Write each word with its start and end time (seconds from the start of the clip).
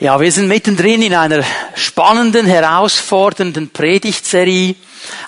Ja, 0.00 0.18
wir 0.18 0.32
sind 0.32 0.48
mittendrin 0.48 1.02
in 1.02 1.12
einer 1.12 1.44
spannenden, 1.74 2.46
herausfordernden 2.46 3.68
Predigtserie. 3.68 4.74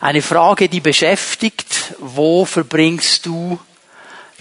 Eine 0.00 0.22
Frage, 0.22 0.70
die 0.70 0.80
beschäftigt, 0.80 1.94
wo 1.98 2.46
verbringst 2.46 3.26
du 3.26 3.60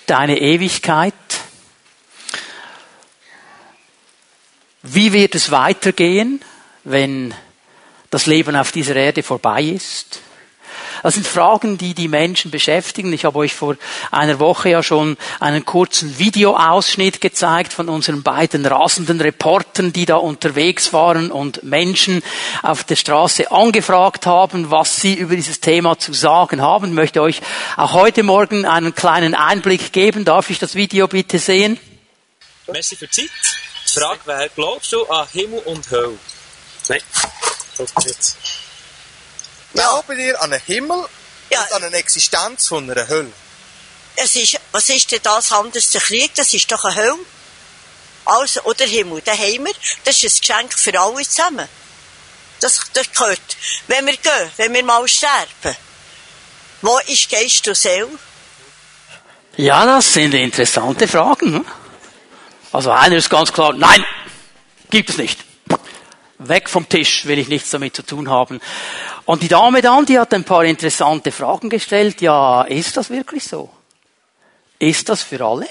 deine 0.05 0.39
Ewigkeit? 0.39 1.13
Wie 4.83 5.11
wird 5.11 5.35
es 5.35 5.51
weitergehen, 5.51 6.41
wenn 6.85 7.33
das 8.09 8.25
Leben 8.25 8.55
auf 8.55 8.71
dieser 8.71 8.95
Erde 8.95 9.23
vorbei 9.23 9.63
ist? 9.63 10.21
Das 11.03 11.15
sind 11.15 11.27
Fragen, 11.27 11.77
die 11.77 11.93
die 11.93 12.07
Menschen 12.07 12.51
beschäftigen. 12.51 13.11
Ich 13.13 13.25
habe 13.25 13.39
euch 13.39 13.55
vor 13.55 13.75
einer 14.11 14.39
Woche 14.39 14.69
ja 14.69 14.83
schon 14.83 15.17
einen 15.39 15.65
kurzen 15.65 16.17
Videoausschnitt 16.17 17.21
gezeigt 17.21 17.73
von 17.73 17.89
unseren 17.89 18.23
beiden 18.23 18.65
rasenden 18.65 19.21
Reportern, 19.21 19.93
die 19.93 20.05
da 20.05 20.15
unterwegs 20.15 20.93
waren 20.93 21.31
und 21.31 21.63
Menschen 21.63 22.21
auf 22.61 22.83
der 22.83 22.95
Straße 22.95 23.51
angefragt 23.51 24.25
haben, 24.25 24.71
was 24.71 24.97
sie 24.97 25.13
über 25.13 25.35
dieses 25.35 25.59
Thema 25.59 25.97
zu 25.97 26.13
sagen 26.13 26.61
haben. 26.61 26.87
Ich 26.87 26.93
möchte 26.93 27.21
euch 27.21 27.41
auch 27.77 27.93
heute 27.93 28.23
Morgen 28.23 28.65
einen 28.65 28.95
kleinen 28.95 29.35
Einblick 29.35 29.91
geben. 29.91 30.25
Darf 30.25 30.49
ich 30.49 30.59
das 30.59 30.75
Video 30.75 31.07
bitte 31.07 31.39
sehen? 31.39 31.79
Merci 32.71 32.95
für 32.95 33.07
die 33.07 33.13
Zeit. 33.13 33.29
Die 33.85 33.99
Frage, 33.99 34.21
wer 34.25 34.49
glaubst 34.49 34.91
du 34.93 35.05
an 35.07 35.27
Himmel 35.33 35.59
und 35.59 35.89
Hölle? 35.91 36.17
Nein, 36.87 37.01
das 37.77 38.05
nicht. 38.05 38.35
Glauben 39.73 40.19
ihr 40.19 40.41
an 40.41 40.51
einen 40.53 40.61
Himmel 40.65 41.05
Ja. 41.49 41.61
und 41.63 41.73
an 41.73 41.83
eine 41.85 41.97
Existenz 41.97 42.67
von 42.67 42.89
einer 42.89 43.07
Hölle? 43.07 43.31
Es 44.15 44.35
ist, 44.35 44.59
was 44.71 44.89
ist 44.89 45.11
denn 45.11 45.21
das 45.23 45.51
anders 45.51 45.89
der 45.91 46.01
Krieg? 46.01 46.33
Das 46.35 46.53
ist 46.53 46.71
doch 46.71 46.83
eine 46.83 46.95
Hölle. 46.95 47.19
Also, 48.25 48.61
oder 48.63 48.85
Himmel, 48.85 49.21
den 49.21 49.33
haben 49.33 49.65
wir. 49.65 49.73
Das 50.03 50.21
ist 50.23 50.37
ein 50.37 50.67
Geschenk 50.69 50.73
für 50.77 50.99
alle 50.99 51.23
zusammen. 51.23 51.67
Das, 52.59 52.79
das 52.93 53.11
gehört. 53.11 53.39
Wenn 53.87 54.05
wir 54.05 54.17
gehen, 54.17 54.51
wenn 54.57 54.73
wir 54.73 54.83
mal 54.83 55.07
sterben, 55.07 55.75
wo 56.81 56.99
ist 57.07 57.29
Geist 57.29 57.67
und 57.67 57.75
Seele? 57.75 58.09
Ja, 59.57 59.85
das 59.85 60.13
sind 60.13 60.33
interessante 60.33 61.07
Fragen. 61.07 61.51
ne? 61.51 61.65
Also 62.71 62.91
einer 62.91 63.15
ist 63.15 63.29
ganz 63.29 63.51
klar, 63.51 63.73
nein, 63.73 64.05
gibt 64.89 65.09
es 65.09 65.17
nicht. 65.17 65.39
Weg 66.37 66.69
vom 66.69 66.87
Tisch, 66.87 67.25
will 67.25 67.37
ich 67.39 67.47
nichts 67.47 67.69
damit 67.71 67.95
zu 67.95 68.03
tun 68.03 68.29
haben. 68.29 68.61
Und 69.31 69.41
die 69.43 69.47
Dame 69.47 69.81
dann, 69.81 70.05
die 70.05 70.19
hat 70.19 70.33
ein 70.33 70.43
paar 70.43 70.65
interessante 70.65 71.31
Fragen 71.31 71.69
gestellt. 71.69 72.19
Ja, 72.19 72.63
ist 72.63 72.97
das 72.97 73.09
wirklich 73.09 73.45
so? 73.45 73.69
Ist 74.77 75.07
das 75.07 75.23
für 75.23 75.39
alle? 75.45 75.67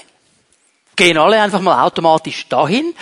Gehen 0.95 1.15
alle 1.19 1.39
einfach 1.39 1.61
mal 1.61 1.83
automatisch 1.83 2.49
dahin? 2.49 2.95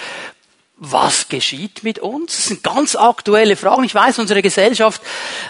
Was 0.82 1.28
geschieht 1.28 1.84
mit 1.84 2.00
uns? 2.00 2.38
Das 2.38 2.46
sind 2.46 2.64
ganz 2.64 2.96
aktuelle 2.96 3.58
Fragen. 3.58 3.84
Ich 3.84 3.94
weiß, 3.94 4.18
unsere 4.18 4.42
Gesellschaft 4.42 5.02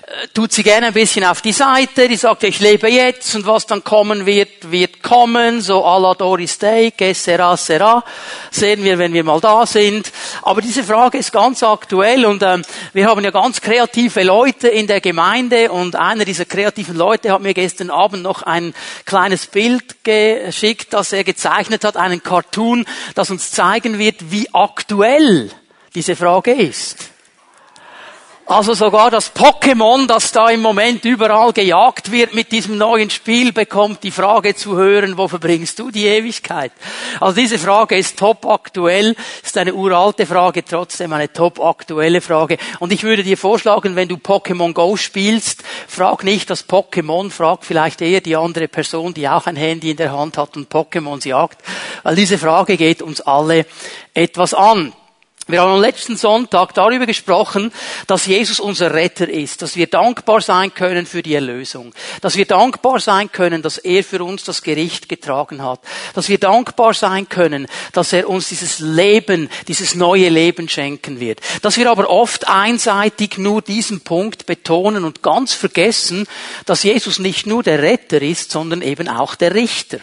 äh, 0.07 0.27
tut 0.33 0.51
sie 0.51 0.63
gerne 0.63 0.87
ein 0.87 0.93
bisschen 0.93 1.23
auf 1.23 1.43
die 1.43 1.51
Seite. 1.51 2.07
Die 2.07 2.15
sagt, 2.15 2.43
ich 2.45 2.59
lebe 2.59 2.89
jetzt 2.89 3.35
und 3.35 3.45
was 3.45 3.67
dann 3.67 3.83
kommen 3.83 4.25
wird, 4.25 4.71
wird 4.71 5.03
kommen. 5.03 5.61
So 5.61 5.85
à 5.85 6.01
la 6.01 6.15
Doris 6.15 6.57
Day, 6.57 6.89
que 6.89 7.13
sera, 7.13 7.55
sera. 7.57 8.03
Sehen 8.49 8.83
wir, 8.83 8.97
wenn 8.97 9.13
wir 9.13 9.23
mal 9.23 9.39
da 9.39 9.67
sind. 9.67 10.11
Aber 10.41 10.61
diese 10.61 10.83
Frage 10.83 11.19
ist 11.19 11.31
ganz 11.31 11.61
aktuell 11.61 12.25
und 12.25 12.41
ähm, 12.41 12.63
wir 12.93 13.07
haben 13.07 13.23
ja 13.23 13.29
ganz 13.29 13.61
kreative 13.61 14.23
Leute 14.23 14.67
in 14.67 14.87
der 14.87 14.99
Gemeinde 14.99 15.71
und 15.71 15.95
einer 15.95 16.25
dieser 16.25 16.45
kreativen 16.45 16.95
Leute 16.95 17.31
hat 17.31 17.43
mir 17.43 17.53
gestern 17.53 17.91
Abend 17.91 18.23
noch 18.23 18.41
ein 18.41 18.73
kleines 19.05 19.45
Bild 19.45 20.03
geschickt, 20.03 20.91
das 20.93 21.13
er 21.13 21.23
gezeichnet 21.23 21.83
hat, 21.83 21.97
einen 21.97 22.23
Cartoon, 22.23 22.87
das 23.13 23.29
uns 23.29 23.51
zeigen 23.51 23.99
wird, 23.99 24.31
wie 24.31 24.49
aktuell 24.53 25.18
diese 25.93 26.15
Frage 26.15 26.51
ist. 26.51 27.09
Also 28.49 28.73
sogar 28.73 29.11
das 29.11 29.35
Pokémon, 29.35 30.07
das 30.07 30.31
da 30.31 30.49
im 30.49 30.61
Moment 30.61 31.05
überall 31.05 31.53
gejagt 31.53 32.11
wird 32.11 32.33
mit 32.33 32.51
diesem 32.51 32.79
neuen 32.79 33.11
Spiel, 33.11 33.53
bekommt 33.53 34.01
die 34.01 34.09
Frage 34.09 34.55
zu 34.55 34.75
hören, 34.75 35.19
wo 35.19 35.27
verbringst 35.27 35.77
du 35.77 35.91
die 35.91 36.07
Ewigkeit? 36.07 36.71
Also 37.19 37.39
diese 37.39 37.59
Frage 37.59 37.95
ist 37.95 38.17
top 38.17 38.47
aktuell, 38.47 39.15
ist 39.43 39.55
eine 39.55 39.75
uralte 39.75 40.25
Frage, 40.25 40.65
trotzdem 40.65 41.13
eine 41.13 41.31
top 41.31 41.59
aktuelle 41.59 42.21
Frage. 42.21 42.57
Und 42.79 42.91
ich 42.91 43.03
würde 43.03 43.21
dir 43.21 43.37
vorschlagen, 43.37 43.95
wenn 43.95 44.07
du 44.07 44.15
Pokémon 44.15 44.73
Go 44.73 44.97
spielst, 44.97 45.61
frag 45.87 46.23
nicht 46.23 46.49
das 46.49 46.67
Pokémon, 46.67 47.29
frag 47.29 47.63
vielleicht 47.63 48.01
eher 48.01 48.21
die 48.21 48.35
andere 48.35 48.67
Person, 48.67 49.13
die 49.13 49.29
auch 49.29 49.45
ein 49.45 49.57
Handy 49.57 49.91
in 49.91 49.97
der 49.97 50.11
Hand 50.11 50.39
hat 50.39 50.57
und 50.57 50.73
Pokémons 50.73 51.27
jagt, 51.27 51.61
weil 52.01 52.15
diese 52.15 52.39
Frage 52.39 52.77
geht 52.77 53.03
uns 53.03 53.21
alle 53.21 53.67
etwas 54.15 54.55
an. 54.55 54.91
Wir 55.49 55.61
haben 55.61 55.71
am 55.71 55.81
letzten 55.81 56.15
Sonntag 56.15 56.75
darüber 56.75 57.07
gesprochen, 57.07 57.71
dass 58.05 58.27
Jesus 58.27 58.59
unser 58.59 58.93
Retter 58.93 59.27
ist, 59.27 59.63
dass 59.63 59.75
wir 59.75 59.87
dankbar 59.87 60.41
sein 60.41 60.71
können 60.75 61.07
für 61.07 61.23
die 61.23 61.33
Erlösung, 61.33 61.91
dass 62.21 62.35
wir 62.35 62.45
dankbar 62.45 62.99
sein 62.99 63.31
können, 63.31 63.63
dass 63.63 63.79
er 63.79 64.03
für 64.03 64.23
uns 64.23 64.43
das 64.43 64.61
Gericht 64.61 65.09
getragen 65.09 65.63
hat, 65.63 65.79
dass 66.13 66.29
wir 66.29 66.37
dankbar 66.37 66.93
sein 66.93 67.29
können, 67.29 67.65
dass 67.93 68.13
er 68.13 68.29
uns 68.29 68.49
dieses 68.49 68.77
Leben, 68.77 69.49
dieses 69.67 69.95
neue 69.95 70.29
Leben 70.29 70.69
schenken 70.69 71.19
wird, 71.19 71.39
dass 71.63 71.77
wir 71.77 71.89
aber 71.89 72.11
oft 72.11 72.47
einseitig 72.47 73.39
nur 73.39 73.63
diesen 73.63 74.01
Punkt 74.01 74.45
betonen 74.45 75.03
und 75.03 75.23
ganz 75.23 75.55
vergessen, 75.55 76.27
dass 76.67 76.83
Jesus 76.83 77.17
nicht 77.17 77.47
nur 77.47 77.63
der 77.63 77.81
Retter 77.81 78.21
ist, 78.21 78.51
sondern 78.51 78.83
eben 78.83 79.07
auch 79.09 79.33
der 79.33 79.55
Richter 79.55 79.97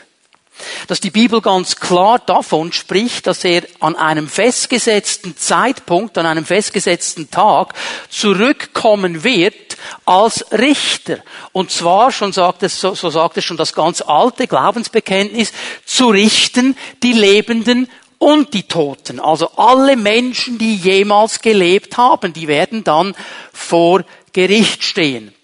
dass 0.87 1.00
die 1.00 1.11
Bibel 1.11 1.41
ganz 1.41 1.77
klar 1.77 2.19
davon 2.19 2.72
spricht, 2.72 3.27
dass 3.27 3.44
er 3.44 3.62
an 3.81 3.97
einem 3.97 4.28
festgesetzten 4.28 5.37
Zeitpunkt, 5.37 6.19
an 6.19 6.27
einem 6.27 6.44
festgesetzten 6.44 7.31
Tag 7.31 7.75
zurückkommen 8.09 9.25
wird 9.25 9.77
als 10.05 10.45
Richter. 10.53 11.19
Und 11.53 11.71
zwar, 11.71 12.12
schon 12.12 12.33
sagt 12.33 12.62
es, 12.62 12.81
so, 12.81 12.95
so 12.95 13.11
sagt 13.11 13.37
es 13.37 13.45
schon 13.45 13.56
das 13.56 13.75
ganz 13.75 14.00
alte 14.00 14.47
Glaubensbekenntnis, 14.47 15.53
zu 15.84 16.09
richten 16.09 16.77
die 17.03 17.12
Lebenden 17.12 17.89
und 18.19 18.55
die 18.55 18.62
Toten. 18.62 19.21
Also 19.21 19.50
alle 19.56 19.97
Menschen, 19.97 20.59
die 20.59 20.77
jemals 20.77 21.41
gelebt 21.41 21.97
haben, 21.97 22.33
die 22.33 22.49
werden 22.49 22.84
dann 22.84 23.15
vor 23.53 24.05
Gericht 24.33 24.84
stehen. 24.84 25.36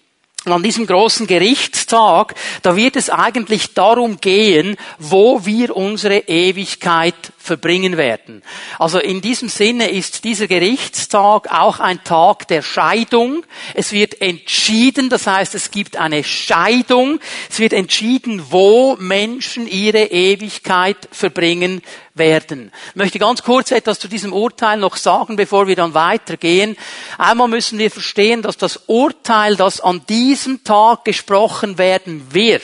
Und 0.45 0.51
an 0.51 0.63
diesem 0.63 0.85
großen 0.85 1.25
Gerichtstag, 1.25 2.35
da 2.63 2.75
wird 2.75 2.97
es 2.97 3.09
eigentlich 3.09 3.73
darum 3.73 4.19
gehen, 4.19 4.75
wo 4.99 5.45
wir 5.45 5.75
unsere 5.75 6.17
Ewigkeit 6.27 7.15
verbringen 7.37 7.95
werden. 7.95 8.43
Also 8.77 8.99
in 8.99 9.21
diesem 9.21 9.47
Sinne 9.47 9.89
ist 9.89 10.25
dieser 10.25 10.47
Gerichtstag 10.47 11.49
auch 11.49 11.79
ein 11.79 12.03
Tag 12.03 12.49
der 12.49 12.61
Scheidung. 12.61 13.45
Es 13.73 13.93
wird 13.93 14.21
entschieden, 14.21 15.09
das 15.09 15.27
heißt, 15.27 15.55
es 15.55 15.71
gibt 15.71 15.95
eine 15.95 16.25
Scheidung. 16.25 17.19
Es 17.49 17.59
wird 17.59 17.71
entschieden, 17.71 18.43
wo 18.49 18.97
Menschen 18.97 19.65
ihre 19.65 20.03
Ewigkeit 20.05 20.97
verbringen 21.11 21.81
werden. 22.15 22.71
Ich 22.89 22.95
möchte 22.95 23.19
ganz 23.19 23.43
kurz 23.43 23.71
etwas 23.71 23.99
zu 23.99 24.07
diesem 24.07 24.33
Urteil 24.33 24.77
noch 24.77 24.97
sagen, 24.97 25.35
bevor 25.35 25.67
wir 25.67 25.75
dann 25.75 25.93
weitergehen. 25.93 26.77
Einmal 27.17 27.47
müssen 27.47 27.79
wir 27.79 27.89
verstehen, 27.89 28.41
dass 28.41 28.57
das 28.57 28.81
Urteil, 28.87 29.55
das 29.55 29.81
an 29.81 30.05
diesem 30.07 30.63
Tag 30.63 31.05
gesprochen 31.05 31.77
werden 31.77 32.33
wird, 32.33 32.63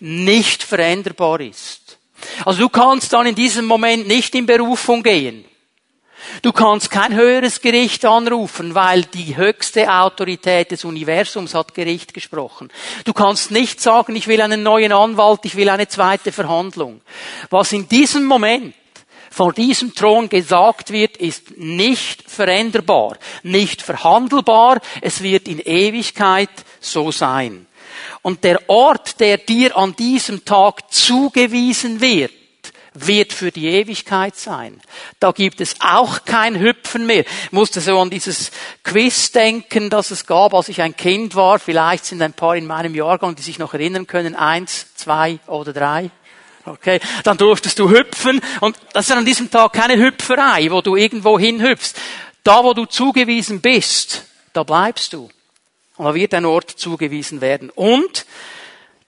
nicht 0.00 0.62
veränderbar 0.62 1.40
ist. 1.40 1.98
Also 2.44 2.60
du 2.60 2.68
kannst 2.68 3.12
dann 3.12 3.26
in 3.26 3.34
diesem 3.34 3.66
Moment 3.66 4.08
nicht 4.08 4.34
in 4.34 4.46
Berufung 4.46 5.02
gehen. 5.02 5.44
Du 6.42 6.52
kannst 6.52 6.90
kein 6.90 7.14
höheres 7.14 7.60
Gericht 7.60 8.04
anrufen, 8.04 8.74
weil 8.74 9.02
die 9.02 9.36
höchste 9.36 9.92
Autorität 9.92 10.70
des 10.70 10.84
Universums 10.84 11.54
hat 11.54 11.74
Gericht 11.74 12.14
gesprochen. 12.14 12.70
Du 13.04 13.12
kannst 13.12 13.50
nicht 13.50 13.80
sagen, 13.80 14.14
ich 14.16 14.28
will 14.28 14.40
einen 14.40 14.62
neuen 14.62 14.92
Anwalt, 14.92 15.40
ich 15.44 15.56
will 15.56 15.68
eine 15.68 15.88
zweite 15.88 16.30
Verhandlung. 16.30 17.00
Was 17.48 17.72
in 17.72 17.88
diesem 17.88 18.24
Moment 18.24 18.74
vor 19.30 19.52
diesem 19.52 19.94
Thron 19.94 20.28
gesagt 20.28 20.90
wird, 20.90 21.16
ist 21.16 21.56
nicht 21.56 22.28
veränderbar, 22.28 23.16
nicht 23.42 23.80
verhandelbar, 23.80 24.80
es 25.00 25.22
wird 25.22 25.46
in 25.48 25.60
Ewigkeit 25.60 26.50
so 26.80 27.12
sein. 27.12 27.66
Und 28.22 28.44
der 28.44 28.68
Ort, 28.68 29.20
der 29.20 29.38
dir 29.38 29.76
an 29.76 29.94
diesem 29.96 30.44
Tag 30.44 30.92
zugewiesen 30.92 32.00
wird, 32.00 32.32
wird 32.94 33.32
für 33.32 33.52
die 33.52 33.68
Ewigkeit 33.68 34.36
sein. 34.36 34.80
Da 35.20 35.30
gibt 35.30 35.60
es 35.60 35.76
auch 35.80 36.24
kein 36.24 36.58
Hüpfen 36.58 37.06
mehr. 37.06 37.20
Ich 37.20 37.52
musste 37.52 37.80
so 37.80 37.98
an 37.98 38.10
dieses 38.10 38.50
Quiz 38.82 39.30
denken, 39.30 39.90
das 39.90 40.10
es 40.10 40.26
gab, 40.26 40.54
als 40.54 40.68
ich 40.68 40.82
ein 40.82 40.96
Kind 40.96 41.34
war. 41.34 41.58
Vielleicht 41.58 42.04
sind 42.04 42.20
ein 42.20 42.32
paar 42.32 42.56
in 42.56 42.66
meinem 42.66 42.94
Jahrgang, 42.94 43.36
die 43.36 43.42
sich 43.42 43.58
noch 43.58 43.74
erinnern 43.74 44.06
können. 44.06 44.34
Eins, 44.34 44.86
zwei 44.96 45.38
oder 45.46 45.72
drei. 45.72 46.10
Okay, 46.66 47.00
dann 47.24 47.38
durftest 47.38 47.78
du 47.78 47.88
hüpfen 47.88 48.40
und 48.60 48.76
das 48.92 49.08
ist 49.08 49.16
an 49.16 49.24
diesem 49.24 49.50
Tag 49.50 49.72
keine 49.72 49.96
Hüpferei, 49.96 50.70
wo 50.70 50.82
du 50.82 50.94
irgendwo 50.94 51.38
hinhüpfst. 51.38 51.94
Da, 52.44 52.62
wo 52.64 52.74
du 52.74 52.84
zugewiesen 52.84 53.60
bist, 53.60 54.24
da 54.52 54.62
bleibst 54.62 55.12
du. 55.12 55.30
Und 55.96 56.04
da 56.04 56.14
wird 56.14 56.34
ein 56.34 56.44
Ort 56.46 56.70
zugewiesen 56.70 57.40
werden. 57.40 57.70
Und 57.70 58.26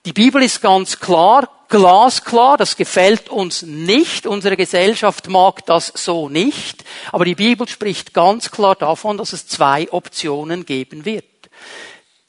die 0.05 0.13
Bibel 0.13 0.41
ist 0.43 0.61
ganz 0.61 0.99
klar, 0.99 1.49
glasklar, 1.69 2.57
das 2.57 2.75
gefällt 2.75 3.29
uns 3.29 3.63
nicht, 3.63 4.27
unsere 4.27 4.57
Gesellschaft 4.57 5.27
mag 5.27 5.65
das 5.65 5.91
so 5.95 6.29
nicht, 6.29 6.83
aber 7.11 7.25
die 7.25 7.35
Bibel 7.35 7.67
spricht 7.67 8.13
ganz 8.13 8.51
klar 8.51 8.75
davon, 8.75 9.17
dass 9.17 9.33
es 9.33 9.47
zwei 9.47 9.91
Optionen 9.91 10.65
geben 10.65 11.05
wird. 11.05 11.25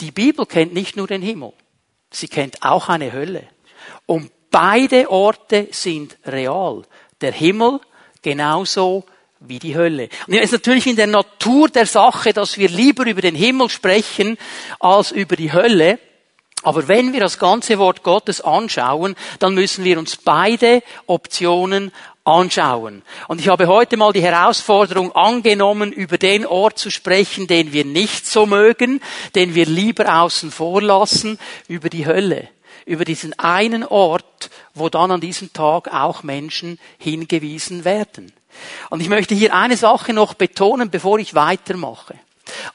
Die 0.00 0.12
Bibel 0.12 0.46
kennt 0.46 0.72
nicht 0.72 0.96
nur 0.96 1.06
den 1.06 1.20
Himmel, 1.20 1.52
sie 2.10 2.28
kennt 2.28 2.62
auch 2.62 2.88
eine 2.88 3.12
Hölle. 3.12 3.46
Und 4.06 4.30
beide 4.54 5.10
Orte 5.10 5.66
sind 5.72 6.16
real. 6.24 6.84
Der 7.20 7.32
Himmel 7.32 7.80
genauso 8.22 9.04
wie 9.40 9.58
die 9.58 9.76
Hölle. 9.76 10.08
Und 10.28 10.34
es 10.34 10.44
ist 10.44 10.52
natürlich 10.52 10.86
in 10.86 10.94
der 10.94 11.08
Natur 11.08 11.68
der 11.68 11.86
Sache, 11.86 12.32
dass 12.32 12.56
wir 12.56 12.68
lieber 12.68 13.04
über 13.04 13.20
den 13.20 13.34
Himmel 13.34 13.68
sprechen 13.68 14.38
als 14.78 15.10
über 15.10 15.34
die 15.34 15.52
Hölle. 15.52 15.98
Aber 16.62 16.86
wenn 16.86 17.12
wir 17.12 17.18
das 17.18 17.40
ganze 17.40 17.80
Wort 17.80 18.04
Gottes 18.04 18.40
anschauen, 18.42 19.16
dann 19.40 19.54
müssen 19.54 19.82
wir 19.82 19.98
uns 19.98 20.16
beide 20.18 20.84
Optionen 21.06 21.90
anschauen. 22.22 23.02
Und 23.26 23.40
ich 23.40 23.48
habe 23.48 23.66
heute 23.66 23.96
mal 23.96 24.12
die 24.12 24.22
Herausforderung 24.22 25.10
angenommen, 25.16 25.90
über 25.90 26.16
den 26.16 26.46
Ort 26.46 26.78
zu 26.78 26.90
sprechen, 26.90 27.48
den 27.48 27.72
wir 27.72 27.84
nicht 27.84 28.24
so 28.24 28.46
mögen, 28.46 29.00
den 29.34 29.56
wir 29.56 29.66
lieber 29.66 30.22
außen 30.22 30.52
vor 30.52 30.80
lassen, 30.80 31.40
über 31.66 31.90
die 31.90 32.06
Hölle. 32.06 32.48
Über 32.86 33.04
diesen 33.04 33.38
einen 33.38 33.84
Ort, 33.84 34.50
wo 34.74 34.88
dann 34.88 35.10
an 35.10 35.20
diesem 35.20 35.52
Tag 35.52 35.92
auch 35.92 36.22
Menschen 36.22 36.78
hingewiesen 36.98 37.84
werden. 37.84 38.32
Und 38.90 39.00
ich 39.00 39.08
möchte 39.08 39.34
hier 39.34 39.54
eine 39.54 39.76
Sache 39.76 40.12
noch 40.12 40.34
betonen, 40.34 40.90
bevor 40.90 41.18
ich 41.18 41.34
weitermache. 41.34 42.14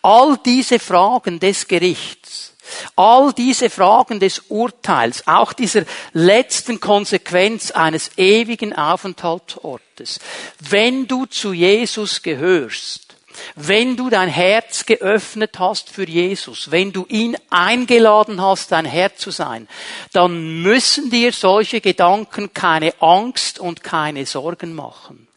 All 0.02 0.38
diese 0.44 0.80
Fragen 0.80 1.40
des 1.40 1.68
Gerichts, 1.68 2.54
all 2.96 3.34
diese 3.34 3.70
Fragen 3.70 4.20
des 4.20 4.40
Urteils, 4.50 5.28
auch 5.28 5.54
dieser 5.54 5.84
letzten 6.14 6.80
Konsequenz 6.80 7.72
eines 7.72 8.12
ewigen 8.18 8.74
Aufenthaltsortes, 8.74 10.20
wenn 10.60 11.08
du 11.08 11.26
zu 11.26 11.54
Jesus 11.54 12.22
gehörst, 12.22 13.09
wenn 13.56 13.96
du 13.96 14.10
dein 14.10 14.30
Herz 14.30 14.86
geöffnet 14.86 15.60
hast 15.60 15.90
für 15.90 16.08
Jesus, 16.08 16.72
wenn 16.72 16.92
du 16.92 17.06
ihn 17.08 17.38
eingeladen 17.50 18.42
hast, 18.42 18.72
dein 18.72 18.86
Herr 18.86 19.16
zu 19.16 19.32
sein, 19.32 19.68
dann 20.12 20.62
müssen 20.62 21.10
dir 21.10 21.32
solche 21.32 21.82
Gedanken 21.82 22.54
keine 22.54 22.94
Angst 23.02 23.60
und 23.60 23.84
keine 23.84 24.26
Sorgen 24.26 24.76
machen. 24.76 25.29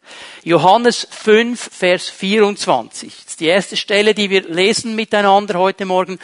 Johannes 0.44 1.06
5, 1.08 1.70
Vers 1.72 2.08
24. 2.08 3.14
Das 3.14 3.26
ist 3.26 3.40
die 3.40 3.46
erste 3.46 3.76
Stelle, 3.76 4.12
die 4.12 4.28
wir 4.28 4.42
lesen 4.42 4.96
miteinander 4.96 5.56
heute 5.56 5.84
Morgen. 5.84 6.18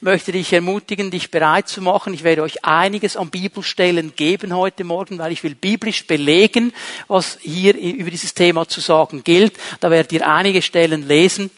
Möchte 0.00 0.30
dich 0.30 0.52
ermutigen, 0.52 1.10
dich 1.10 1.32
bereit 1.32 1.66
zu 1.66 1.82
machen. 1.82 2.14
Ich 2.14 2.22
werde 2.22 2.42
euch 2.42 2.64
einiges 2.64 3.16
an 3.16 3.30
Bibelstellen 3.30 4.14
geben 4.14 4.54
heute 4.54 4.84
Morgen, 4.84 5.18
weil 5.18 5.32
ich 5.32 5.42
will 5.42 5.56
biblisch 5.56 6.06
belegen, 6.06 6.72
was 7.08 7.38
hier 7.40 7.76
über 7.76 8.12
dieses 8.12 8.32
Thema 8.32 8.68
zu 8.68 8.80
sagen 8.80 9.24
gilt. 9.24 9.54
Da 9.80 9.90
werdet 9.90 10.12
ihr 10.12 10.24
einige 10.24 10.62
Stellen 10.62 11.08
lesen. 11.08 11.50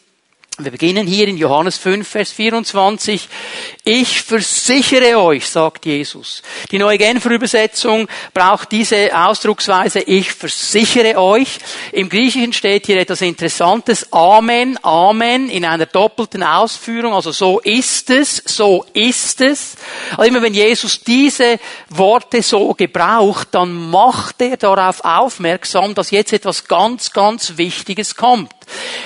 Wir 0.59 0.71
beginnen 0.71 1.05
hier 1.05 1.27
in 1.27 1.37
Johannes 1.37 1.77
5, 1.77 2.07
Vers 2.07 2.31
24. 2.31 3.29
Ich 3.89 4.21
versichere 4.21 5.17
euch, 5.17 5.47
sagt 5.47 5.85
Jesus. 5.85 6.41
Die 6.71 6.77
neue 6.77 6.97
Genfer 6.97 7.31
Übersetzung 7.31 8.09
braucht 8.33 8.73
diese 8.73 9.17
Ausdrucksweise, 9.17 10.01
ich 10.01 10.33
versichere 10.33 11.17
euch. 11.17 11.57
Im 11.93 12.09
Griechischen 12.09 12.51
steht 12.51 12.87
hier 12.87 12.97
etwas 12.97 13.21
Interessantes. 13.21 14.11
Amen, 14.11 14.77
Amen 14.83 15.49
in 15.49 15.63
einer 15.63 15.85
doppelten 15.85 16.43
Ausführung. 16.43 17.13
Also 17.13 17.31
so 17.31 17.61
ist 17.61 18.09
es, 18.09 18.43
so 18.45 18.85
ist 18.91 19.39
es. 19.39 19.77
Also 20.17 20.23
immer 20.23 20.41
wenn 20.41 20.53
Jesus 20.53 20.99
diese 21.01 21.57
Worte 21.87 22.41
so 22.41 22.73
gebraucht, 22.73 23.47
dann 23.51 23.89
macht 23.89 24.41
er 24.41 24.57
darauf 24.57 25.01
aufmerksam, 25.05 25.95
dass 25.95 26.11
jetzt 26.11 26.33
etwas 26.33 26.67
ganz, 26.67 27.13
ganz 27.13 27.53
Wichtiges 27.55 28.17
kommt. 28.17 28.51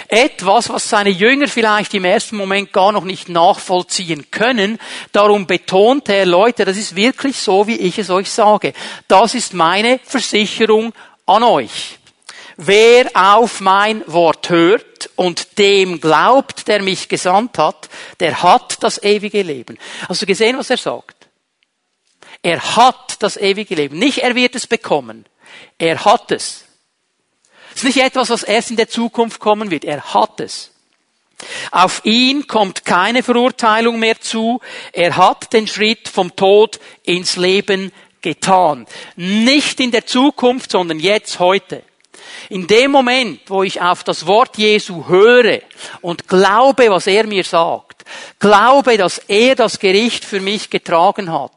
Etwas, 0.07 0.69
was 0.69 0.89
seine 0.89 1.11
Jünger 1.11 1.47
vielleicht 1.47 1.93
im 1.93 2.03
ersten 2.03 2.35
Moment 2.35 2.73
gar 2.73 2.91
noch 2.91 3.03
nicht 3.03 3.29
nachvollziehen 3.29 4.31
können. 4.31 4.70
Darum 5.11 5.47
betont 5.47 6.09
er, 6.09 6.25
Leute, 6.25 6.65
das 6.65 6.77
ist 6.77 6.95
wirklich 6.95 7.37
so, 7.37 7.67
wie 7.67 7.77
ich 7.77 7.97
es 7.97 8.09
euch 8.09 8.29
sage. 8.29 8.73
Das 9.07 9.33
ist 9.33 9.53
meine 9.53 9.99
Versicherung 10.03 10.93
an 11.25 11.43
euch. 11.43 11.97
Wer 12.57 13.09
auf 13.13 13.61
mein 13.61 14.03
Wort 14.05 14.49
hört 14.49 15.09
und 15.15 15.57
dem 15.57 15.99
glaubt, 15.99 16.67
der 16.67 16.81
mich 16.81 17.09
gesandt 17.09 17.57
hat, 17.57 17.89
der 18.19 18.43
hat 18.43 18.83
das 18.83 19.01
ewige 19.01 19.41
Leben. 19.41 19.79
Hast 20.07 20.21
du 20.21 20.25
gesehen, 20.25 20.57
was 20.57 20.69
er 20.69 20.77
sagt? 20.77 21.27
Er 22.43 22.75
hat 22.75 23.21
das 23.23 23.37
ewige 23.37 23.75
Leben. 23.75 23.99
Nicht 23.99 24.19
er 24.19 24.35
wird 24.35 24.55
es 24.55 24.67
bekommen. 24.67 25.25
Er 25.77 26.03
hat 26.05 26.31
es. 26.31 26.65
Es 27.73 27.77
ist 27.77 27.83
nicht 27.83 28.05
etwas, 28.05 28.29
was 28.29 28.43
erst 28.43 28.71
in 28.71 28.77
der 28.77 28.89
Zukunft 28.89 29.39
kommen 29.39 29.71
wird. 29.71 29.85
Er 29.85 30.13
hat 30.13 30.39
es. 30.39 30.71
Auf 31.71 32.01
ihn 32.03 32.47
kommt 32.47 32.85
keine 32.85 33.23
Verurteilung 33.23 33.99
mehr 33.99 34.19
zu. 34.19 34.59
Er 34.93 35.17
hat 35.17 35.53
den 35.53 35.67
Schritt 35.67 36.07
vom 36.07 36.35
Tod 36.35 36.79
ins 37.03 37.37
Leben 37.37 37.91
getan. 38.21 38.85
Nicht 39.15 39.79
in 39.79 39.91
der 39.91 40.05
Zukunft, 40.05 40.71
sondern 40.71 40.99
jetzt, 40.99 41.39
heute. 41.39 41.83
In 42.49 42.67
dem 42.67 42.91
Moment, 42.91 43.41
wo 43.47 43.63
ich 43.63 43.81
auf 43.81 44.03
das 44.03 44.25
Wort 44.25 44.57
Jesu 44.57 45.07
höre 45.07 45.61
und 46.01 46.27
glaube, 46.27 46.89
was 46.89 47.07
er 47.07 47.25
mir 47.25 47.43
sagt, 47.43 48.05
glaube, 48.39 48.97
dass 48.97 49.19
er 49.19 49.55
das 49.55 49.79
Gericht 49.79 50.25
für 50.25 50.39
mich 50.39 50.69
getragen 50.69 51.31
hat, 51.31 51.51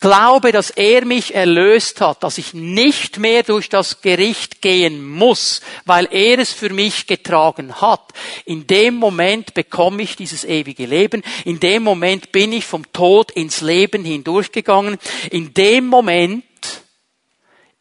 glaube, 0.00 0.52
dass 0.52 0.70
er 0.70 1.04
mich 1.04 1.34
erlöst 1.34 2.00
hat, 2.00 2.22
dass 2.22 2.38
ich 2.38 2.54
nicht 2.54 3.18
mehr 3.18 3.42
durch 3.42 3.68
das 3.68 4.00
Gericht 4.00 4.62
gehen 4.62 5.08
muss, 5.08 5.60
weil 5.84 6.08
er 6.10 6.38
es 6.38 6.52
für 6.52 6.70
mich 6.70 7.06
getragen 7.06 7.80
hat. 7.80 8.12
In 8.44 8.66
dem 8.66 8.94
Moment 8.94 9.54
bekomme 9.54 10.02
ich 10.02 10.16
dieses 10.16 10.44
ewige 10.44 10.86
Leben. 10.86 11.22
In 11.44 11.60
dem 11.60 11.82
Moment 11.82 12.32
bin 12.32 12.52
ich 12.52 12.64
vom 12.64 12.90
Tod 12.92 13.30
ins 13.30 13.60
Leben 13.60 14.04
hindurchgegangen. 14.04 14.98
In 15.30 15.54
dem 15.54 15.86
Moment 15.86 16.44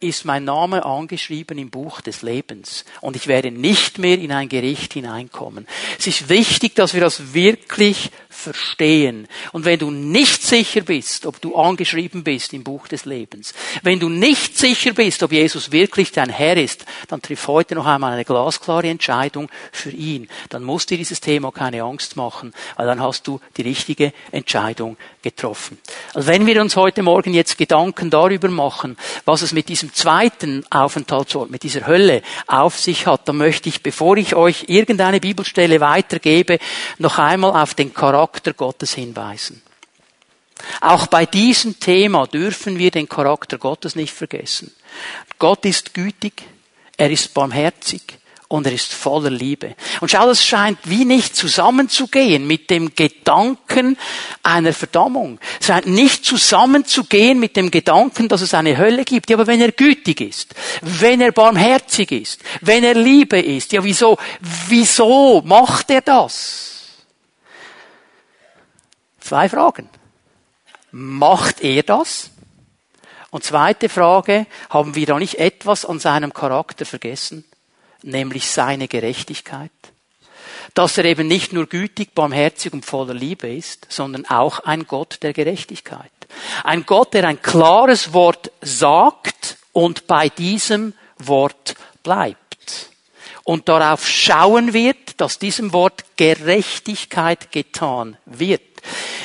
ist 0.01 0.23
mein 0.23 0.45
Name 0.45 0.85
angeschrieben 0.85 1.57
im 1.57 1.69
Buch 1.69 1.99
des 1.99 2.21
Lebens 2.21 2.85
und 3.01 3.17
ich 3.17 3.27
werde 3.27 3.51
nicht 3.51 3.97
mehr 3.97 4.17
in 4.17 4.31
ein 4.31 4.47
Gericht 4.47 4.93
hineinkommen. 4.93 5.67
Es 5.97 6.07
ist 6.07 6.29
wichtig, 6.29 6.75
dass 6.75 6.93
wir 6.93 7.01
das 7.01 7.33
wirklich 7.33 8.09
verstehen. 8.39 9.27
Und 9.51 9.65
wenn 9.65 9.79
du 9.79 9.91
nicht 9.91 10.41
sicher 10.41 10.81
bist, 10.81 11.25
ob 11.25 11.41
du 11.41 11.55
angeschrieben 11.55 12.23
bist 12.23 12.53
im 12.53 12.63
Buch 12.63 12.87
des 12.87 13.05
Lebens, 13.05 13.53
wenn 13.83 13.99
du 13.99 14.09
nicht 14.09 14.57
sicher 14.57 14.93
bist, 14.93 15.21
ob 15.23 15.31
Jesus 15.31 15.71
wirklich 15.71 16.11
dein 16.11 16.29
Herr 16.29 16.57
ist, 16.57 16.85
dann 17.07 17.21
triff 17.21 17.47
heute 17.47 17.75
noch 17.75 17.85
einmal 17.85 18.13
eine 18.13 18.25
glasklare 18.25 18.87
Entscheidung 18.87 19.49
für 19.71 19.91
ihn. 19.91 20.29
Dann 20.49 20.63
musst 20.63 20.89
du 20.89 20.97
dieses 20.97 21.21
Thema 21.21 21.51
keine 21.51 21.83
Angst 21.83 22.15
machen, 22.15 22.53
weil 22.75 22.87
dann 22.87 23.01
hast 23.01 23.27
du 23.27 23.39
die 23.57 23.63
richtige 23.63 24.13
Entscheidung 24.31 24.97
getroffen. 25.21 25.77
Also 26.13 26.27
wenn 26.27 26.45
wir 26.45 26.61
uns 26.61 26.75
heute 26.75 27.03
Morgen 27.03 27.33
jetzt 27.33 27.57
Gedanken 27.57 28.09
darüber 28.09 28.49
machen, 28.49 28.97
was 29.25 29.41
es 29.41 29.51
mit 29.51 29.69
diesem 29.69 29.93
zweiten 29.93 30.65
Aufenthaltsort, 30.69 31.51
mit 31.51 31.63
dieser 31.63 31.87
Hölle 31.87 32.21
auf 32.47 32.79
sich 32.79 33.05
hat, 33.07 33.27
dann 33.27 33.37
möchte 33.37 33.69
ich, 33.69 33.83
bevor 33.83 34.17
ich 34.17 34.35
euch 34.35 34.65
irgendeine 34.67 35.19
Bibelstelle 35.19 35.81
weitergebe, 35.81 36.59
noch 36.97 37.17
einmal 37.17 37.61
auf 37.61 37.73
den 37.73 37.93
Charakter 37.93 38.19
Charakter 38.19 38.53
Gottes 38.53 38.93
hinweisen. 38.93 39.61
Auch 40.81 41.07
bei 41.07 41.25
diesem 41.25 41.79
Thema 41.79 42.27
dürfen 42.27 42.77
wir 42.77 42.91
den 42.91 43.07
Charakter 43.07 43.57
Gottes 43.57 43.95
nicht 43.95 44.13
vergessen. 44.13 44.73
Gott 45.39 45.65
ist 45.65 45.93
gütig, 45.93 46.43
er 46.97 47.09
ist 47.09 47.33
barmherzig 47.33 48.18
und 48.49 48.65
er 48.65 48.73
ist 48.73 48.91
voller 48.91 49.29
Liebe. 49.29 49.75
Und 50.01 50.09
schau, 50.09 50.25
das 50.25 50.43
scheint 50.43 50.79
wie 50.83 51.05
nicht 51.05 51.35
zusammenzugehen 51.35 52.47
mit 52.47 52.71
dem 52.71 52.95
Gedanken 52.95 53.95
einer 54.41 54.73
Verdammung. 54.73 55.39
Es 55.59 55.67
scheint 55.67 55.85
nicht 55.85 56.25
zusammenzugehen 56.25 57.39
mit 57.39 57.55
dem 57.55 57.69
Gedanken, 57.69 58.27
dass 58.27 58.41
es 58.41 58.55
eine 58.55 58.75
Hölle 58.75 59.05
gibt. 59.05 59.29
Ja, 59.29 59.37
aber 59.37 59.45
wenn 59.45 59.61
er 59.61 59.71
gütig 59.71 60.19
ist, 60.21 60.55
wenn 60.81 61.21
er 61.21 61.31
barmherzig 61.31 62.11
ist, 62.11 62.41
wenn 62.61 62.83
er 62.83 62.95
Liebe 62.95 63.39
ist, 63.39 63.71
ja, 63.71 63.83
wieso, 63.83 64.17
wieso 64.67 65.43
macht 65.45 65.91
er 65.91 66.01
das? 66.01 66.87
Zwei 69.19 69.47
Fragen. 69.47 69.87
Macht 70.91 71.61
er 71.61 71.83
das? 71.83 72.31
Und 73.29 73.43
zweite 73.43 73.89
Frage, 73.89 74.47
haben 74.71 74.95
wir 74.95 75.05
da 75.05 75.19
nicht 75.19 75.35
etwas 75.35 75.85
an 75.85 75.99
seinem 75.99 76.33
Charakter 76.33 76.87
vergessen? 76.87 77.45
Nämlich 78.03 78.49
seine 78.49 78.87
Gerechtigkeit? 78.87 79.71
Dass 80.73 80.97
er 80.97 81.05
eben 81.05 81.27
nicht 81.27 81.51
nur 81.51 81.67
gütig, 81.67 82.13
barmherzig 82.13 82.73
und 82.73 82.85
voller 82.85 83.13
Liebe 83.13 83.53
ist, 83.53 83.87
sondern 83.89 84.25
auch 84.25 84.59
ein 84.59 84.85
Gott 84.85 85.19
der 85.21 85.33
Gerechtigkeit. 85.33 86.11
Ein 86.63 86.85
Gott, 86.85 87.13
der 87.13 87.27
ein 87.27 87.41
klares 87.41 88.13
Wort 88.13 88.51
sagt 88.61 89.57
und 89.73 90.07
bei 90.07 90.29
diesem 90.29 90.93
Wort 91.17 91.75
bleibt. 92.03 92.89
Und 93.43 93.67
darauf 93.67 94.07
schauen 94.07 94.73
wird, 94.73 95.19
dass 95.19 95.39
diesem 95.39 95.73
Wort 95.73 96.03
Gerechtigkeit 96.17 97.51
getan 97.51 98.17
wird. 98.25 98.61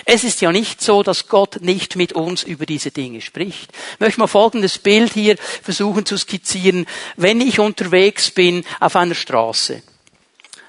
Es 0.04 0.24
ist 0.24 0.40
ja 0.40 0.52
nicht 0.52 0.82
so, 0.82 1.02
dass 1.02 1.28
Gott 1.28 1.58
nicht 1.60 1.96
mit 1.96 2.12
uns 2.12 2.42
über 2.42 2.66
diese 2.66 2.90
Dinge 2.90 3.20
spricht. 3.20 3.70
Ich 3.94 4.00
möchte 4.00 4.20
mal 4.20 4.26
folgendes 4.26 4.78
Bild 4.78 5.12
hier 5.12 5.36
versuchen 5.62 6.04
zu 6.04 6.16
skizzieren. 6.16 6.86
Wenn 7.16 7.40
ich 7.40 7.58
unterwegs 7.58 8.30
bin 8.30 8.64
auf 8.80 8.96
einer 8.96 9.14
Straße, 9.14 9.82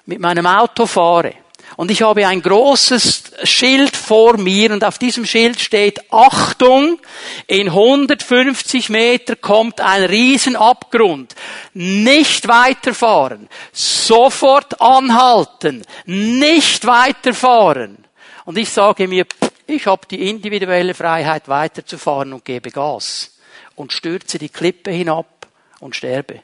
mit 0.05 0.19
meinem 0.19 0.45
Auto 0.45 0.85
fahre, 0.85 1.33
und 1.77 1.91
ich 1.91 2.03
habe 2.03 2.25
ein 2.27 2.41
großes 2.41 3.23
Schild 3.43 3.97
vor 3.97 4.37
mir 4.37 4.71
und 4.71 4.83
auf 4.83 4.97
diesem 4.97 5.25
Schild 5.25 5.59
steht 5.59 5.99
Achtung, 6.11 6.99
in 7.47 7.67
150 7.67 8.89
Meter 8.89 9.35
kommt 9.35 9.81
ein 9.81 10.03
Riesenabgrund. 10.03 11.35
Nicht 11.73 12.47
weiterfahren. 12.47 13.49
Sofort 13.73 14.79
anhalten. 14.79 15.83
Nicht 16.05 16.85
weiterfahren. 16.85 18.05
Und 18.45 18.57
ich 18.57 18.69
sage 18.69 19.07
mir, 19.07 19.25
ich 19.67 19.87
habe 19.87 20.07
die 20.09 20.29
individuelle 20.29 20.93
Freiheit 20.93 21.47
weiterzufahren 21.47 22.33
und 22.33 22.45
gebe 22.45 22.69
Gas 22.69 23.37
und 23.75 23.91
stürze 23.91 24.37
die 24.37 24.49
Klippe 24.49 24.91
hinab 24.91 25.47
und 25.79 25.95
sterbe. 25.95 26.43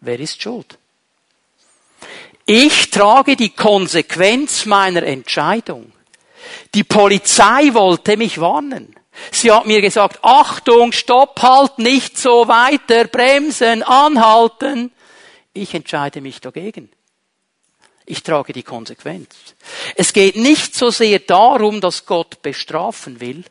Wer 0.00 0.20
ist 0.20 0.40
schuld? 0.40 0.78
Ich 2.46 2.90
trage 2.90 3.36
die 3.36 3.50
Konsequenz 3.50 4.66
meiner 4.66 5.02
Entscheidung. 5.02 5.92
Die 6.74 6.84
Polizei 6.84 7.72
wollte 7.72 8.16
mich 8.16 8.40
warnen. 8.40 8.94
Sie 9.30 9.50
hat 9.50 9.66
mir 9.66 9.80
gesagt, 9.80 10.18
Achtung, 10.22 10.92
stopp, 10.92 11.40
halt 11.40 11.78
nicht 11.78 12.18
so 12.18 12.48
weiter, 12.48 13.04
bremsen, 13.06 13.82
anhalten. 13.82 14.92
Ich 15.52 15.72
entscheide 15.74 16.20
mich 16.20 16.40
dagegen. 16.40 16.90
Ich 18.06 18.22
trage 18.22 18.52
die 18.52 18.62
Konsequenz. 18.62 19.28
Es 19.96 20.12
geht 20.12 20.36
nicht 20.36 20.74
so 20.74 20.90
sehr 20.90 21.20
darum, 21.20 21.80
dass 21.80 22.06
Gott 22.06 22.42
bestrafen 22.42 23.20
will. 23.20 23.44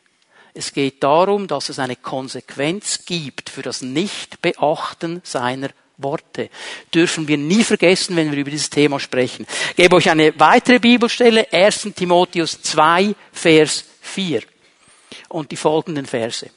Es 0.54 0.72
geht 0.72 1.02
darum, 1.02 1.48
dass 1.48 1.68
es 1.68 1.80
eine 1.80 1.96
Konsequenz 1.96 3.04
gibt 3.04 3.50
für 3.50 3.62
das 3.62 3.82
Nichtbeachten 3.82 5.20
seiner 5.24 5.70
Worte 5.96 6.50
dürfen 6.92 7.28
wir 7.28 7.38
nie 7.38 7.62
vergessen, 7.62 8.16
wenn 8.16 8.32
wir 8.32 8.38
über 8.38 8.50
dieses 8.50 8.70
Thema 8.70 8.98
sprechen. 8.98 9.46
Ich 9.70 9.76
gebe 9.76 9.96
euch 9.96 10.10
eine 10.10 10.38
weitere 10.38 10.78
Bibelstelle, 10.78 11.52
1. 11.52 11.90
Timotheus 11.94 12.60
2, 12.62 13.14
Vers 13.32 13.84
4 14.00 14.42
und 15.28 15.52
die 15.52 15.56
folgenden 15.56 16.06
Verse. 16.06 16.50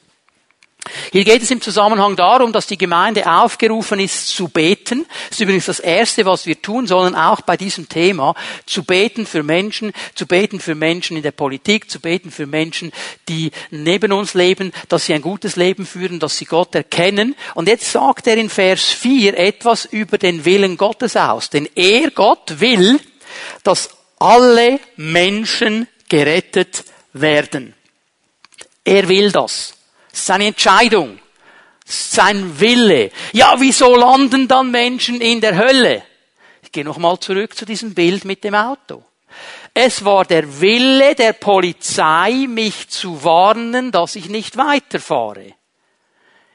Hier 1.12 1.24
geht 1.24 1.42
es 1.42 1.50
im 1.50 1.60
Zusammenhang 1.60 2.16
darum, 2.16 2.52
dass 2.52 2.66
die 2.66 2.78
Gemeinde 2.78 3.30
aufgerufen 3.30 4.00
ist 4.00 4.28
zu 4.28 4.48
beten. 4.48 5.06
Das 5.28 5.38
ist 5.38 5.40
übrigens 5.40 5.66
das 5.66 5.80
Erste, 5.80 6.24
was 6.24 6.46
wir 6.46 6.60
tun 6.60 6.86
sollen, 6.86 7.14
auch 7.14 7.40
bei 7.40 7.56
diesem 7.56 7.88
Thema, 7.88 8.34
zu 8.66 8.84
beten 8.84 9.26
für 9.26 9.42
Menschen, 9.42 9.92
zu 10.14 10.26
beten 10.26 10.60
für 10.60 10.74
Menschen 10.74 11.16
in 11.16 11.22
der 11.22 11.32
Politik, 11.32 11.90
zu 11.90 12.00
beten 12.00 12.30
für 12.30 12.46
Menschen, 12.46 12.92
die 13.28 13.50
neben 13.70 14.12
uns 14.12 14.34
leben, 14.34 14.72
dass 14.88 15.06
sie 15.06 15.14
ein 15.14 15.22
gutes 15.22 15.56
Leben 15.56 15.86
führen, 15.86 16.20
dass 16.20 16.36
sie 16.36 16.44
Gott 16.44 16.74
erkennen. 16.74 17.34
Und 17.54 17.68
jetzt 17.68 17.90
sagt 17.90 18.26
er 18.26 18.36
in 18.36 18.50
Vers 18.50 18.84
4 18.84 19.36
etwas 19.38 19.84
über 19.86 20.18
den 20.18 20.44
Willen 20.44 20.76
Gottes 20.76 21.16
aus. 21.16 21.50
Denn 21.50 21.68
er, 21.74 22.10
Gott, 22.10 22.60
will, 22.60 23.00
dass 23.62 23.90
alle 24.18 24.80
Menschen 24.96 25.86
gerettet 26.08 26.84
werden. 27.12 27.74
Er 28.84 29.08
will 29.08 29.32
das 29.32 29.77
seine 30.26 30.46
Entscheidung, 30.46 31.18
sein 31.84 32.60
Wille. 32.60 33.10
Ja, 33.32 33.56
wieso 33.58 33.96
landen 33.96 34.48
dann 34.48 34.70
Menschen 34.70 35.20
in 35.20 35.40
der 35.40 35.56
Hölle? 35.56 36.02
Ich 36.62 36.72
gehe 36.72 36.84
nochmal 36.84 37.18
zurück 37.18 37.56
zu 37.56 37.64
diesem 37.64 37.94
Bild 37.94 38.24
mit 38.24 38.44
dem 38.44 38.54
Auto. 38.54 39.02
Es 39.74 40.04
war 40.04 40.24
der 40.24 40.60
Wille 40.60 41.14
der 41.14 41.32
Polizei, 41.32 42.46
mich 42.48 42.88
zu 42.88 43.22
warnen, 43.22 43.92
dass 43.92 44.16
ich 44.16 44.28
nicht 44.28 44.56
weiterfahre. 44.56 45.54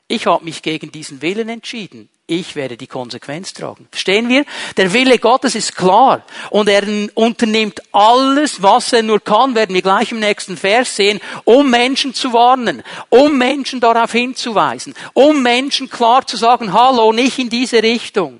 Ich 0.08 0.28
habe 0.28 0.44
mich 0.44 0.62
gegen 0.62 0.92
diesen 0.92 1.22
Willen 1.22 1.50
entschieden 1.50 2.10
ich 2.26 2.56
werde 2.56 2.78
die 2.78 2.88
Konsequenz 2.88 3.54
tragen. 3.54 3.88
Verstehen 3.92 4.30
wir? 4.30 4.46
Der 4.78 4.94
Wille 4.94 5.20
Gottes 5.20 5.56
ist 5.56 5.76
klar 5.76 6.26
und 6.52 6.70
er 6.70 6.84
unternimmt 7.16 7.82
alles, 7.92 8.62
was 8.62 8.94
er 8.94 9.04
nur 9.04 9.20
kann, 9.20 9.56
werden 9.56 9.76
wir 9.76 9.82
gleich 9.82 10.14
im 10.14 10.22
nächsten 10.22 10.56
Vers 10.56 10.96
sehen, 10.96 11.20
um 11.44 11.70
Menschen 11.70 12.14
zu 12.14 12.32
warnen, 12.32 12.82
um 13.10 13.38
Menschen 13.38 13.82
darauf 13.82 14.14
hinzuweisen, 14.14 14.94
um 15.14 15.44
Menschen 15.44 15.90
klar 15.90 16.26
zu 16.26 16.38
sagen, 16.38 16.72
hallo, 16.72 17.12
nicht 17.12 17.40
in 17.40 17.50
diese 17.50 17.84
Richtung. 17.84 18.40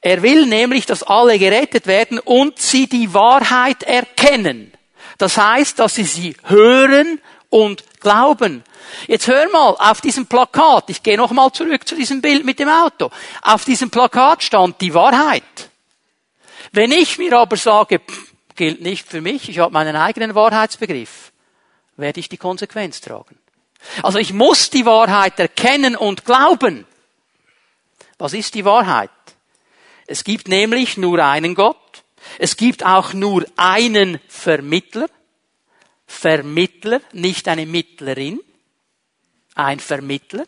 Er 0.00 0.22
will 0.22 0.46
nämlich, 0.46 0.86
dass 0.86 1.02
alle 1.02 1.38
gerettet 1.38 1.86
werden 1.86 2.18
und 2.18 2.58
sie 2.58 2.86
die 2.86 3.12
Wahrheit 3.12 3.82
erkennen. 3.82 4.72
Das 5.18 5.36
heißt, 5.36 5.78
dass 5.78 5.96
sie 5.96 6.04
sie 6.04 6.36
hören 6.44 7.20
und 7.50 7.82
glauben. 8.00 8.62
Jetzt 9.06 9.26
hör 9.26 9.48
mal, 9.50 9.76
auf 9.78 10.00
diesem 10.00 10.26
Plakat, 10.26 10.90
ich 10.90 11.02
gehe 11.02 11.16
noch 11.16 11.30
mal 11.32 11.52
zurück 11.52 11.86
zu 11.86 11.94
diesem 11.94 12.20
Bild 12.20 12.44
mit 12.44 12.58
dem 12.58 12.68
Auto. 12.68 13.10
Auf 13.42 13.64
diesem 13.64 13.90
Plakat 13.90 14.42
stand 14.42 14.80
die 14.80 14.94
Wahrheit. 14.94 15.70
Wenn 16.72 16.92
ich 16.92 17.18
mir 17.18 17.38
aber 17.38 17.56
sage, 17.56 18.00
pff, 18.00 18.34
gilt 18.54 18.80
nicht 18.80 19.08
für 19.08 19.20
mich, 19.20 19.48
ich 19.48 19.58
habe 19.58 19.72
meinen 19.72 19.96
eigenen 19.96 20.34
Wahrheitsbegriff, 20.34 21.32
werde 21.96 22.20
ich 22.20 22.28
die 22.28 22.36
Konsequenz 22.36 23.00
tragen. 23.00 23.38
Also 24.02 24.18
ich 24.18 24.32
muss 24.32 24.70
die 24.70 24.84
Wahrheit 24.84 25.38
erkennen 25.38 25.96
und 25.96 26.24
glauben. 26.24 26.86
Was 28.18 28.32
ist 28.32 28.54
die 28.54 28.64
Wahrheit? 28.64 29.10
Es 30.06 30.24
gibt 30.24 30.48
nämlich 30.48 30.96
nur 30.96 31.24
einen 31.24 31.54
Gott. 31.54 31.76
Es 32.38 32.56
gibt 32.56 32.84
auch 32.84 33.12
nur 33.12 33.46
einen 33.56 34.20
Vermittler. 34.28 35.08
Vermittler, 36.06 37.00
nicht 37.12 37.46
eine 37.48 37.66
Mittlerin 37.66 38.40
ein 39.58 39.80
Vermittler 39.80 40.46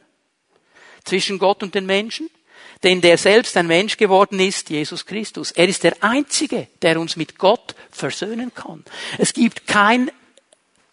zwischen 1.04 1.38
Gott 1.38 1.62
und 1.62 1.74
den 1.74 1.86
Menschen, 1.86 2.30
denn 2.82 3.00
der 3.00 3.18
selbst 3.18 3.56
ein 3.56 3.66
Mensch 3.66 3.96
geworden 3.96 4.40
ist, 4.40 4.70
Jesus 4.70 5.04
Christus. 5.04 5.50
Er 5.50 5.68
ist 5.68 5.84
der 5.84 6.02
Einzige, 6.02 6.68
der 6.82 6.98
uns 7.00 7.16
mit 7.16 7.38
Gott 7.38 7.74
versöhnen 7.90 8.54
kann. 8.54 8.84
Es 9.18 9.32
gibt 9.32 9.66
kein 9.66 10.10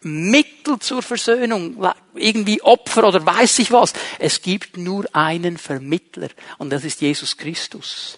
Mittel 0.02 0.80
zur 0.80 1.02
Versöhnung, 1.02 1.86
irgendwie 2.16 2.62
Opfer 2.62 3.08
oder 3.08 3.26
weiß 3.26 3.60
ich 3.60 3.72
was. 3.72 3.94
Es 4.20 4.42
gibt 4.42 4.78
nur 4.78 5.06
einen 5.14 5.58
Vermittler 5.58 6.30
und 6.58 6.70
das 6.70 6.84
ist 6.84 7.02
Jesus 7.02 7.38
Christus. 7.38 8.18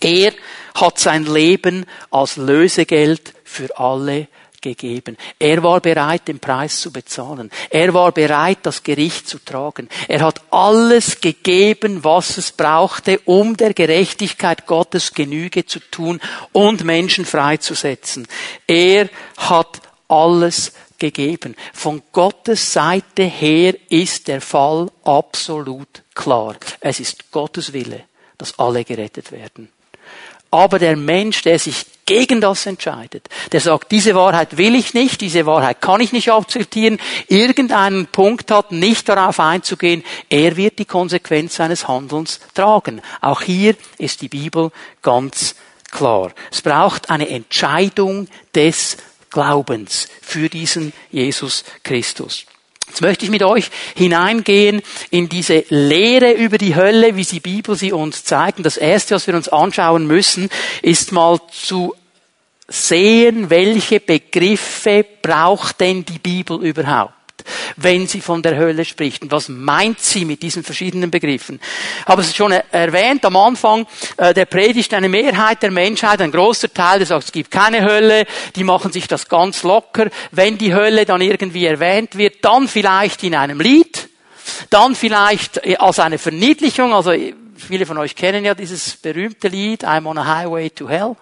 Er 0.00 0.32
hat 0.74 0.98
sein 0.98 1.24
Leben 1.24 1.86
als 2.10 2.36
Lösegeld 2.36 3.34
für 3.44 3.78
alle 3.78 4.28
gegeben. 4.64 5.16
Er 5.38 5.62
war 5.62 5.80
bereit, 5.80 6.26
den 6.26 6.40
Preis 6.40 6.80
zu 6.80 6.90
bezahlen. 6.90 7.50
Er 7.68 7.92
war 7.92 8.10
bereit, 8.12 8.58
das 8.62 8.82
Gericht 8.82 9.28
zu 9.28 9.38
tragen. 9.38 9.88
Er 10.08 10.22
hat 10.22 10.40
alles 10.50 11.20
gegeben, 11.20 12.02
was 12.02 12.38
es 12.38 12.50
brauchte, 12.50 13.20
um 13.26 13.56
der 13.56 13.74
Gerechtigkeit 13.74 14.66
Gottes 14.66 15.12
Genüge 15.12 15.66
zu 15.66 15.78
tun 15.78 16.20
und 16.52 16.82
Menschen 16.82 17.26
freizusetzen. 17.26 18.26
Er 18.66 19.10
hat 19.36 19.82
alles 20.08 20.72
gegeben. 20.98 21.54
Von 21.74 22.02
Gottes 22.12 22.72
Seite 22.72 23.24
her 23.24 23.74
ist 23.90 24.28
der 24.28 24.40
Fall 24.40 24.90
absolut 25.04 26.02
klar. 26.14 26.56
Es 26.80 27.00
ist 27.00 27.30
Gottes 27.30 27.74
Wille, 27.74 28.04
dass 28.38 28.58
alle 28.58 28.84
gerettet 28.84 29.30
werden. 29.30 29.68
Aber 30.54 30.78
der 30.78 30.96
Mensch, 30.96 31.42
der 31.42 31.58
sich 31.58 31.84
gegen 32.06 32.40
das 32.40 32.64
entscheidet, 32.66 33.28
der 33.50 33.60
sagt, 33.60 33.90
diese 33.90 34.14
Wahrheit 34.14 34.56
will 34.56 34.76
ich 34.76 34.94
nicht, 34.94 35.20
diese 35.20 35.46
Wahrheit 35.46 35.80
kann 35.80 36.00
ich 36.00 36.12
nicht 36.12 36.30
akzeptieren, 36.30 37.00
irgendeinen 37.26 38.06
Punkt 38.06 38.52
hat, 38.52 38.70
nicht 38.70 39.08
darauf 39.08 39.40
einzugehen, 39.40 40.04
er 40.28 40.56
wird 40.56 40.78
die 40.78 40.84
Konsequenz 40.84 41.56
seines 41.56 41.88
Handelns 41.88 42.38
tragen. 42.54 43.02
Auch 43.20 43.42
hier 43.42 43.74
ist 43.98 44.22
die 44.22 44.28
Bibel 44.28 44.70
ganz 45.02 45.56
klar. 45.90 46.30
Es 46.52 46.62
braucht 46.62 47.10
eine 47.10 47.28
Entscheidung 47.30 48.28
des 48.54 48.96
Glaubens 49.30 50.06
für 50.22 50.48
diesen 50.48 50.92
Jesus 51.10 51.64
Christus. 51.82 52.46
Jetzt 52.88 53.00
möchte 53.00 53.24
ich 53.24 53.30
mit 53.30 53.42
euch 53.42 53.70
hineingehen 53.96 54.82
in 55.10 55.28
diese 55.28 55.64
Lehre 55.68 56.32
über 56.32 56.58
die 56.58 56.76
Hölle, 56.76 57.16
wie 57.16 57.24
die 57.24 57.40
Bibel 57.40 57.76
sie 57.76 57.92
uns 57.92 58.24
zeigt. 58.24 58.58
Und 58.58 58.64
das 58.64 58.76
erste, 58.76 59.14
was 59.14 59.26
wir 59.26 59.34
uns 59.34 59.48
anschauen 59.48 60.06
müssen, 60.06 60.48
ist 60.82 61.10
mal 61.10 61.40
zu 61.50 61.94
sehen, 62.68 63.50
welche 63.50 64.00
Begriffe 64.00 65.04
braucht 65.22 65.80
denn 65.80 66.04
die 66.04 66.18
Bibel 66.18 66.62
überhaupt? 66.64 67.23
Wenn 67.76 68.06
sie 68.06 68.20
von 68.20 68.42
der 68.42 68.56
Hölle 68.56 68.84
spricht. 68.84 69.22
Und 69.22 69.32
was 69.32 69.48
meint 69.48 70.00
sie 70.00 70.24
mit 70.24 70.42
diesen 70.42 70.62
verschiedenen 70.62 71.10
Begriffen? 71.10 71.60
Ich 72.00 72.06
habe 72.06 72.22
es 72.22 72.34
schon 72.34 72.52
erwähnt 72.52 73.24
am 73.24 73.36
Anfang 73.36 73.86
äh, 74.16 74.34
der 74.34 74.46
Predigt, 74.46 74.94
eine 74.94 75.08
Mehrheit 75.08 75.62
der 75.62 75.70
Menschheit, 75.70 76.20
ein 76.20 76.30
großer 76.30 76.72
Teil, 76.72 76.98
der 76.98 77.06
sagt, 77.06 77.24
es 77.24 77.32
gibt 77.32 77.50
keine 77.50 77.82
Hölle, 77.82 78.26
die 78.56 78.64
machen 78.64 78.92
sich 78.92 79.06
das 79.06 79.28
ganz 79.28 79.62
locker. 79.62 80.08
Wenn 80.30 80.58
die 80.58 80.74
Hölle 80.74 81.04
dann 81.04 81.20
irgendwie 81.20 81.66
erwähnt 81.66 82.16
wird, 82.16 82.44
dann 82.44 82.68
vielleicht 82.68 83.22
in 83.24 83.34
einem 83.34 83.60
Lied, 83.60 84.08
dann 84.70 84.94
vielleicht 84.94 85.64
als 85.80 85.98
eine 85.98 86.18
Verniedlichung, 86.18 86.92
also 86.92 87.12
viele 87.56 87.86
von 87.86 87.98
euch 87.98 88.14
kennen 88.14 88.44
ja 88.44 88.54
dieses 88.54 88.96
berühmte 88.96 89.48
Lied, 89.48 89.84
I'm 89.84 90.06
on 90.06 90.18
a 90.18 90.24
highway 90.24 90.70
to 90.70 90.88
hell. 90.88 91.16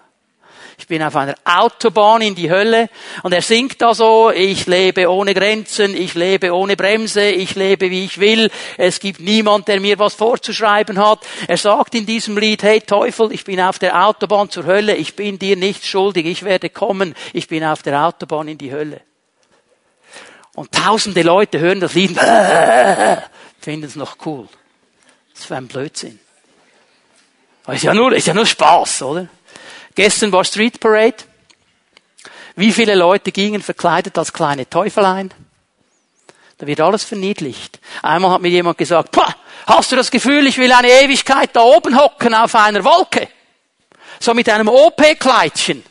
Ich 0.83 0.87
bin 0.87 1.01
auf 1.01 1.15
einer 1.15 1.35
Autobahn 1.45 2.21
in 2.21 2.35
die 2.35 2.51
Hölle. 2.51 2.89
Und 3.21 3.31
er 3.31 3.41
singt 3.41 3.81
da 3.81 3.93
so, 3.93 4.31
ich 4.31 4.67
lebe 4.67 5.09
ohne 5.09 5.33
Grenzen, 5.33 5.95
ich 5.95 6.13
lebe 6.13 6.53
ohne 6.53 6.75
Bremse, 6.75 7.29
ich 7.29 7.55
lebe 7.55 7.89
wie 7.89 8.03
ich 8.03 8.19
will. 8.19 8.51
Es 8.77 8.99
gibt 8.99 9.21
niemand, 9.21 9.69
der 9.69 9.79
mir 9.79 9.97
was 9.97 10.13
vorzuschreiben 10.13 10.99
hat. 10.99 11.19
Er 11.47 11.55
sagt 11.55 11.95
in 11.95 12.05
diesem 12.05 12.37
Lied, 12.37 12.63
hey 12.63 12.81
Teufel, 12.81 13.31
ich 13.31 13.45
bin 13.45 13.61
auf 13.61 13.79
der 13.79 14.05
Autobahn 14.05 14.49
zur 14.49 14.65
Hölle, 14.65 14.97
ich 14.97 15.15
bin 15.15 15.39
dir 15.39 15.55
nicht 15.55 15.85
schuldig, 15.85 16.25
ich 16.25 16.43
werde 16.43 16.69
kommen, 16.69 17.15
ich 17.31 17.47
bin 17.47 17.63
auf 17.63 17.81
der 17.81 18.05
Autobahn 18.05 18.49
in 18.49 18.57
die 18.57 18.73
Hölle. 18.73 18.99
Und 20.53 20.73
tausende 20.73 21.21
Leute 21.21 21.61
hören 21.61 21.79
das 21.79 21.93
Lied, 21.93 22.19
finden 23.61 23.85
es 23.85 23.95
noch 23.95 24.17
cool. 24.25 24.49
Das 25.33 25.49
war 25.49 25.59
ein 25.59 25.67
Blödsinn. 25.69 26.19
Ist 27.67 27.83
ja 27.83 27.93
nur, 27.93 28.11
ist 28.11 28.27
ja 28.27 28.33
nur 28.33 28.45
Spaß, 28.45 29.03
oder? 29.03 29.29
Gestern 29.95 30.31
war 30.31 30.43
Street 30.43 30.79
Parade. 30.79 31.17
Wie 32.55 32.71
viele 32.71 32.95
Leute 32.95 33.31
gingen 33.31 33.61
verkleidet 33.61 34.17
als 34.17 34.33
kleine 34.33 34.69
Teufelein? 34.69 35.33
Da 36.57 36.67
wird 36.67 36.81
alles 36.81 37.03
verniedlicht. 37.03 37.79
Einmal 38.01 38.31
hat 38.31 38.41
mir 38.41 38.49
jemand 38.49 38.77
gesagt, 38.77 39.11
Pah, 39.11 39.35
hast 39.65 39.91
du 39.91 39.95
das 39.95 40.11
Gefühl, 40.11 40.47
ich 40.47 40.57
will 40.57 40.71
eine 40.71 40.89
Ewigkeit 40.89 41.49
da 41.53 41.61
oben 41.61 41.99
hocken 41.99 42.33
auf 42.33 42.55
einer 42.55 42.83
Wolke? 42.83 43.27
So 44.19 44.33
mit 44.33 44.47
einem 44.49 44.67
OP-Kleidchen 44.67 45.83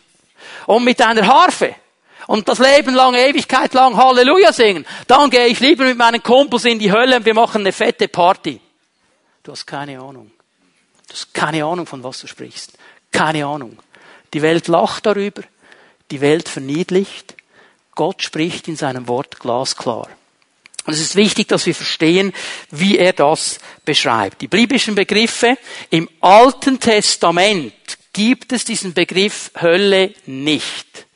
und 0.66 0.84
mit 0.84 1.00
einer 1.02 1.26
Harfe 1.26 1.74
und 2.28 2.48
das 2.48 2.58
Leben 2.58 2.94
lang, 2.94 3.14
Ewigkeit 3.14 3.74
lang 3.74 3.96
Halleluja 3.96 4.52
singen. 4.52 4.86
Dann 5.06 5.30
gehe 5.30 5.46
ich 5.46 5.60
lieber 5.60 5.84
mit 5.84 5.98
meinen 5.98 6.22
Kumpels 6.22 6.64
in 6.64 6.78
die 6.78 6.92
Hölle 6.92 7.16
und 7.16 7.26
wir 7.26 7.34
machen 7.34 7.62
eine 7.62 7.72
fette 7.72 8.08
Party. 8.08 8.60
Du 9.42 9.52
hast 9.52 9.66
keine 9.66 10.00
Ahnung. 10.00 10.30
Du 11.08 11.12
hast 11.12 11.34
keine 11.34 11.64
Ahnung, 11.64 11.86
von 11.86 12.02
was 12.04 12.20
du 12.20 12.28
sprichst. 12.28 12.78
Keine 13.10 13.44
Ahnung. 13.44 13.76
Die 14.34 14.42
Welt 14.42 14.68
lacht 14.68 15.06
darüber. 15.06 15.42
Die 16.10 16.20
Welt 16.20 16.48
verniedlicht. 16.48 17.34
Gott 17.94 18.22
spricht 18.22 18.68
in 18.68 18.76
seinem 18.76 19.08
Wort 19.08 19.38
glasklar. 19.38 20.08
Und 20.84 20.94
es 20.94 21.00
ist 21.00 21.16
wichtig, 21.16 21.48
dass 21.48 21.66
wir 21.66 21.74
verstehen, 21.74 22.32
wie 22.70 22.98
er 22.98 23.12
das 23.12 23.58
beschreibt. 23.84 24.40
Die 24.40 24.48
biblischen 24.48 24.94
Begriffe 24.94 25.56
im 25.90 26.08
Alten 26.20 26.80
Testament 26.80 27.72
gibt 28.12 28.52
es 28.52 28.64
diesen 28.64 28.92
Begriff 28.92 29.52
Hölle 29.60 30.12
nicht. 30.26 31.06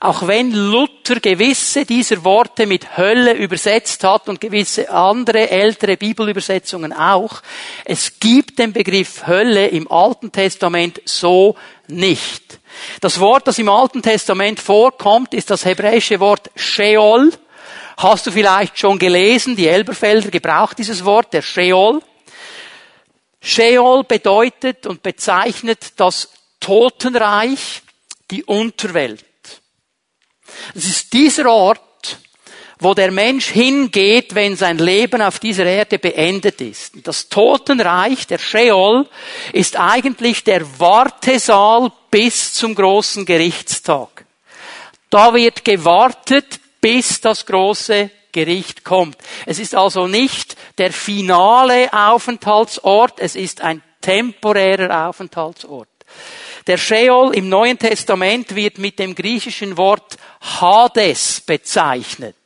Auch 0.00 0.26
wenn 0.26 0.52
Luther 0.52 1.20
gewisse 1.20 1.84
dieser 1.84 2.24
Worte 2.24 2.66
mit 2.66 2.96
Hölle 2.96 3.34
übersetzt 3.34 4.04
hat 4.04 4.28
und 4.28 4.40
gewisse 4.40 4.90
andere 4.90 5.50
ältere 5.50 5.96
Bibelübersetzungen 5.96 6.92
auch, 6.92 7.42
es 7.84 8.18
gibt 8.18 8.58
den 8.58 8.72
Begriff 8.72 9.26
Hölle 9.26 9.68
im 9.68 9.90
Alten 9.90 10.32
Testament 10.32 11.00
so 11.04 11.56
nicht. 11.88 12.60
Das 13.00 13.20
Wort, 13.20 13.46
das 13.46 13.58
im 13.58 13.68
Alten 13.68 14.02
Testament 14.02 14.60
vorkommt, 14.60 15.34
ist 15.34 15.50
das 15.50 15.64
hebräische 15.64 16.20
Wort 16.20 16.50
Sheol. 16.56 17.32
Hast 17.96 18.26
du 18.26 18.30
vielleicht 18.30 18.78
schon 18.78 18.98
gelesen, 18.98 19.56
die 19.56 19.68
Elberfelder 19.68 20.30
gebraucht 20.30 20.78
dieses 20.78 21.04
Wort, 21.04 21.32
der 21.32 21.42
Sheol. 21.42 22.00
Sheol 23.40 24.04
bedeutet 24.04 24.86
und 24.86 25.02
bezeichnet 25.02 25.92
das 25.96 26.30
Totenreich, 26.60 27.82
die 28.30 28.44
Unterwelt. 28.44 29.24
Es 30.74 30.84
ist 30.84 31.12
dieser 31.12 31.50
Ort, 31.50 31.80
wo 32.82 32.94
der 32.94 33.12
Mensch 33.12 33.46
hingeht, 33.46 34.34
wenn 34.34 34.56
sein 34.56 34.78
Leben 34.78 35.22
auf 35.22 35.38
dieser 35.38 35.64
Erde 35.64 35.98
beendet 35.98 36.60
ist. 36.60 37.06
Das 37.06 37.28
Totenreich, 37.28 38.26
der 38.26 38.38
Sheol, 38.38 39.08
ist 39.52 39.78
eigentlich 39.78 40.44
der 40.44 40.80
Wartesaal 40.80 41.92
bis 42.10 42.54
zum 42.54 42.74
großen 42.74 43.24
Gerichtstag. 43.24 44.26
Da 45.10 45.34
wird 45.34 45.64
gewartet, 45.64 46.60
bis 46.80 47.20
das 47.20 47.46
große 47.46 48.10
Gericht 48.32 48.82
kommt. 48.82 49.16
Es 49.46 49.58
ist 49.58 49.74
also 49.74 50.06
nicht 50.06 50.56
der 50.78 50.92
finale 50.92 51.92
Aufenthaltsort, 51.92 53.20
es 53.20 53.36
ist 53.36 53.60
ein 53.60 53.82
temporärer 54.00 55.08
Aufenthaltsort. 55.08 55.88
Der 56.66 56.78
Sheol 56.78 57.34
im 57.34 57.48
Neuen 57.48 57.78
Testament 57.78 58.54
wird 58.54 58.78
mit 58.78 58.98
dem 58.98 59.14
griechischen 59.14 59.76
Wort 59.76 60.16
Hades 60.40 61.40
bezeichnet. 61.40 62.36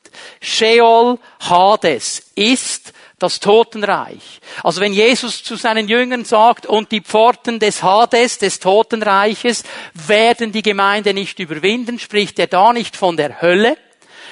Sheol, 0.40 1.18
Hades 1.40 2.30
ist 2.34 2.92
das 3.18 3.40
Totenreich. 3.40 4.40
Also 4.62 4.80
wenn 4.80 4.92
Jesus 4.92 5.42
zu 5.42 5.56
seinen 5.56 5.88
Jüngern 5.88 6.24
sagt, 6.24 6.66
und 6.66 6.92
die 6.92 7.00
Pforten 7.00 7.58
des 7.58 7.82
Hades, 7.82 8.38
des 8.38 8.60
Totenreiches, 8.60 9.64
werden 9.94 10.52
die 10.52 10.62
Gemeinde 10.62 11.14
nicht 11.14 11.38
überwinden, 11.38 11.98
spricht 11.98 12.38
er 12.38 12.46
da 12.46 12.72
nicht 12.72 12.96
von 12.96 13.16
der 13.16 13.40
Hölle, 13.40 13.76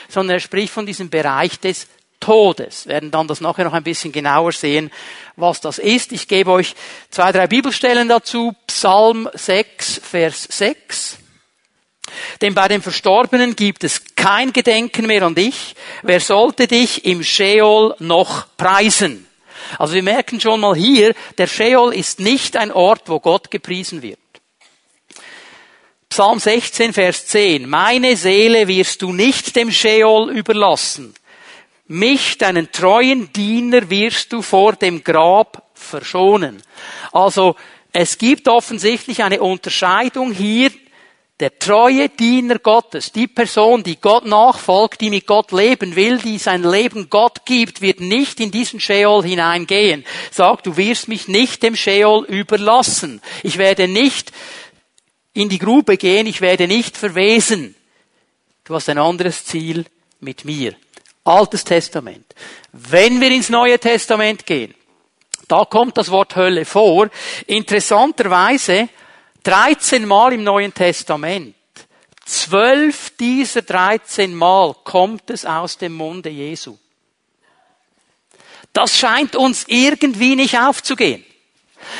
sondern 0.08 0.36
er 0.36 0.40
spricht 0.40 0.72
von 0.72 0.86
diesem 0.86 1.08
Bereich 1.08 1.58
des 1.60 1.86
Todes. 2.20 2.86
Wir 2.86 2.94
werden 2.94 3.10
dann 3.10 3.26
das 3.26 3.40
nachher 3.40 3.64
noch 3.64 3.72
ein 3.72 3.82
bisschen 3.82 4.12
genauer 4.12 4.52
sehen, 4.52 4.90
was 5.36 5.60
das 5.60 5.78
ist. 5.78 6.12
Ich 6.12 6.28
gebe 6.28 6.50
euch 6.50 6.74
zwei, 7.10 7.32
drei 7.32 7.46
Bibelstellen 7.46 8.08
dazu. 8.08 8.54
Psalm 8.66 9.28
6, 9.32 10.00
Vers 10.02 10.46
6. 10.50 11.18
Denn 12.40 12.54
bei 12.54 12.68
den 12.68 12.82
Verstorbenen 12.82 13.56
gibt 13.56 13.84
es 13.84 14.02
kein 14.14 14.52
Gedenken 14.52 15.06
mehr 15.06 15.22
an 15.22 15.34
dich. 15.34 15.74
Wer 16.02 16.20
sollte 16.20 16.66
dich 16.66 17.04
im 17.04 17.22
Sheol 17.22 17.94
noch 17.98 18.46
preisen? 18.56 19.26
Also 19.78 19.94
wir 19.94 20.02
merken 20.02 20.40
schon 20.40 20.60
mal 20.60 20.76
hier, 20.76 21.14
der 21.38 21.46
Sheol 21.46 21.94
ist 21.94 22.20
nicht 22.20 22.56
ein 22.56 22.70
Ort, 22.70 23.02
wo 23.06 23.20
Gott 23.20 23.50
gepriesen 23.50 24.02
wird. 24.02 24.18
Psalm 26.10 26.38
16, 26.38 26.92
Vers 26.92 27.26
10. 27.26 27.68
Meine 27.68 28.16
Seele 28.16 28.68
wirst 28.68 29.02
du 29.02 29.12
nicht 29.12 29.56
dem 29.56 29.72
Sheol 29.72 30.30
überlassen. 30.30 31.14
Mich, 31.86 32.38
deinen 32.38 32.72
treuen 32.72 33.30
Diener, 33.32 33.90
wirst 33.90 34.32
du 34.32 34.40
vor 34.40 34.72
dem 34.72 35.04
Grab 35.04 35.70
verschonen. 35.74 36.62
Also 37.12 37.56
es 37.92 38.16
gibt 38.16 38.48
offensichtlich 38.48 39.22
eine 39.22 39.42
Unterscheidung 39.42 40.32
hier. 40.32 40.70
Der 41.40 41.58
treue 41.58 42.08
Diener 42.08 42.58
Gottes, 42.60 43.12
die 43.12 43.26
Person, 43.26 43.82
die 43.82 44.00
Gott 44.00 44.24
nachfolgt, 44.24 45.00
die 45.00 45.10
mit 45.10 45.26
Gott 45.26 45.52
leben 45.52 45.94
will, 45.96 46.18
die 46.18 46.38
sein 46.38 46.62
Leben 46.62 47.10
Gott 47.10 47.44
gibt, 47.44 47.80
wird 47.80 48.00
nicht 48.00 48.38
in 48.40 48.50
diesen 48.52 48.80
Sheol 48.80 49.24
hineingehen. 49.24 50.04
Sagt, 50.30 50.66
du 50.66 50.76
wirst 50.76 51.08
mich 51.08 51.28
nicht 51.28 51.62
dem 51.62 51.76
Sheol 51.76 52.24
überlassen. 52.24 53.20
Ich 53.42 53.58
werde 53.58 53.88
nicht 53.88 54.32
in 55.34 55.48
die 55.48 55.58
Grube 55.58 55.96
gehen, 55.96 56.26
ich 56.26 56.40
werde 56.40 56.68
nicht 56.68 56.96
verwesen. 56.96 57.74
Du 58.62 58.74
hast 58.74 58.88
ein 58.88 58.98
anderes 58.98 59.44
Ziel 59.44 59.84
mit 60.20 60.44
mir. 60.44 60.74
Altes 61.24 61.64
Testament. 61.64 62.34
Wenn 62.72 63.20
wir 63.20 63.30
ins 63.30 63.48
Neue 63.48 63.78
Testament 63.78 64.44
gehen, 64.44 64.74
da 65.48 65.64
kommt 65.64 65.96
das 65.96 66.10
Wort 66.10 66.36
Hölle 66.36 66.64
vor. 66.64 67.08
Interessanterweise 67.46 68.88
13 69.42 70.06
Mal 70.06 70.34
im 70.34 70.44
Neuen 70.44 70.72
Testament. 70.72 71.54
Zwölf 72.24 73.10
dieser 73.18 73.62
13 73.62 74.34
Mal 74.34 74.74
kommt 74.84 75.28
es 75.30 75.44
aus 75.44 75.76
dem 75.76 75.94
Munde 75.94 76.30
Jesu. 76.30 76.78
Das 78.72 78.98
scheint 78.98 79.36
uns 79.36 79.66
irgendwie 79.68 80.34
nicht 80.34 80.58
aufzugehen. 80.58 81.24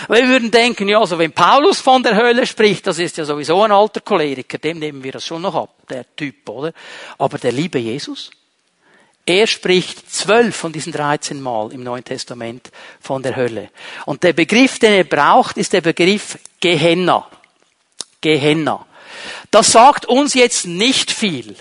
Wir 0.09 0.27
würden 0.29 0.51
denken, 0.51 0.89
ja, 0.89 0.99
also 0.99 1.19
wenn 1.19 1.33
Paulus 1.33 1.81
von 1.81 2.03
der 2.03 2.17
Hölle 2.17 2.47
spricht, 2.47 2.87
das 2.87 2.99
ist 2.99 3.19
ja 3.19 3.27
sowieso 3.27 3.63
ein 3.63 3.71
alter 3.71 4.01
Choleriker, 4.01 4.57
dem 4.57 4.79
nehmen 4.79 5.05
wir 5.05 5.13
das 5.13 5.27
schon 5.27 5.43
noch 5.43 5.55
ab, 5.55 5.75
der 5.89 6.17
Typ, 6.17 6.49
oder? 6.49 6.73
Aber 7.19 7.37
der 7.37 7.53
liebe 7.53 7.79
Jesus, 7.79 8.31
er 9.27 9.47
spricht 9.47 10.13
zwölf 10.13 10.55
von 10.55 10.73
diesen 10.73 10.93
13 10.93 11.41
Mal 11.41 11.73
im 11.73 11.83
Neuen 11.83 12.05
Testament 12.05 12.71
von 13.01 13.23
der 13.23 13.37
Hölle. 13.37 13.71
Und 14.05 14.23
der 14.23 14.35
Begriff, 14.35 14.79
den 14.79 14.93
er 14.93 15.05
braucht, 15.05 15.57
ist 15.57 15.73
der 15.73 15.81
Begriff 15.81 16.39
Gehenna. 16.61 17.27
Gehenna. 18.21 18.85
Das 19.51 19.73
sagt 19.73 20.05
uns 20.07 20.35
jetzt 20.35 20.67
nicht 20.67 21.11
viel. 21.11 21.57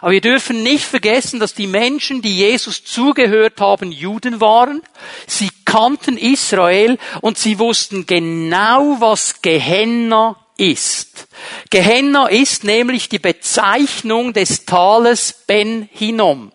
Aber 0.00 0.12
wir 0.12 0.20
dürfen 0.20 0.62
nicht 0.62 0.84
vergessen, 0.84 1.40
dass 1.40 1.54
die 1.54 1.66
Menschen, 1.66 2.22
die 2.22 2.36
Jesus 2.36 2.84
zugehört 2.84 3.60
haben, 3.60 3.90
Juden 3.90 4.40
waren. 4.40 4.82
Sie 5.26 5.50
kannten 5.64 6.16
Israel 6.16 6.98
und 7.20 7.36
sie 7.36 7.58
wussten 7.58 8.06
genau, 8.06 8.96
was 9.00 9.42
Gehenna 9.42 10.36
ist. 10.56 11.26
Gehenna 11.70 12.28
ist 12.28 12.62
nämlich 12.62 13.08
die 13.08 13.18
Bezeichnung 13.18 14.32
des 14.32 14.66
Tales 14.66 15.32
Ben 15.48 15.88
Hinnom 15.92 16.52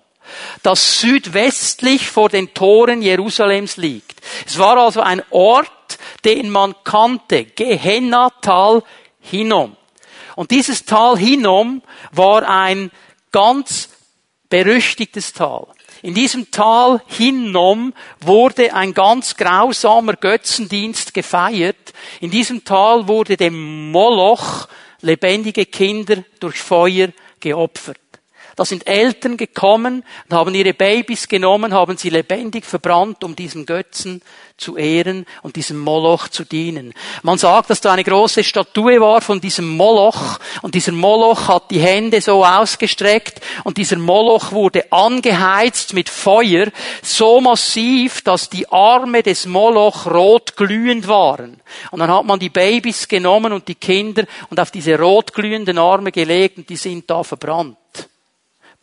das 0.62 1.00
südwestlich 1.00 2.10
vor 2.10 2.30
den 2.30 2.54
Toren 2.54 3.02
Jerusalems 3.02 3.78
liegt. 3.78 4.22
Es 4.46 4.58
war 4.58 4.78
also 4.78 5.02
ein 5.02 5.22
Ort, 5.30 5.98
den 6.26 6.50
man 6.50 6.76
kannte, 6.84 7.46
Gehenna 7.46 8.30
Tal 8.42 8.84
Hinnom. 9.20 9.76
Und 10.36 10.52
dieses 10.52 10.86
Tal 10.86 11.18
Hinnom 11.18 11.82
war 12.12 12.48
ein 12.48 12.92
ganz 13.32 13.90
berüchtigtes 14.50 15.34
Tal. 15.34 15.68
In 16.02 16.14
diesem 16.14 16.52
Tal 16.52 17.02
Hinnom 17.08 17.94
wurde 18.20 18.74
ein 18.74 18.94
ganz 18.94 19.38
grausamer 19.38 20.14
Götzendienst 20.14 21.14
gefeiert. 21.14 21.94
In 22.20 22.30
diesem 22.30 22.66
Tal 22.66 23.08
wurde 23.08 23.38
dem 23.38 23.92
Moloch 23.92 24.68
lebendige 25.02 25.66
Kinder 25.66 26.24
durch 26.40 26.60
Feuer 26.60 27.10
geopfert. 27.40 28.03
Da 28.56 28.66
sind 28.66 28.86
Eltern 28.88 29.36
gekommen 29.38 30.04
und 30.30 30.36
haben 30.36 30.54
ihre 30.54 30.74
Babys 30.74 31.28
genommen, 31.28 31.74
haben 31.74 31.98
sie 31.98 32.10
lebendig 32.10 32.66
verbrannt, 32.66 33.24
um 33.24 33.36
diesen 33.36 33.66
Götzen 33.66 34.22
zu 34.58 34.78
ehren 34.78 35.26
und 35.42 35.56
diesem 35.56 35.80
Moloch 35.80 36.28
zu 36.28 36.44
dienen. 36.44 36.94
Man 37.24 37.40
sagt, 37.40 37.72
dass 37.72 37.82
da 37.82 37.94
eine 37.94 38.04
große 38.04 38.44
Statue 38.44 39.02
war 39.02 39.22
von 39.22 39.42
diesem 39.42 39.68
Moloch 39.76 40.40
und 40.62 40.76
dieser 40.76 40.92
Moloch 40.92 41.48
hat 41.48 41.72
die 41.72 41.80
Hände 41.80 42.22
so 42.22 42.46
ausgestreckt 42.46 43.42
und 43.64 43.78
dieser 43.78 43.98
Moloch 43.98 44.52
wurde 44.52 44.92
angeheizt 44.92 45.96
mit 45.96 46.08
Feuer 46.10 46.68
so 47.02 47.42
massiv, 47.42 48.22
dass 48.22 48.50
die 48.50 48.70
Arme 48.70 49.24
des 49.24 49.48
Moloch 49.48 50.06
rot 50.06 50.56
glühend 50.56 51.08
waren. 51.08 51.60
Und 51.90 52.00
dann 52.00 52.12
hat 52.12 52.26
man 52.26 52.40
die 52.40 52.50
Babys 52.50 53.08
genommen 53.08 53.52
und 53.52 53.68
die 53.68 53.76
Kinder 53.76 54.26
und 54.52 54.60
auf 54.60 54.70
diese 54.70 55.00
rot 55.00 55.34
glühenden 55.34 55.80
Arme 55.80 56.12
gelegt 56.12 56.58
und 56.58 56.70
die 56.70 56.78
sind 56.78 57.10
da 57.10 57.24
verbrannt 57.24 57.78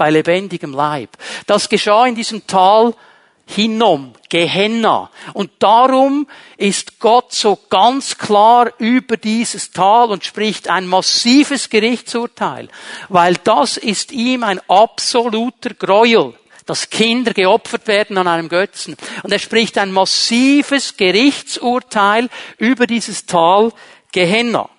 bei 0.01 0.09
lebendigem 0.09 0.73
Leib. 0.73 1.11
Das 1.47 1.69
geschah 1.69 2.07
in 2.07 2.15
diesem 2.15 2.47
Tal 2.47 2.95
Hinnom, 3.45 4.15
Gehenna. 4.31 5.11
Und 5.35 5.51
darum 5.59 6.27
ist 6.57 7.01
Gott 7.01 7.35
so 7.35 7.59
ganz 7.69 8.17
klar 8.17 8.73
über 8.79 9.19
dieses 9.19 9.73
Tal 9.73 10.11
und 10.11 10.25
spricht 10.25 10.71
ein 10.71 10.87
massives 10.87 11.69
Gerichtsurteil, 11.69 12.69
weil 13.11 13.35
das 13.45 13.77
ist 13.77 14.11
ihm 14.11 14.43
ein 14.43 14.61
absoluter 14.69 15.75
Gräuel 15.75 16.35
dass 16.67 16.89
Kinder 16.89 17.35
geopfert 17.35 17.89
werden 17.89 18.17
an 18.17 18.29
einem 18.29 18.49
Götzen. 18.49 18.97
Und 19.25 19.33
er 19.33 19.41
spricht 19.41 19.77
ein 19.77 19.91
massives 19.91 20.97
Gerichtsurteil 20.97 22.29
über 22.59 22.87
dieses 22.87 23.27
Tal 23.27 23.73
Gehenna. 24.13 24.71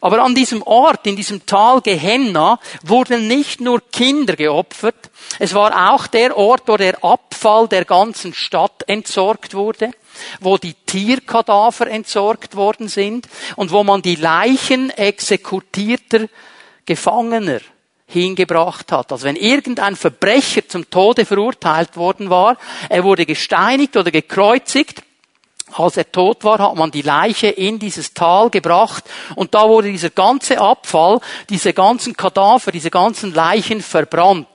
Aber 0.00 0.22
an 0.22 0.34
diesem 0.34 0.62
Ort, 0.62 1.06
in 1.06 1.16
diesem 1.16 1.46
Tal 1.46 1.80
Gehenna, 1.80 2.58
wurden 2.82 3.26
nicht 3.28 3.60
nur 3.60 3.80
Kinder 3.90 4.36
geopfert, 4.36 5.10
es 5.38 5.54
war 5.54 5.92
auch 5.92 6.06
der 6.06 6.36
Ort, 6.36 6.62
wo 6.66 6.76
der 6.76 7.02
Abfall 7.04 7.68
der 7.68 7.84
ganzen 7.84 8.34
Stadt 8.34 8.84
entsorgt 8.86 9.54
wurde, 9.54 9.90
wo 10.40 10.58
die 10.58 10.74
Tierkadaver 10.74 11.88
entsorgt 11.88 12.56
worden 12.56 12.88
sind 12.88 13.28
und 13.56 13.70
wo 13.70 13.84
man 13.84 14.02
die 14.02 14.16
Leichen 14.16 14.90
exekutierter 14.90 16.26
Gefangener 16.84 17.60
hingebracht 18.06 18.92
hat. 18.92 19.10
Also 19.10 19.24
wenn 19.24 19.36
irgendein 19.36 19.96
Verbrecher 19.96 20.66
zum 20.68 20.88
Tode 20.88 21.24
verurteilt 21.24 21.96
worden 21.96 22.30
war, 22.30 22.56
er 22.88 23.04
wurde 23.04 23.26
gesteinigt 23.26 23.96
oder 23.96 24.10
gekreuzigt, 24.10 25.02
als 25.72 25.96
er 25.96 26.10
tot 26.10 26.44
war, 26.44 26.58
hat 26.58 26.76
man 26.76 26.90
die 26.90 27.02
Leiche 27.02 27.48
in 27.48 27.78
dieses 27.78 28.14
Tal 28.14 28.50
gebracht 28.50 29.04
und 29.34 29.54
da 29.54 29.68
wurde 29.68 29.90
dieser 29.90 30.10
ganze 30.10 30.60
Abfall, 30.60 31.20
diese 31.48 31.72
ganzen 31.72 32.16
Kadaver, 32.16 32.70
diese 32.72 32.90
ganzen 32.90 33.34
Leichen 33.34 33.80
verbrannt. 33.80 34.46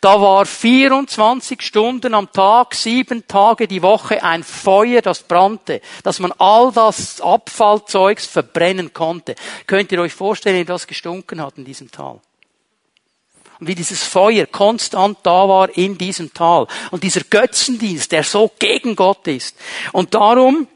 Da 0.00 0.20
war 0.20 0.44
24 0.44 1.62
Stunden 1.62 2.14
am 2.14 2.30
Tag, 2.30 2.74
sieben 2.74 3.26
Tage 3.26 3.66
die 3.66 3.82
Woche 3.82 4.22
ein 4.22 4.42
Feuer, 4.42 5.00
das 5.00 5.22
brannte, 5.22 5.80
dass 6.02 6.20
man 6.20 6.32
all 6.38 6.70
das 6.72 7.20
Abfallzeugs 7.20 8.26
verbrennen 8.26 8.92
konnte. 8.92 9.34
Könnt 9.66 9.90
ihr 9.92 10.00
euch 10.00 10.12
vorstellen, 10.12 10.60
wie 10.60 10.64
das 10.64 10.86
gestunken 10.86 11.40
hat 11.40 11.56
in 11.56 11.64
diesem 11.64 11.90
Tal? 11.90 12.20
Und 13.60 13.68
wie 13.68 13.74
dieses 13.74 14.02
Feuer 14.02 14.46
konstant 14.46 15.18
da 15.22 15.48
war 15.48 15.76
in 15.76 15.96
diesem 15.96 16.32
Tal. 16.34 16.66
Und 16.90 17.04
dieser 17.04 17.22
Götzendienst, 17.22 18.12
der 18.12 18.24
so 18.24 18.50
gegen 18.58 18.96
Gott 18.96 19.26
ist. 19.28 19.56
Und 19.92 20.14
darum 20.14 20.66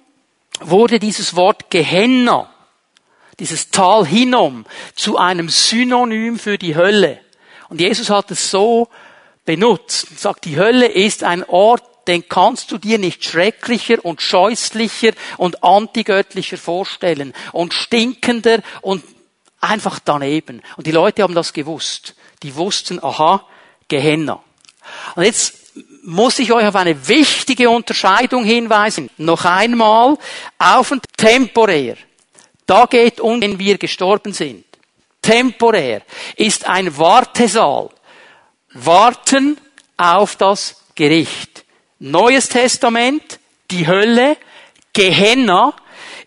wurde 0.61 0.99
dieses 0.99 1.35
Wort 1.37 1.71
Gehenna, 1.71 2.53
dieses 3.38 3.71
Tal 3.71 4.07
Hinnom, 4.07 4.64
zu 4.95 5.17
einem 5.17 5.49
Synonym 5.49 6.38
für 6.38 6.59
die 6.59 6.77
Hölle. 6.77 7.21
Und 7.69 7.81
Jesus 7.81 8.11
hat 8.11 8.31
es 8.31 8.51
so 8.51 8.88
benutzt 9.45 10.11
und 10.11 10.19
sagt, 10.19 10.45
die 10.45 10.57
Hölle 10.57 10.87
ist 10.87 11.25
ein 11.25 11.45
Ort, 11.45 11.85
den 12.07 12.29
kannst 12.29 12.73
du 12.73 12.79
dir 12.79 12.99
nicht 12.99 13.25
schrecklicher 13.25 14.03
und 14.05 14.23
scheußlicher 14.23 15.12
und 15.37 15.62
antigöttlicher 15.62 16.57
vorstellen 16.57 17.35
und 17.53 17.75
stinkender 17.75 18.61
und 18.81 19.05
einfach 19.61 19.99
daneben. 20.03 20.62
Und 20.77 20.87
die 20.87 20.93
Leute 20.93 21.23
haben 21.23 21.35
das 21.35 21.53
gewusst 21.53 22.14
die 22.42 22.55
wussten, 22.55 23.03
aha, 23.03 23.44
Gehenna. 23.88 24.42
Und 25.14 25.24
jetzt 25.24 25.55
muss 26.03 26.38
ich 26.38 26.53
euch 26.53 26.66
auf 26.66 26.77
eine 26.77 27.09
wichtige 27.09 27.70
Unterscheidung 27.70 28.44
hinweisen. 28.44 29.11
Noch 29.18 29.44
einmal, 29.44 30.16
auf 30.59 30.90
und 30.90 31.05
temporär. 31.16 31.96
Da 32.66 32.87
geht 32.87 33.20
um, 33.20 33.40
wenn 33.40 33.59
wir 33.59 33.79
gestorben 33.79 34.33
sind. 34.33 34.64
Temporär 35.22 36.03
ist 36.37 36.66
ein 36.66 36.96
Wartesaal. 36.96 37.90
Warten 38.72 39.59
auf 39.96 40.37
das 40.37 40.83
Gericht. 40.94 41.64
Neues 41.98 42.48
Testament, 42.48 43.38
die 43.70 43.87
Hölle, 43.87 44.37
Gehenna, 44.92 45.74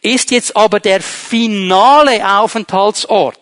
ist 0.01 0.31
jetzt 0.31 0.55
aber 0.55 0.79
der 0.79 1.01
finale 1.01 2.39
Aufenthaltsort. 2.39 3.40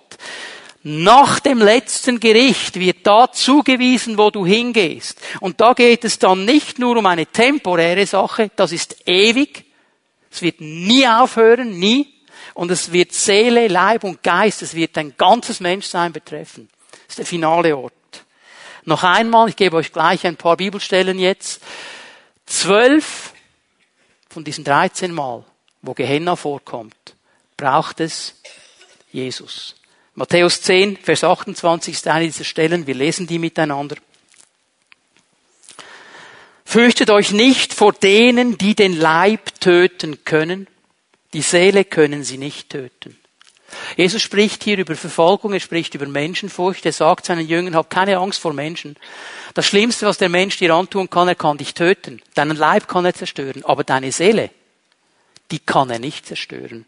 Nach 0.81 1.41
dem 1.41 1.59
letzten 1.59 2.21
Gericht 2.21 2.79
wird 2.79 3.05
da 3.05 3.31
zugewiesen, 3.31 4.17
wo 4.17 4.29
du 4.29 4.45
hingehst. 4.45 5.19
Und 5.41 5.59
da 5.59 5.73
geht 5.73 6.05
es 6.05 6.19
dann 6.19 6.45
nicht 6.45 6.79
nur 6.79 6.95
um 6.95 7.05
eine 7.05 7.25
temporäre 7.25 8.05
Sache, 8.05 8.49
das 8.55 8.71
ist 8.71 8.95
ewig. 9.05 9.65
Es 10.31 10.41
wird 10.41 10.61
nie 10.61 11.05
aufhören, 11.05 11.77
nie. 11.77 12.07
Und 12.53 12.71
es 12.71 12.91
wird 12.91 13.13
Seele, 13.13 13.67
Leib 13.67 14.03
und 14.03 14.23
Geist, 14.23 14.61
es 14.61 14.73
wird 14.73 14.95
dein 14.95 15.15
ganzes 15.17 15.59
Menschsein 15.59 16.13
betreffen. 16.13 16.69
Das 16.91 17.09
ist 17.09 17.19
der 17.19 17.25
finale 17.25 17.75
Ort. 17.75 17.93
Noch 18.85 19.03
einmal, 19.03 19.49
ich 19.49 19.55
gebe 19.55 19.75
euch 19.75 19.91
gleich 19.91 20.25
ein 20.25 20.37
paar 20.37 20.57
Bibelstellen 20.57 21.19
jetzt. 21.19 21.61
Zwölf 22.45 23.33
von 24.29 24.43
diesen 24.43 24.63
13 24.63 25.13
Mal, 25.13 25.43
wo 25.81 25.93
Gehenna 25.93 26.35
vorkommt, 26.35 27.15
braucht 27.57 27.99
es 27.99 28.35
Jesus. 29.11 29.75
Matthäus 30.19 30.61
10, 30.63 30.97
Vers 30.97 31.23
28 31.23 31.93
ist 31.93 32.05
eine 32.09 32.25
dieser 32.25 32.43
Stellen. 32.43 32.85
Wir 32.85 32.93
lesen 32.93 33.25
die 33.25 33.39
miteinander. 33.39 33.95
Fürchtet 36.65 37.09
euch 37.09 37.31
nicht 37.31 37.73
vor 37.73 37.93
denen, 37.93 38.57
die 38.57 38.75
den 38.75 38.99
Leib 38.99 39.61
töten 39.61 40.25
können. 40.25 40.67
Die 41.31 41.41
Seele 41.41 41.85
können 41.85 42.25
sie 42.25 42.37
nicht 42.37 42.69
töten. 42.69 43.17
Jesus 43.95 44.21
spricht 44.21 44.65
hier 44.65 44.79
über 44.79 44.97
Verfolgung, 44.97 45.53
er 45.53 45.61
spricht 45.61 45.95
über 45.95 46.05
Menschenfurcht, 46.05 46.85
er 46.85 46.91
sagt 46.91 47.25
seinen 47.25 47.47
Jüngern, 47.47 47.75
hab 47.75 47.89
keine 47.89 48.17
Angst 48.17 48.41
vor 48.41 48.51
Menschen. 48.51 48.97
Das 49.53 49.67
Schlimmste, 49.67 50.05
was 50.05 50.17
der 50.17 50.27
Mensch 50.27 50.57
dir 50.57 50.73
antun 50.73 51.09
kann, 51.09 51.29
er 51.29 51.35
kann 51.35 51.57
dich 51.57 51.75
töten. 51.75 52.21
Deinen 52.33 52.57
Leib 52.57 52.89
kann 52.89 53.05
er 53.05 53.13
zerstören, 53.13 53.63
aber 53.63 53.85
deine 53.85 54.11
Seele, 54.11 54.49
die 55.51 55.59
kann 55.59 55.89
er 55.89 55.99
nicht 55.99 56.27
zerstören. 56.27 56.85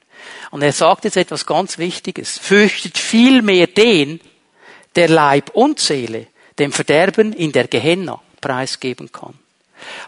Und 0.51 0.61
er 0.61 0.73
sagt 0.73 1.05
jetzt 1.05 1.17
etwas 1.17 1.45
ganz 1.45 1.77
Wichtiges. 1.77 2.37
Fürchtet 2.37 2.97
vielmehr 2.97 3.67
den, 3.67 4.19
der 4.95 5.09
Leib 5.09 5.51
und 5.53 5.79
Seele 5.79 6.27
dem 6.59 6.71
Verderben 6.71 7.33
in 7.33 7.51
der 7.51 7.67
Gehenna 7.67 8.21
preisgeben 8.39 9.11
kann. 9.11 9.33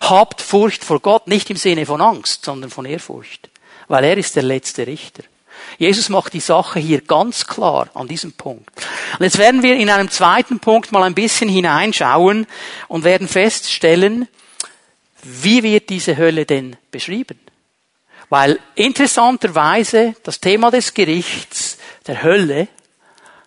Habt 0.02 0.42
Furcht 0.42 0.84
vor 0.84 1.00
Gott, 1.00 1.28
nicht 1.28 1.50
im 1.50 1.58
Sinne 1.58 1.86
von 1.86 2.02
Angst, 2.02 2.46
sondern 2.46 2.70
von 2.70 2.86
Ehrfurcht, 2.86 3.50
weil 3.88 4.04
er 4.04 4.18
ist 4.18 4.36
der 4.36 4.44
letzte 4.44 4.86
Richter. 4.86 5.24
Jesus 5.78 6.10
macht 6.10 6.34
die 6.34 6.40
Sache 6.40 6.80
hier 6.80 7.02
ganz 7.02 7.48
klar 7.48 7.90
an 7.94 8.08
diesem 8.08 8.34
Punkt. 8.34 8.70
Und 9.18 9.24
jetzt 9.24 9.38
werden 9.38 9.64
wir 9.64 9.76
in 9.76 9.90
einem 9.90 10.10
zweiten 10.10 10.60
Punkt 10.60 10.92
mal 10.92 11.04
ein 11.04 11.16
bisschen 11.16 11.50
hineinschauen 11.50 12.46
und 12.88 13.04
werden 13.04 13.28
feststellen, 13.28 14.28
wie 15.24 15.64
wird 15.64 15.90
diese 15.90 16.18
Hölle 16.18 16.46
denn 16.46 16.76
beschrieben? 16.92 17.40
Weil 18.34 18.60
interessanterweise 18.74 20.16
das 20.24 20.40
Thema 20.40 20.72
des 20.72 20.96
Gerichts, 20.96 21.78
der 22.08 22.24
Hölle, 22.24 22.68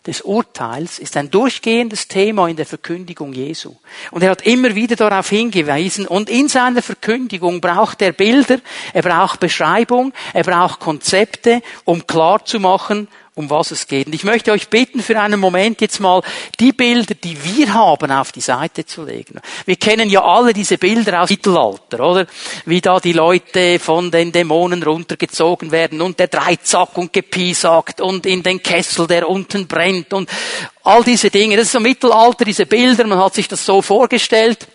des 0.07 0.21
Urteils 0.21 1.01
ist 1.01 1.17
ein 1.17 1.29
durchgehendes 1.29 2.07
Thema 2.07 2.47
in 2.47 2.55
der 2.55 2.67
Verkündigung 2.67 3.33
Jesu. 3.33 3.75
Und 4.13 4.23
er 4.23 4.31
hat 4.31 4.47
immer 4.47 4.77
wieder 4.77 4.95
darauf 4.95 5.29
hingewiesen 5.29 6.07
und 6.07 6.31
in 6.31 6.47
seiner 6.47 6.83
Verkündigung 6.83 7.61
braucht 7.61 8.01
er 8.01 8.13
Bilder, 8.13 8.61
er 8.93 9.03
braucht 9.03 9.41
Beschreibung, 9.41 10.13
er 10.33 10.45
braucht 10.45 10.79
Konzepte, 10.79 11.63
um 11.85 12.07
klar 12.07 12.45
zu 12.45 12.61
machen, 12.61 13.09
um 13.37 13.51
was 13.51 13.71
es 13.71 13.87
geht. 13.87 14.07
Und 14.07 14.15
ich 14.15 14.25
möchte 14.25 14.51
euch 14.51 14.69
bitten, 14.69 15.03
für 15.03 15.21
einen 15.21 15.39
Moment 15.39 15.83
jetzt 15.83 16.01
mal 16.01 16.23
die 16.59 16.73
Bilder, 16.73 17.15
die 17.15 17.37
wir 17.45 17.75
haben, 17.75 18.11
auf 18.11 18.33
die 18.33 18.41
Seite 18.41 18.87
zu 18.87 19.05
legen. 19.05 19.41
Wir 19.67 19.77
kennen 19.77 20.09
ja 20.09 20.25
alle 20.25 20.55
diese 20.55 20.79
Bilder 20.79 21.23
aus 21.23 21.29
Mittelalter, 21.29 22.01
oder? 22.01 22.27
Wie 22.65 22.81
da 22.81 22.99
die 22.99 23.13
Leute 23.13 23.79
von 23.79 24.11
den 24.11 24.33
Dämonen 24.33 24.83
runtergezogen 24.83 25.71
werden 25.71 26.01
und 26.01 26.19
der 26.19 26.29
Dreizack 26.29 26.97
und 26.97 27.13
gepiesackt 27.13 28.01
und 28.01 28.25
in 28.25 28.43
den 28.43 28.63
Kessel, 28.63 29.07
der 29.07 29.29
unten 29.29 29.67
brennt 29.67 30.15
und 30.15 30.31
all 30.83 31.05
diese 31.05 31.29
Dinge. 31.29 31.59
Das 31.59 31.67
ist 31.67 31.73
so 31.73 31.81
Mittelalter, 31.81 32.47
diese 32.47 32.65
Bilder, 32.65 33.07
man 33.07 33.19
hat 33.19 33.35
sich 33.35 33.49
das 33.49 33.67
so 33.67 33.83
vorgestellt. 33.83 34.67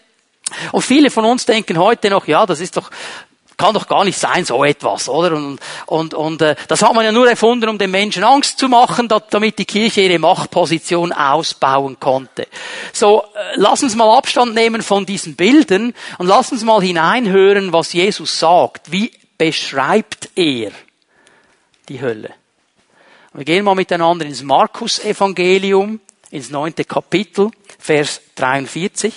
Und 0.71 0.84
viele 0.84 1.10
von 1.10 1.26
uns 1.26 1.45
denken 1.45 1.80
heute 1.80 2.12
noch, 2.12 2.28
ja, 2.28 2.45
das 2.45 2.60
ist 2.60 2.78
doch 2.78 2.91
kann 3.57 3.73
doch 3.73 3.87
gar 3.87 4.03
nicht 4.03 4.17
sein, 4.17 4.43
so 4.43 4.63
etwas, 4.63 5.07
oder? 5.07 5.35
Und, 5.35 5.59
und, 5.85 6.13
und 6.13 6.41
äh, 6.41 6.55
das 6.67 6.81
hat 6.81 6.93
man 6.93 7.05
ja 7.05 7.11
nur 7.11 7.29
erfunden, 7.29 7.69
um 7.69 7.77
den 7.77 7.91
Menschen 7.91 8.23
Angst 8.23 8.57
zu 8.57 8.67
machen, 8.67 9.07
damit 9.07 9.59
die 9.59 9.65
Kirche 9.65 10.01
ihre 10.01 10.19
Machtposition 10.19 11.11
ausbauen 11.11 11.99
konnte. 11.99 12.47
So, 12.91 13.21
äh, 13.21 13.53
lass 13.55 13.83
uns 13.83 13.95
mal 13.95 14.17
Abstand 14.17 14.55
nehmen 14.55 14.81
von 14.81 15.05
diesen 15.05 15.35
Bildern 15.35 15.93
und 16.17 16.27
lass 16.27 16.51
uns 16.51 16.63
mal 16.63 16.81
hineinhören, 16.81 17.71
was 17.71 17.93
Jesus 17.93 18.39
sagt. 18.39 18.91
Wie 18.91 19.11
beschreibt 19.37 20.29
er 20.35 20.71
die 21.87 22.01
Hölle? 22.01 22.33
Wir 23.33 23.45
gehen 23.45 23.63
mal 23.63 23.75
miteinander 23.75 24.25
ins 24.25 24.43
Markus-Evangelium, 24.43 26.01
ins 26.31 26.49
neunte 26.49 26.83
Kapitel, 26.83 27.49
Vers 27.79 28.21
43. 28.35 29.13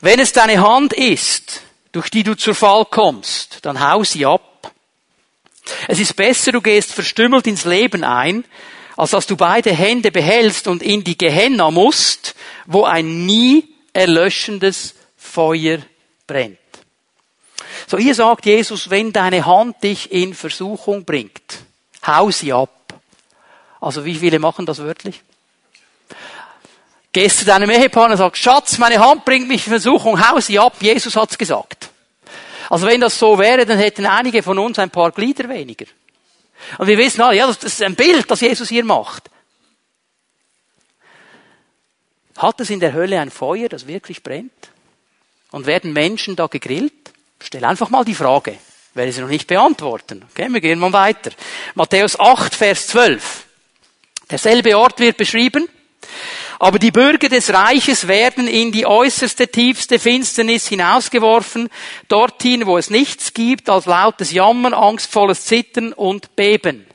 Wenn 0.00 0.20
es 0.20 0.32
deine 0.32 0.60
Hand 0.60 0.92
ist, 0.92 1.63
durch 1.94 2.10
die 2.10 2.24
du 2.24 2.34
zur 2.34 2.56
Fall 2.56 2.84
kommst, 2.86 3.60
dann 3.62 3.80
hau 3.80 4.02
sie 4.02 4.26
ab. 4.26 4.72
Es 5.86 6.00
ist 6.00 6.16
besser, 6.16 6.50
du 6.50 6.60
gehst 6.60 6.92
verstümmelt 6.92 7.46
ins 7.46 7.64
Leben 7.64 8.02
ein, 8.02 8.44
als 8.96 9.12
dass 9.12 9.28
du 9.28 9.36
beide 9.36 9.72
Hände 9.72 10.10
behältst 10.10 10.66
und 10.66 10.82
in 10.82 11.04
die 11.04 11.16
Gehenna 11.16 11.70
musst, 11.70 12.34
wo 12.66 12.82
ein 12.82 13.26
nie 13.26 13.68
erlöschendes 13.92 14.96
Feuer 15.16 15.78
brennt. 16.26 16.58
So 17.86 17.96
hier 17.96 18.16
sagt 18.16 18.44
Jesus, 18.44 18.90
wenn 18.90 19.12
deine 19.12 19.46
Hand 19.46 19.80
dich 19.84 20.10
in 20.10 20.34
Versuchung 20.34 21.04
bringt, 21.04 21.60
hau 22.04 22.28
sie 22.32 22.52
ab. 22.52 22.70
Also 23.80 24.04
wie 24.04 24.16
viele 24.16 24.40
machen 24.40 24.66
das 24.66 24.80
wörtlich? 24.80 25.22
Gehst 27.14 27.38
zu 27.38 27.44
deinem 27.44 27.70
Ehepartner 27.70 28.14
und 28.14 28.18
sagst, 28.18 28.42
Schatz, 28.42 28.78
meine 28.78 28.98
Hand 28.98 29.24
bringt 29.24 29.46
mich 29.46 29.68
in 29.68 29.70
Versuchung, 29.70 30.28
hau 30.28 30.40
sie 30.40 30.58
ab. 30.58 30.74
Jesus 30.80 31.14
hat's 31.14 31.38
gesagt. 31.38 31.83
Also 32.70 32.86
wenn 32.86 33.00
das 33.00 33.18
so 33.18 33.38
wäre, 33.38 33.66
dann 33.66 33.78
hätten 33.78 34.06
einige 34.06 34.42
von 34.42 34.58
uns 34.58 34.78
ein 34.78 34.90
paar 34.90 35.12
Glieder 35.12 35.48
weniger. 35.48 35.86
Und 36.78 36.86
wir 36.86 36.98
wissen 36.98 37.20
alle, 37.20 37.36
ja, 37.36 37.46
das 37.46 37.62
ist 37.62 37.82
ein 37.82 37.94
Bild, 37.94 38.30
das 38.30 38.40
Jesus 38.40 38.68
hier 38.68 38.84
macht. 38.84 39.30
Hat 42.36 42.60
es 42.60 42.70
in 42.70 42.80
der 42.80 42.92
Hölle 42.92 43.20
ein 43.20 43.30
Feuer, 43.30 43.68
das 43.68 43.86
wirklich 43.86 44.22
brennt? 44.22 44.52
Und 45.50 45.66
werden 45.66 45.92
Menschen 45.92 46.34
da 46.34 46.46
gegrillt? 46.46 46.92
Stell 47.40 47.64
einfach 47.64 47.90
mal 47.90 48.04
die 48.04 48.14
Frage. 48.14 48.58
Werde 48.94 49.12
sie 49.12 49.20
noch 49.20 49.28
nicht 49.28 49.46
beantworten. 49.46 50.24
Okay, 50.30 50.48
wir 50.50 50.60
gehen 50.60 50.78
mal 50.78 50.92
weiter. 50.92 51.30
Matthäus 51.74 52.18
8, 52.18 52.54
Vers 52.54 52.88
12. 52.88 53.46
Derselbe 54.30 54.76
Ort 54.78 54.98
wird 55.00 55.16
beschrieben. 55.16 55.68
Aber 56.64 56.78
die 56.78 56.92
Bürger 56.92 57.28
des 57.28 57.52
Reiches 57.52 58.08
werden 58.08 58.48
in 58.48 58.72
die 58.72 58.86
äußerste, 58.86 59.48
tiefste 59.48 59.98
Finsternis 59.98 60.66
hinausgeworfen, 60.66 61.68
dorthin, 62.08 62.64
wo 62.64 62.78
es 62.78 62.88
nichts 62.88 63.34
gibt 63.34 63.68
als 63.68 63.84
lautes 63.84 64.32
Jammern, 64.32 64.72
angstvolles 64.72 65.44
Zittern 65.44 65.92
und 65.92 66.34
Beben. 66.36 66.86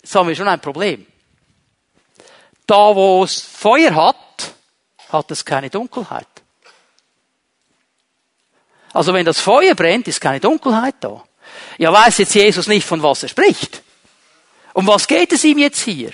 Jetzt 0.00 0.14
haben 0.14 0.28
wir 0.28 0.36
schon 0.36 0.46
ein 0.46 0.60
Problem. 0.60 1.04
Da, 2.64 2.94
wo 2.94 3.24
es 3.24 3.40
Feuer 3.40 3.92
hat, 3.96 4.54
hat 5.08 5.32
es 5.32 5.44
keine 5.44 5.68
Dunkelheit. 5.68 6.28
Also 8.92 9.12
wenn 9.14 9.26
das 9.26 9.40
Feuer 9.40 9.74
brennt, 9.74 10.06
ist 10.06 10.20
keine 10.20 10.38
Dunkelheit 10.38 10.94
da. 11.00 11.24
Ja, 11.76 11.92
weiß 11.92 12.18
jetzt 12.18 12.36
Jesus 12.36 12.68
nicht, 12.68 12.86
von 12.86 13.02
was 13.02 13.24
er 13.24 13.30
spricht. 13.30 13.82
Um 14.74 14.86
was 14.86 15.08
geht 15.08 15.32
es 15.32 15.42
ihm 15.42 15.58
jetzt 15.58 15.80
hier? 15.80 16.12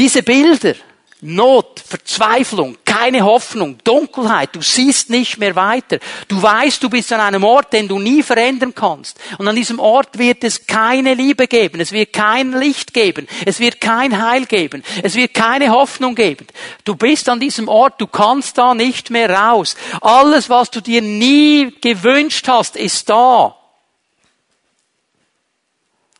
Diese 0.00 0.22
Bilder, 0.22 0.76
Not, 1.20 1.78
Verzweiflung, 1.86 2.78
keine 2.86 3.22
Hoffnung, 3.22 3.76
Dunkelheit, 3.84 4.56
du 4.56 4.62
siehst 4.62 5.10
nicht 5.10 5.36
mehr 5.36 5.54
weiter. 5.54 5.98
Du 6.26 6.40
weißt, 6.40 6.82
du 6.82 6.88
bist 6.88 7.12
an 7.12 7.20
einem 7.20 7.44
Ort, 7.44 7.74
den 7.74 7.86
du 7.86 7.98
nie 7.98 8.22
verändern 8.22 8.74
kannst. 8.74 9.20
Und 9.36 9.46
an 9.46 9.54
diesem 9.54 9.78
Ort 9.78 10.16
wird 10.16 10.42
es 10.42 10.66
keine 10.66 11.12
Liebe 11.12 11.46
geben, 11.46 11.82
es 11.82 11.92
wird 11.92 12.14
kein 12.14 12.52
Licht 12.52 12.94
geben, 12.94 13.28
es 13.44 13.60
wird 13.60 13.78
kein 13.78 14.24
Heil 14.24 14.46
geben, 14.46 14.82
es 15.02 15.16
wird 15.16 15.34
keine 15.34 15.68
Hoffnung 15.68 16.14
geben. 16.14 16.46
Du 16.84 16.96
bist 16.96 17.28
an 17.28 17.38
diesem 17.38 17.68
Ort, 17.68 18.00
du 18.00 18.06
kannst 18.06 18.56
da 18.56 18.72
nicht 18.72 19.10
mehr 19.10 19.28
raus. 19.28 19.76
Alles, 20.00 20.48
was 20.48 20.70
du 20.70 20.80
dir 20.80 21.02
nie 21.02 21.74
gewünscht 21.82 22.48
hast, 22.48 22.74
ist 22.74 23.10
da. 23.10 23.54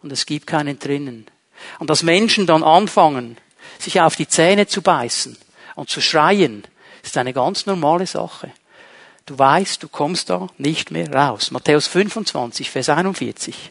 Und 0.03 0.13
es 0.13 0.27
gibt 0.27 0.47
keinen 0.47 0.79
drinnen. 0.79 1.29
Und 1.79 1.89
dass 1.89 2.03
Menschen 2.03 2.47
dann 2.47 2.63
anfangen, 2.63 3.39
sich 3.83 4.01
auf 4.01 4.17
die 4.17 4.29
Zähne 4.29 4.67
zu 4.67 4.83
beißen 4.83 5.37
und 5.75 5.89
zu 5.89 6.01
schreien, 6.01 6.65
ist 7.03 7.17
eine 7.17 7.33
ganz 7.33 7.67
normale 7.67 8.07
Sache. 8.07 8.53
Du 9.27 9.39
weißt, 9.39 9.83
du 9.83 9.89
kommst 9.89 10.29
da 10.29 10.49
nicht 10.59 10.91
mehr 10.91 11.13
raus. 11.13 11.53
Matthäus 11.53 11.87
25, 11.87 12.69
Vers 12.69 12.89
41. 12.89 13.71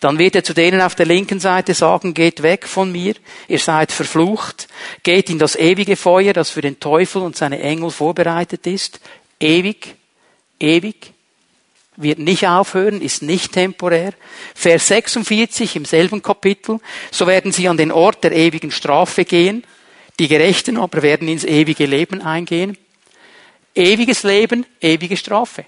Dann 0.00 0.18
wird 0.18 0.34
er 0.34 0.42
zu 0.42 0.52
denen 0.52 0.80
auf 0.80 0.96
der 0.96 1.06
linken 1.06 1.38
Seite 1.38 1.74
sagen, 1.74 2.12
geht 2.12 2.42
weg 2.42 2.66
von 2.66 2.90
mir, 2.90 3.14
ihr 3.46 3.58
seid 3.58 3.92
verflucht, 3.92 4.66
geht 5.04 5.30
in 5.30 5.38
das 5.38 5.54
ewige 5.54 5.96
Feuer, 5.96 6.32
das 6.32 6.50
für 6.50 6.60
den 6.60 6.80
Teufel 6.80 7.22
und 7.22 7.36
seine 7.36 7.60
Engel 7.60 7.90
vorbereitet 7.90 8.66
ist. 8.66 9.00
Ewig, 9.38 9.94
ewig, 10.58 11.12
wird 11.96 12.18
nicht 12.18 12.46
aufhören, 12.46 13.00
ist 13.00 13.22
nicht 13.22 13.52
temporär. 13.52 14.12
Vers 14.54 14.88
46 14.88 15.76
im 15.76 15.84
selben 15.84 16.22
Kapitel, 16.22 16.80
so 17.10 17.26
werden 17.26 17.52
sie 17.52 17.68
an 17.68 17.76
den 17.76 17.92
Ort 17.92 18.24
der 18.24 18.32
ewigen 18.32 18.70
Strafe 18.70 19.24
gehen, 19.24 19.64
die 20.18 20.28
Gerechten 20.28 20.78
aber 20.78 21.02
werden 21.02 21.28
ins 21.28 21.44
ewige 21.44 21.86
Leben 21.86 22.22
eingehen. 22.22 22.78
Ewiges 23.74 24.22
Leben, 24.22 24.64
ewige 24.80 25.16
Strafe. 25.16 25.66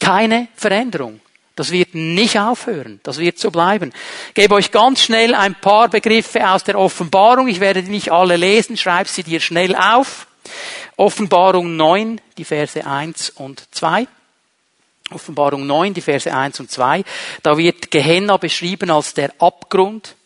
Keine 0.00 0.48
Veränderung. 0.54 1.20
Das 1.54 1.70
wird 1.72 1.94
nicht 1.94 2.38
aufhören. 2.38 3.00
Das 3.02 3.18
wird 3.18 3.38
so 3.38 3.50
bleiben. 3.50 3.92
Ich 4.28 4.34
gebe 4.34 4.54
euch 4.54 4.70
ganz 4.70 5.02
schnell 5.02 5.34
ein 5.34 5.56
paar 5.56 5.88
Begriffe 5.88 6.48
aus 6.48 6.64
der 6.64 6.78
Offenbarung. 6.78 7.48
Ich 7.48 7.60
werde 7.60 7.82
die 7.82 7.90
nicht 7.90 8.12
alle 8.12 8.36
lesen. 8.36 8.76
Schreib 8.76 9.08
sie 9.08 9.24
dir 9.24 9.40
schnell 9.40 9.74
auf. 9.74 10.28
Offenbarung 10.96 11.76
9, 11.76 12.20
die 12.38 12.44
Verse 12.44 12.86
1 12.86 13.30
und 13.30 13.62
2. 13.72 14.06
Offenbarung 15.10 15.66
9, 15.66 15.94
die 15.94 16.00
Verse 16.00 16.32
1 16.32 16.60
und 16.60 16.70
2. 16.70 17.04
Da 17.42 17.56
wird 17.56 17.90
Gehenna 17.90 18.36
beschrieben 18.36 18.90
als 18.90 19.14
der 19.14 19.32
Abgrund. 19.38 20.16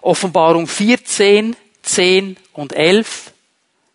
Offenbarung 0.00 0.66
14, 0.66 1.56
10 1.82 2.36
und 2.52 2.72
11. 2.72 3.32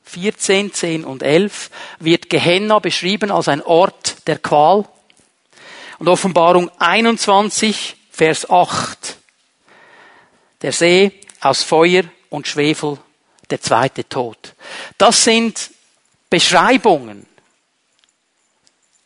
14, 0.03 0.73
10 0.73 1.05
und 1.05 1.21
11 1.21 1.69
wird 1.99 2.29
Gehenna 2.29 2.79
beschrieben 2.79 3.31
als 3.31 3.47
ein 3.47 3.61
Ort 3.61 4.27
der 4.27 4.39
Qual. 4.39 4.85
Und 5.99 6.07
Offenbarung 6.07 6.71
21, 6.79 7.95
Vers 8.11 8.49
8. 8.49 9.17
Der 10.61 10.71
See 10.71 11.11
aus 11.41 11.63
Feuer 11.63 12.03
und 12.29 12.47
Schwefel, 12.47 12.97
der 13.49 13.61
zweite 13.61 14.07
Tod. 14.07 14.55
Das 14.97 15.23
sind 15.23 15.71
Beschreibungen 16.29 17.25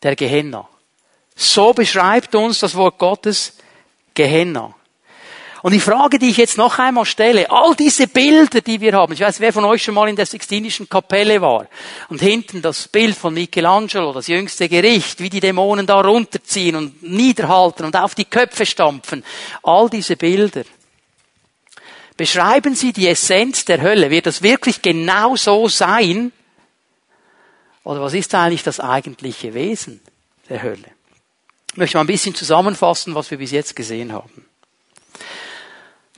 der 0.02 0.16
Gehenna. 0.16 0.68
So 1.34 1.72
beschreibt 1.72 2.34
uns 2.34 2.60
das 2.60 2.74
Wort 2.74 2.98
Gottes 2.98 3.54
Gehenna. 4.14 4.74
Und 5.64 5.72
die 5.72 5.80
Frage, 5.80 6.18
die 6.18 6.28
ich 6.28 6.36
jetzt 6.36 6.58
noch 6.58 6.78
einmal 6.78 7.06
stelle, 7.06 7.50
all 7.50 7.74
diese 7.74 8.06
Bilder, 8.06 8.60
die 8.60 8.82
wir 8.82 8.92
haben, 8.92 9.14
ich 9.14 9.20
weiß, 9.20 9.40
wer 9.40 9.50
von 9.50 9.64
euch 9.64 9.82
schon 9.82 9.94
mal 9.94 10.10
in 10.10 10.14
der 10.14 10.26
Sixtinischen 10.26 10.90
Kapelle 10.90 11.40
war, 11.40 11.68
und 12.10 12.20
hinten 12.20 12.60
das 12.60 12.86
Bild 12.86 13.16
von 13.16 13.32
Michelangelo, 13.32 14.12
das 14.12 14.26
jüngste 14.26 14.68
Gericht, 14.68 15.20
wie 15.20 15.30
die 15.30 15.40
Dämonen 15.40 15.86
da 15.86 16.02
runterziehen 16.02 16.76
und 16.76 17.02
niederhalten 17.02 17.86
und 17.86 17.96
auf 17.96 18.14
die 18.14 18.26
Köpfe 18.26 18.66
stampfen, 18.66 19.24
all 19.62 19.88
diese 19.88 20.16
Bilder, 20.16 20.64
beschreiben 22.18 22.74
sie 22.74 22.92
die 22.92 23.08
Essenz 23.08 23.64
der 23.64 23.80
Hölle. 23.80 24.10
Wird 24.10 24.26
das 24.26 24.42
wirklich 24.42 24.82
genau 24.82 25.34
so 25.34 25.66
sein? 25.68 26.30
Oder 27.84 28.02
was 28.02 28.12
ist 28.12 28.34
eigentlich 28.34 28.64
das 28.64 28.80
eigentliche 28.80 29.54
Wesen 29.54 30.02
der 30.50 30.62
Hölle? 30.62 30.90
Ich 31.74 31.78
möchte 31.78 31.96
mal 31.96 32.04
ein 32.04 32.06
bisschen 32.06 32.36
zusammenfassen, 32.36 33.16
was 33.16 33.32
wir 33.32 33.38
bis 33.38 33.50
jetzt 33.50 33.74
gesehen 33.74 34.12
haben. 34.12 34.46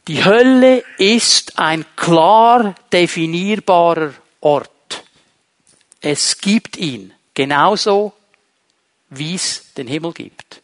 Die 0.06 0.22
Hölle 0.22 0.84
ist 0.98 1.58
ein 1.58 1.86
klar 1.96 2.74
definierbarer 2.92 4.12
Ort. 4.42 4.70
Es 6.02 6.42
gibt 6.42 6.76
ihn 6.76 7.14
genauso, 7.32 8.12
wie 9.08 9.34
es 9.34 9.72
den 9.78 9.86
Himmel 9.86 10.12
gibt. 10.12 10.60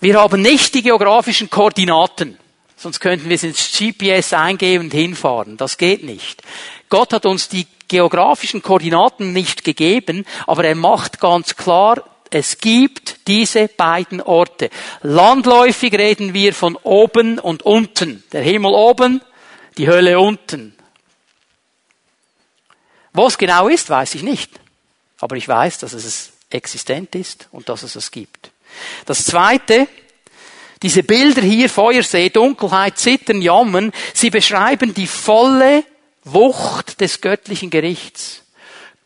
Wir 0.00 0.22
haben 0.22 0.40
nicht 0.40 0.74
die 0.74 0.82
geografischen 0.82 1.50
Koordinaten, 1.50 2.38
sonst 2.78 3.00
könnten 3.00 3.28
wir 3.28 3.36
es 3.36 3.42
ins 3.42 3.76
GPS 3.76 4.32
eingeben 4.32 4.86
und 4.86 4.94
hinfahren. 4.94 5.58
Das 5.58 5.76
geht 5.76 6.02
nicht. 6.02 6.42
Gott 6.88 7.12
hat 7.12 7.26
uns 7.26 7.50
die 7.50 7.66
geografischen 7.88 8.62
Koordinaten 8.62 9.34
nicht 9.34 9.64
gegeben, 9.64 10.24
aber 10.46 10.64
er 10.64 10.76
macht 10.76 11.20
ganz 11.20 11.56
klar, 11.56 12.02
es 12.30 12.58
gibt 12.58 13.28
diese 13.28 13.68
beiden 13.68 14.20
Orte. 14.20 14.70
Landläufig 15.02 15.92
reden 15.94 16.34
wir 16.34 16.54
von 16.54 16.76
oben 16.76 17.38
und 17.38 17.62
unten. 17.62 18.24
Der 18.32 18.42
Himmel 18.42 18.72
oben, 18.72 19.22
die 19.78 19.88
Hölle 19.88 20.18
unten. 20.18 20.76
Wo 23.12 23.26
es 23.26 23.38
genau 23.38 23.68
ist, 23.68 23.88
weiß 23.88 24.14
ich 24.14 24.22
nicht. 24.22 24.50
Aber 25.20 25.36
ich 25.36 25.48
weiß, 25.48 25.78
dass 25.78 25.92
es 25.92 26.32
existent 26.50 27.14
ist 27.14 27.48
und 27.52 27.68
dass 27.68 27.82
es 27.82 27.96
es 27.96 28.10
gibt. 28.10 28.50
Das 29.06 29.24
zweite, 29.24 29.88
diese 30.82 31.02
Bilder 31.02 31.42
hier, 31.42 31.70
Feuersee, 31.70 32.28
Dunkelheit, 32.28 32.98
Zittern, 32.98 33.40
Jammern, 33.40 33.92
sie 34.12 34.30
beschreiben 34.30 34.92
die 34.92 35.06
volle 35.06 35.84
Wucht 36.24 37.00
des 37.00 37.20
göttlichen 37.20 37.70
Gerichts. 37.70 38.42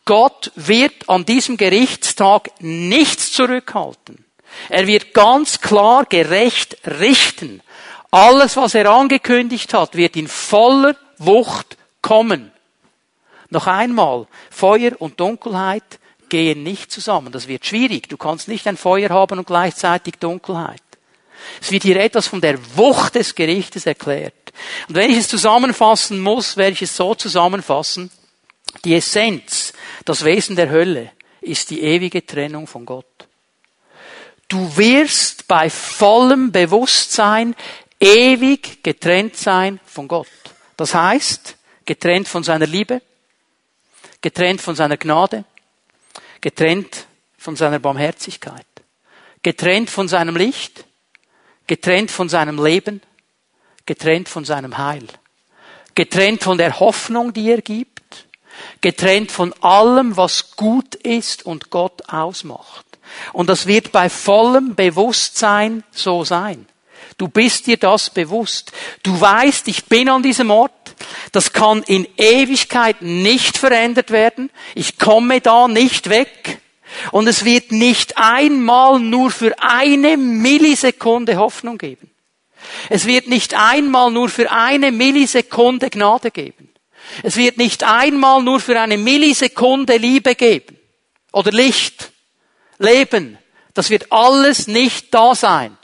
Gott 0.05 0.51
wird 0.55 1.09
an 1.09 1.25
diesem 1.25 1.57
Gerichtstag 1.57 2.49
nichts 2.59 3.31
zurückhalten. 3.31 4.25
Er 4.69 4.87
wird 4.87 5.13
ganz 5.13 5.61
klar 5.61 6.05
gerecht 6.05 6.77
richten. 6.85 7.61
Alles, 8.09 8.57
was 8.57 8.75
er 8.75 8.89
angekündigt 8.91 9.73
hat, 9.73 9.95
wird 9.95 10.15
in 10.15 10.27
voller 10.27 10.95
Wucht 11.17 11.77
kommen. 12.01 12.51
Noch 13.49 13.67
einmal, 13.67 14.27
Feuer 14.49 14.93
und 14.99 15.19
Dunkelheit 15.19 15.99
gehen 16.29 16.63
nicht 16.63 16.91
zusammen. 16.91 17.31
Das 17.31 17.47
wird 17.47 17.65
schwierig. 17.65 18.09
Du 18.09 18.17
kannst 18.17 18.47
nicht 18.47 18.67
ein 18.67 18.77
Feuer 18.77 19.09
haben 19.09 19.39
und 19.39 19.47
gleichzeitig 19.47 20.15
Dunkelheit. 20.15 20.81
Es 21.61 21.71
wird 21.71 21.83
hier 21.83 21.97
etwas 21.97 22.27
von 22.27 22.41
der 22.41 22.57
Wucht 22.75 23.15
des 23.15 23.35
Gerichtes 23.35 23.85
erklärt. 23.85 24.33
Und 24.87 24.95
wenn 24.95 25.11
ich 25.11 25.17
es 25.17 25.27
zusammenfassen 25.27 26.19
muss, 26.19 26.57
werde 26.57 26.73
ich 26.73 26.81
es 26.81 26.95
so 26.95 27.15
zusammenfassen. 27.15 28.11
Die 28.85 28.95
Essenz, 28.95 29.73
das 30.05 30.25
Wesen 30.25 30.55
der 30.55 30.69
Hölle 30.69 31.11
ist 31.41 31.69
die 31.69 31.81
ewige 31.81 32.25
Trennung 32.25 32.67
von 32.67 32.85
Gott. 32.85 33.05
Du 34.47 34.77
wirst 34.77 35.47
bei 35.47 35.69
vollem 35.69 36.51
Bewusstsein 36.51 37.55
ewig 37.99 38.83
getrennt 38.83 39.37
sein 39.37 39.79
von 39.85 40.07
Gott. 40.07 40.27
Das 40.75 40.93
heißt, 40.93 41.55
getrennt 41.85 42.27
von 42.27 42.43
seiner 42.43 42.67
Liebe, 42.67 43.01
getrennt 44.21 44.61
von 44.61 44.75
seiner 44.75 44.97
Gnade, 44.97 45.45
getrennt 46.41 47.05
von 47.37 47.55
seiner 47.55 47.79
Barmherzigkeit, 47.79 48.65
getrennt 49.43 49.89
von 49.89 50.07
seinem 50.07 50.35
Licht, 50.35 50.85
getrennt 51.67 52.11
von 52.11 52.29
seinem 52.29 52.63
Leben, 52.63 53.01
getrennt 53.85 54.29
von 54.29 54.45
seinem 54.45 54.77
Heil, 54.77 55.07
getrennt 55.95 56.43
von 56.43 56.57
der 56.57 56.79
Hoffnung, 56.79 57.33
die 57.33 57.49
er 57.49 57.61
gibt, 57.61 57.90
getrennt 58.81 59.31
von 59.31 59.53
allem, 59.61 60.17
was 60.17 60.55
gut 60.55 60.95
ist 60.95 61.45
und 61.45 61.69
Gott 61.69 62.01
ausmacht. 62.09 62.85
Und 63.33 63.49
das 63.49 63.67
wird 63.67 63.91
bei 63.91 64.09
vollem 64.09 64.75
Bewusstsein 64.75 65.83
so 65.91 66.23
sein. 66.23 66.67
Du 67.17 67.27
bist 67.27 67.67
dir 67.67 67.77
das 67.77 68.09
bewusst. 68.09 68.71
Du 69.03 69.19
weißt, 69.19 69.67
ich 69.67 69.85
bin 69.85 70.09
an 70.09 70.23
diesem 70.23 70.49
Ort. 70.49 70.71
Das 71.31 71.53
kann 71.53 71.83
in 71.83 72.07
Ewigkeit 72.17 73.01
nicht 73.01 73.57
verändert 73.57 74.11
werden. 74.11 74.49
Ich 74.75 74.97
komme 74.97 75.41
da 75.41 75.67
nicht 75.67 76.09
weg. 76.09 76.59
Und 77.11 77.27
es 77.27 77.45
wird 77.45 77.71
nicht 77.71 78.17
einmal 78.17 78.99
nur 78.99 79.31
für 79.31 79.53
eine 79.59 80.17
Millisekunde 80.17 81.37
Hoffnung 81.37 81.77
geben. 81.77 82.09
Es 82.89 83.05
wird 83.05 83.27
nicht 83.27 83.53
einmal 83.53 84.11
nur 84.11 84.29
für 84.29 84.51
eine 84.51 84.91
Millisekunde 84.91 85.89
Gnade 85.89 86.31
geben. 86.31 86.70
Es 87.23 87.35
wird 87.35 87.57
nicht 87.57 87.83
einmal 87.83 88.41
nur 88.43 88.59
für 88.59 88.79
eine 88.79 88.97
Millisekunde 88.97 89.97
Liebe 89.97 90.35
geben. 90.35 90.77
Oder 91.31 91.51
Licht. 91.51 92.11
Leben. 92.77 93.37
Das 93.73 93.89
wird 93.89 94.11
alles 94.11 94.67
nicht 94.67 95.13
da 95.13 95.35
sein. 95.35 95.77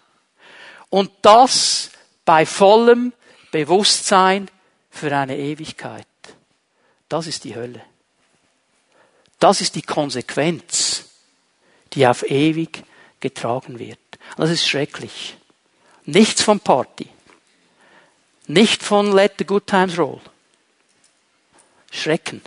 Und 0.90 1.12
das 1.22 1.92
bei 2.26 2.46
vollem 2.46 3.14
Bewusstsein 3.52 4.50
für 4.90 5.16
eine 5.16 5.38
Ewigkeit. 5.38 6.06
Das 7.10 7.28
ist 7.28 7.44
die 7.44 7.56
Hölle. 7.56 7.82
Das 9.40 9.62
ist 9.62 9.76
die 9.76 9.82
Konsequenz, 9.82 11.06
die 11.94 12.08
auf 12.08 12.30
ewig 12.30 12.84
getragen 13.20 13.80
wird. 13.80 14.00
Das 14.36 14.50
ist 14.50 14.68
schrecklich. 14.68 15.38
Nichts 16.06 16.42
von 16.42 16.60
Party. 16.60 17.08
Nicht 18.48 18.82
von 18.82 19.12
Let 19.12 19.36
the 19.40 19.46
Good 19.46 19.68
Times 19.68 19.98
Roll. 19.98 20.22
Schrecken. 21.92 22.42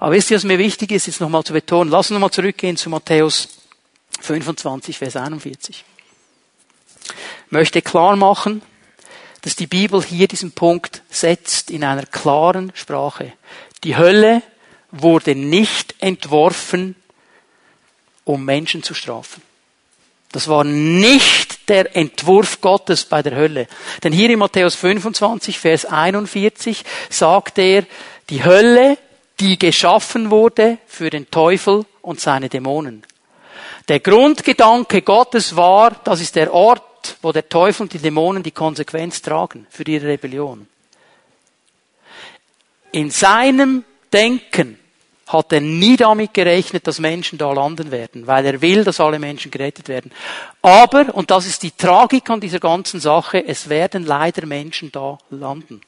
Aber 0.00 0.12
wisst 0.12 0.30
ihr, 0.30 0.36
was 0.36 0.44
mir 0.44 0.58
wichtig 0.58 0.92
ist, 0.92 1.06
jetzt 1.06 1.20
nochmal 1.20 1.44
zu 1.44 1.52
betonen? 1.52 1.90
Lass 1.90 2.10
uns 2.10 2.14
nochmal 2.14 2.30
zurückgehen 2.30 2.76
zu 2.76 2.90
Matthäus 2.90 3.48
25, 4.20 4.98
Vers 4.98 5.16
41. 5.16 5.84
Ich 7.06 7.52
möchte 7.52 7.82
klar 7.82 8.16
machen, 8.16 8.62
dass 9.42 9.56
die 9.56 9.66
Bibel 9.66 10.02
hier 10.02 10.26
diesen 10.26 10.52
Punkt 10.52 11.02
setzt 11.10 11.70
in 11.70 11.84
einer 11.84 12.06
klaren 12.06 12.72
Sprache. 12.74 13.32
Die 13.82 13.96
Hölle 13.96 14.42
wurde 14.90 15.34
nicht 15.34 15.94
entworfen, 16.00 16.96
um 18.24 18.44
Menschen 18.44 18.82
zu 18.82 18.94
strafen. 18.94 19.42
Das 20.32 20.48
war 20.48 20.64
nicht 20.64 21.68
der 21.68 21.94
Entwurf 21.94 22.60
Gottes 22.60 23.04
bei 23.04 23.22
der 23.22 23.36
Hölle. 23.36 23.68
Denn 24.02 24.12
hier 24.12 24.30
in 24.30 24.38
Matthäus 24.38 24.74
25, 24.74 25.58
Vers 25.58 25.84
41 25.84 26.84
sagt 27.08 27.58
er, 27.58 27.84
die 28.30 28.44
Hölle, 28.44 28.98
die 29.40 29.58
geschaffen 29.58 30.30
wurde 30.30 30.78
für 30.86 31.10
den 31.10 31.30
Teufel 31.30 31.84
und 32.02 32.20
seine 32.20 32.48
Dämonen. 32.48 33.04
Der 33.88 34.00
Grundgedanke 34.00 35.02
Gottes 35.02 35.56
war, 35.56 35.92
das 36.04 36.20
ist 36.20 36.36
der 36.36 36.52
Ort, 36.52 37.16
wo 37.20 37.32
der 37.32 37.48
Teufel 37.48 37.82
und 37.82 37.92
die 37.92 37.98
Dämonen 37.98 38.42
die 38.42 38.50
Konsequenz 38.50 39.20
tragen 39.20 39.66
für 39.68 39.82
ihre 39.84 40.08
Rebellion. 40.08 40.66
In 42.92 43.10
seinem 43.10 43.84
Denken 44.12 44.78
hat 45.26 45.52
er 45.52 45.60
nie 45.60 45.96
damit 45.96 46.32
gerechnet, 46.32 46.86
dass 46.86 46.98
Menschen 47.00 47.38
da 47.38 47.52
landen 47.52 47.90
werden, 47.90 48.26
weil 48.26 48.46
er 48.46 48.60
will, 48.60 48.84
dass 48.84 49.00
alle 49.00 49.18
Menschen 49.18 49.50
gerettet 49.50 49.88
werden. 49.88 50.12
Aber, 50.62 51.14
und 51.14 51.30
das 51.30 51.46
ist 51.46 51.62
die 51.62 51.72
Tragik 51.72 52.30
an 52.30 52.40
dieser 52.40 52.60
ganzen 52.60 53.00
Sache, 53.00 53.44
es 53.46 53.68
werden 53.68 54.06
leider 54.06 54.46
Menschen 54.46 54.92
da 54.92 55.18
landen, 55.30 55.80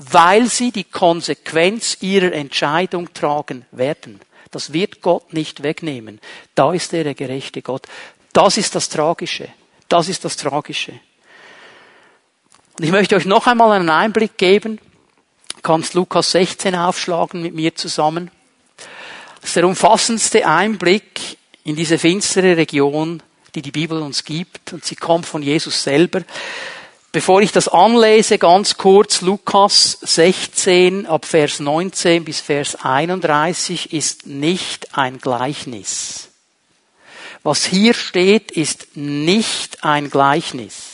weil 0.00 0.46
sie 0.46 0.72
die 0.72 0.84
Konsequenz 0.84 1.98
ihrer 2.00 2.32
Entscheidung 2.32 3.12
tragen 3.12 3.66
werden. 3.70 4.20
Das 4.50 4.72
wird 4.72 5.02
Gott 5.02 5.34
nicht 5.34 5.62
wegnehmen. 5.62 6.20
Da 6.54 6.72
ist 6.72 6.94
er 6.94 7.04
der 7.04 7.14
gerechte 7.14 7.60
Gott. 7.60 7.86
Das 8.32 8.56
ist 8.56 8.74
das 8.74 8.88
Tragische. 8.88 9.48
Das 9.88 10.08
ist 10.08 10.24
das 10.24 10.38
Tragische. 10.38 10.92
Und 12.78 12.84
ich 12.84 12.90
möchte 12.90 13.14
euch 13.14 13.26
noch 13.26 13.46
einmal 13.46 13.72
einen 13.72 13.90
Einblick 13.90 14.38
geben. 14.38 14.78
Du 15.56 15.60
kannst 15.62 15.92
Lukas 15.92 16.30
16 16.30 16.74
aufschlagen 16.74 17.42
mit 17.42 17.54
mir 17.54 17.74
zusammen. 17.74 18.30
Das 19.40 19.50
ist 19.50 19.56
der 19.56 19.66
umfassendste 19.66 20.46
Einblick 20.46 21.36
in 21.64 21.76
diese 21.76 21.98
finstere 21.98 22.56
Region, 22.56 23.22
die 23.54 23.60
die 23.60 23.70
Bibel 23.70 24.00
uns 24.00 24.24
gibt. 24.24 24.72
Und 24.72 24.82
sie 24.82 24.96
kommt 24.96 25.26
von 25.26 25.42
Jesus 25.42 25.82
selber. 25.82 26.22
Bevor 27.12 27.42
ich 27.42 27.50
das 27.50 27.66
anlese, 27.66 28.38
ganz 28.38 28.76
kurz, 28.76 29.20
Lukas 29.20 29.98
16 30.00 31.06
ab 31.06 31.24
Vers 31.24 31.58
19 31.58 32.24
bis 32.24 32.40
Vers 32.40 32.76
31 32.84 33.92
ist 33.92 34.26
nicht 34.26 34.96
ein 34.96 35.18
Gleichnis. 35.18 36.28
Was 37.42 37.64
hier 37.64 37.94
steht, 37.94 38.52
ist 38.52 38.96
nicht 38.96 39.82
ein 39.82 40.08
Gleichnis. 40.08 40.89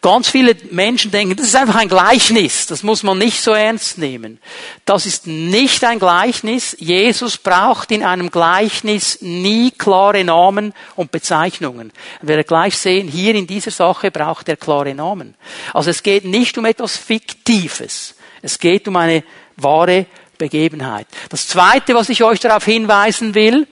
Ganz 0.00 0.28
viele 0.28 0.54
Menschen 0.70 1.10
denken, 1.10 1.34
das 1.34 1.46
ist 1.46 1.56
einfach 1.56 1.76
ein 1.76 1.88
Gleichnis, 1.88 2.66
das 2.66 2.82
muss 2.82 3.02
man 3.02 3.16
nicht 3.16 3.40
so 3.40 3.52
ernst 3.52 3.96
nehmen. 3.96 4.38
Das 4.84 5.06
ist 5.06 5.26
nicht 5.26 5.82
ein 5.84 5.98
Gleichnis. 5.98 6.76
Jesus 6.78 7.38
braucht 7.38 7.90
in 7.90 8.02
einem 8.02 8.30
Gleichnis 8.30 9.22
nie 9.22 9.70
klare 9.70 10.22
Namen 10.22 10.74
und 10.94 11.10
Bezeichnungen. 11.10 11.92
Wir 12.20 12.36
werden 12.36 12.46
gleich 12.46 12.76
sehen, 12.76 13.08
hier 13.08 13.34
in 13.34 13.46
dieser 13.46 13.70
Sache 13.70 14.10
braucht 14.10 14.48
er 14.48 14.56
klare 14.56 14.94
Namen. 14.94 15.34
Also 15.72 15.90
es 15.90 16.02
geht 16.02 16.24
nicht 16.24 16.58
um 16.58 16.66
etwas 16.66 16.96
Fiktives. 16.96 18.14
Es 18.42 18.58
geht 18.58 18.86
um 18.88 18.96
eine 18.96 19.24
wahre 19.56 20.06
Begebenheit. 20.36 21.06
Das 21.30 21.48
Zweite, 21.48 21.94
was 21.94 22.08
ich 22.08 22.22
euch 22.22 22.40
darauf 22.40 22.64
hinweisen 22.64 23.34
will, 23.34 23.66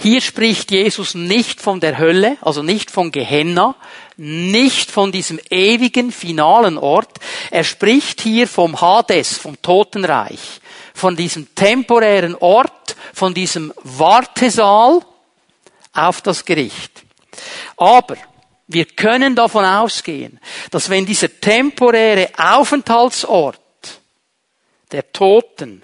hier 0.00 0.20
spricht 0.20 0.70
Jesus 0.70 1.14
nicht 1.14 1.60
von 1.60 1.80
der 1.80 1.98
Hölle, 1.98 2.36
also 2.40 2.62
nicht 2.62 2.90
von 2.90 3.12
Gehenna, 3.12 3.76
nicht 4.16 4.90
von 4.90 5.12
diesem 5.12 5.38
ewigen 5.50 6.10
finalen 6.10 6.78
Ort. 6.78 7.18
Er 7.50 7.64
spricht 7.64 8.20
hier 8.20 8.48
vom 8.48 8.80
Hades, 8.80 9.38
vom 9.38 9.60
Totenreich, 9.62 10.60
von 10.94 11.16
diesem 11.16 11.54
temporären 11.54 12.34
Ort, 12.34 12.96
von 13.14 13.34
diesem 13.34 13.72
Wartesaal 13.82 15.00
auf 15.92 16.20
das 16.20 16.44
Gericht. 16.44 17.02
Aber 17.76 18.16
wir 18.66 18.86
können 18.86 19.36
davon 19.36 19.64
ausgehen, 19.64 20.40
dass 20.70 20.90
wenn 20.90 21.06
dieser 21.06 21.40
temporäre 21.40 22.30
Aufenthaltsort 22.36 23.60
der 24.90 25.12
Toten 25.12 25.82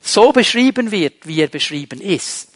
so 0.00 0.32
beschrieben 0.32 0.90
wird, 0.90 1.26
wie 1.26 1.40
er 1.40 1.48
beschrieben 1.48 2.00
ist, 2.00 2.48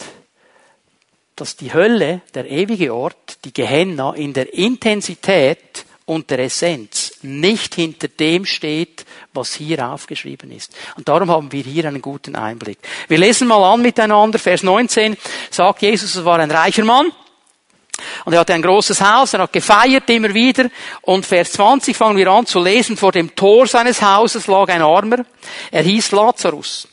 dass 1.37 1.57
die 1.57 1.73
Hölle, 1.73 2.23
der 2.35 2.49
ewige 2.49 2.95
Ort, 2.95 3.39
die 3.45 3.53
Gehenna, 3.53 4.15
in 4.15 4.33
der 4.33 4.55
Intensität 4.55 5.85
und 6.07 6.31
der 6.31 6.41
Essenz 6.41 7.19
nicht 7.23 7.75
hinter 7.75 8.09
dem 8.09 8.45
steht, 8.45 9.05
was 9.33 9.55
hier 9.55 9.89
aufgeschrieben 9.89 10.51
ist. 10.53 10.77
Und 10.97 11.09
darum 11.09 11.31
haben 11.31 11.51
wir 11.51 11.63
hier 11.63 11.87
einen 11.87 12.03
guten 12.03 12.37
Einblick. 12.37 12.79
Wir 13.09 13.19
lesen 13.19 13.49
mal 13.49 13.65
an 13.73 13.83
miteinander. 13.83 14.39
Vers 14.39 14.63
19 14.63 15.17
sagt 15.51 15.83
Jesus, 15.83 16.15
es 16.15 16.25
war 16.25 16.39
ein 16.39 16.51
reicher 16.51 16.85
Mann. 16.85 17.11
Und 18.25 18.33
er 18.33 18.41
hatte 18.41 18.55
ein 18.55 18.63
großes 18.63 19.01
Haus, 19.01 19.35
er 19.35 19.41
hat 19.41 19.53
gefeiert 19.53 20.11
immer 20.11 20.35
wieder. 20.35 20.69
Und 21.03 21.25
Vers 21.25 21.53
20 21.53 21.97
fangen 21.97 22.17
wir 22.17 22.29
an 22.29 22.47
zu 22.47 22.61
lesen. 22.61 22.97
Vor 22.97 23.13
dem 23.13 23.35
Tor 23.35 23.67
seines 23.67 24.03
Hauses 24.03 24.47
lag 24.47 24.69
ein 24.69 24.83
Armer. 24.83 25.25
Er 25.71 25.83
hieß 25.83 26.13
Lazarus. 26.13 26.89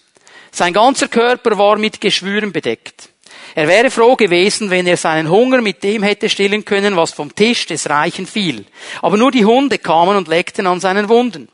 Sein 0.52 0.74
ganzer 0.74 1.08
Körper 1.08 1.58
war 1.58 1.78
mit 1.78 2.02
Geschwüren 2.02 2.52
bedeckt. 2.52 3.10
Er 3.56 3.68
wäre 3.68 3.92
froh 3.92 4.16
gewesen, 4.16 4.70
wenn 4.70 4.88
er 4.88 4.98
seinen 4.98 5.30
Hunger 5.30 5.62
mit 5.62 5.84
dem 5.84 6.04
hätte 6.04 6.30
stillen 6.30 6.64
können, 6.64 6.96
was 6.96 7.12
vom 7.12 7.34
Tisch 7.34 7.66
des 7.66 7.90
Reichen 7.90 8.26
fiel. 8.26 8.66
Aber 9.02 9.18
nur 9.18 9.32
die 9.32 9.46
Hunde 9.46 9.78
kamen 9.78 10.16
und 10.16 10.28
leckten 10.28 10.68
an 10.68 10.80
seinen 10.80 11.10
Wunden. 11.10 11.50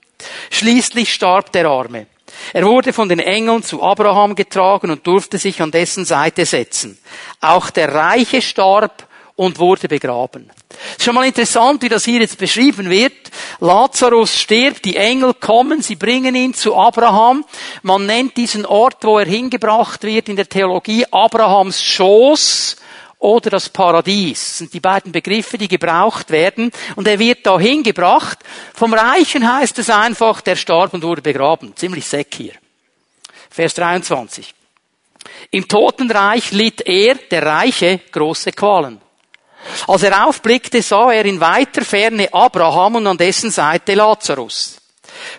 Schließlich 0.50 1.14
starb 1.14 1.52
der 1.52 1.68
Arme. 1.68 2.08
Er 2.54 2.66
wurde 2.66 2.94
von 2.94 3.10
den 3.10 3.20
Engeln 3.20 3.64
zu 3.64 3.82
Abraham 3.82 4.36
getragen 4.36 4.92
und 4.92 5.06
durfte 5.08 5.38
sich 5.38 5.62
an 5.62 5.72
dessen 5.72 6.06
Seite 6.06 6.46
setzen. 6.46 6.98
Auch 7.42 7.70
der 7.70 7.94
Reiche 7.94 8.42
starb 8.42 9.07
und 9.38 9.60
wurde 9.60 9.88
begraben. 9.88 10.50
ist 10.98 11.04
schon 11.04 11.16
mal 11.16 11.26
interessant, 11.26 11.84
wie 11.84 11.90
das 11.90 12.04
hier 12.04 12.20
jetzt 12.20 12.40
beschrieben 12.40 12.90
wird. 12.90 13.14
Lazarus 13.60 14.36
stirbt, 14.36 14.84
die 14.84 14.98
Engel 14.98 15.36
kommen, 15.36 15.82
sie 15.82 15.96
bringen 15.96 16.36
ihn 16.36 16.54
zu 16.54 16.76
Abraham. 16.76 17.46
Man 17.84 18.08
nennt 18.08 18.36
diesen 18.36 18.66
Ort, 18.66 19.04
wo 19.04 19.20
er 19.20 19.28
hingebracht 19.28 20.04
wird 20.04 20.28
in 20.28 20.36
der 20.36 20.50
Theologie 20.50 21.06
Abrahams 21.12 21.82
Schoß 21.84 22.78
oder 23.20 23.52
das 23.52 23.70
Paradies. 23.70 24.40
Das 24.40 24.58
sind 24.58 24.74
die 24.74 24.80
beiden 24.80 25.12
Begriffe, 25.12 25.60
die 25.60 25.68
gebraucht 25.68 26.32
werden. 26.32 26.72
Und 26.96 27.08
er 27.08 27.20
wird 27.20 27.46
da 27.46 27.60
hingebracht. 27.60 28.40
Vom 28.74 28.94
Reichen 28.94 29.48
heißt 29.48 29.78
es 29.78 29.92
einfach, 29.92 30.42
der 30.42 30.56
starb 30.56 30.96
und 30.96 31.04
wurde 31.04 31.22
begraben. 31.22 31.76
Ziemlich 31.76 32.08
seck 32.08 32.34
hier. 32.36 32.54
Vers 33.52 33.76
23. 33.76 34.52
Im 35.52 35.68
Totenreich 35.68 36.52
litt 36.52 36.82
er, 36.82 37.16
der 37.16 37.46
Reiche, 37.46 38.00
große 38.12 38.52
Qualen. 38.52 39.00
Als 39.88 40.04
er 40.04 40.28
aufblickte, 40.28 40.82
sah 40.82 41.12
er 41.12 41.26
in 41.26 41.40
weiter 41.40 41.84
Ferne 41.84 42.34
Abraham 42.34 42.96
und 42.96 43.08
an 43.08 43.18
dessen 43.18 43.52
Seite 43.52 43.96
Lazarus. 43.96 44.78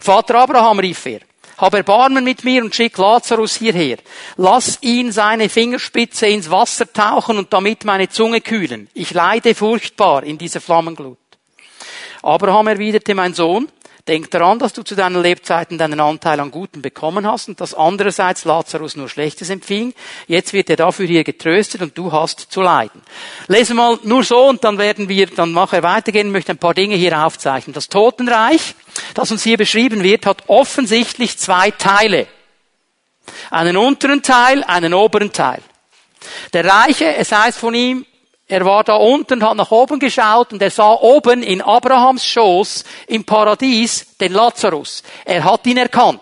Vater 0.00 0.36
Abraham 0.36 0.78
rief 0.80 1.06
er, 1.06 1.20
hab 1.58 1.74
Erbarmen 1.74 2.24
mit 2.24 2.44
mir 2.44 2.62
und 2.62 2.74
schick 2.74 2.96
Lazarus 2.98 3.56
hierher. 3.56 3.98
Lass 4.36 4.78
ihn 4.80 5.12
seine 5.12 5.48
Fingerspitze 5.48 6.26
ins 6.26 6.50
Wasser 6.50 6.92
tauchen 6.92 7.38
und 7.38 7.52
damit 7.52 7.84
meine 7.84 8.08
Zunge 8.08 8.40
kühlen. 8.40 8.88
Ich 8.94 9.12
leide 9.12 9.54
furchtbar 9.54 10.22
in 10.22 10.38
dieser 10.38 10.60
Flammenglut. 10.60 11.18
Abraham 12.22 12.68
erwiderte, 12.68 13.14
mein 13.14 13.34
Sohn, 13.34 13.68
Denk 14.08 14.30
daran, 14.30 14.58
dass 14.58 14.72
du 14.72 14.82
zu 14.82 14.94
deinen 14.94 15.20
Lebzeiten 15.20 15.76
deinen 15.76 16.00
Anteil 16.00 16.40
an 16.40 16.50
Guten 16.50 16.80
bekommen 16.80 17.26
hast 17.26 17.48
und 17.48 17.60
dass 17.60 17.74
andererseits 17.74 18.46
Lazarus 18.46 18.96
nur 18.96 19.10
Schlechtes 19.10 19.50
empfing. 19.50 19.92
Jetzt 20.26 20.54
wird 20.54 20.70
er 20.70 20.76
dafür 20.76 21.06
hier 21.06 21.24
getröstet 21.24 21.82
und 21.82 21.96
du 21.98 22.10
hast 22.10 22.40
zu 22.40 22.62
leiden. 22.62 23.02
Lesen 23.48 23.76
mal 23.76 23.98
nur 24.04 24.24
so 24.24 24.48
und 24.48 24.64
dann 24.64 24.78
werden 24.78 25.10
wir, 25.10 25.26
dann 25.26 25.52
nachher 25.52 25.82
weitergehen, 25.82 26.28
ich 26.28 26.32
möchte 26.32 26.52
ein 26.52 26.58
paar 26.58 26.72
Dinge 26.72 26.94
hier 26.94 27.22
aufzeichnen. 27.22 27.74
Das 27.74 27.90
Totenreich, 27.90 28.74
das 29.12 29.30
uns 29.30 29.42
hier 29.42 29.58
beschrieben 29.58 30.02
wird, 30.02 30.24
hat 30.24 30.44
offensichtlich 30.46 31.36
zwei 31.36 31.70
Teile. 31.70 32.28
Einen 33.50 33.76
unteren 33.76 34.22
Teil, 34.22 34.64
einen 34.64 34.94
oberen 34.94 35.34
Teil. 35.34 35.60
Der 36.54 36.64
Reiche, 36.64 37.14
es 37.14 37.30
heißt 37.30 37.58
von 37.58 37.74
ihm, 37.74 38.06
er 38.48 38.64
war 38.64 38.82
da 38.82 38.94
unten, 38.94 39.46
hat 39.46 39.56
nach 39.56 39.70
oben 39.70 40.00
geschaut 40.00 40.52
und 40.52 40.62
er 40.62 40.70
sah 40.70 40.94
oben 40.94 41.42
in 41.42 41.60
Abrahams 41.60 42.24
Schoß 42.24 42.84
im 43.06 43.24
Paradies 43.24 44.16
den 44.16 44.32
Lazarus. 44.32 45.02
Er 45.24 45.44
hat 45.44 45.66
ihn 45.66 45.76
erkannt. 45.76 46.20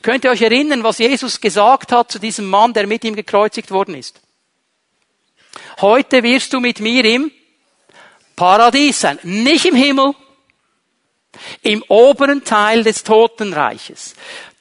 Könnt 0.00 0.24
ihr 0.24 0.30
euch 0.30 0.42
erinnern, 0.42 0.82
was 0.82 0.98
Jesus 0.98 1.40
gesagt 1.40 1.92
hat 1.92 2.10
zu 2.10 2.18
diesem 2.18 2.48
Mann, 2.48 2.72
der 2.72 2.86
mit 2.86 3.04
ihm 3.04 3.14
gekreuzigt 3.14 3.70
worden 3.70 3.94
ist? 3.94 4.20
Heute 5.80 6.22
wirst 6.22 6.52
du 6.52 6.60
mit 6.60 6.80
mir 6.80 7.04
im 7.04 7.30
Paradies 8.34 9.00
sein. 9.00 9.18
Nicht 9.22 9.66
im 9.66 9.74
Himmel, 9.74 10.14
im 11.60 11.84
oberen 11.88 12.42
Teil 12.44 12.84
des 12.84 13.04
Totenreiches 13.04 14.14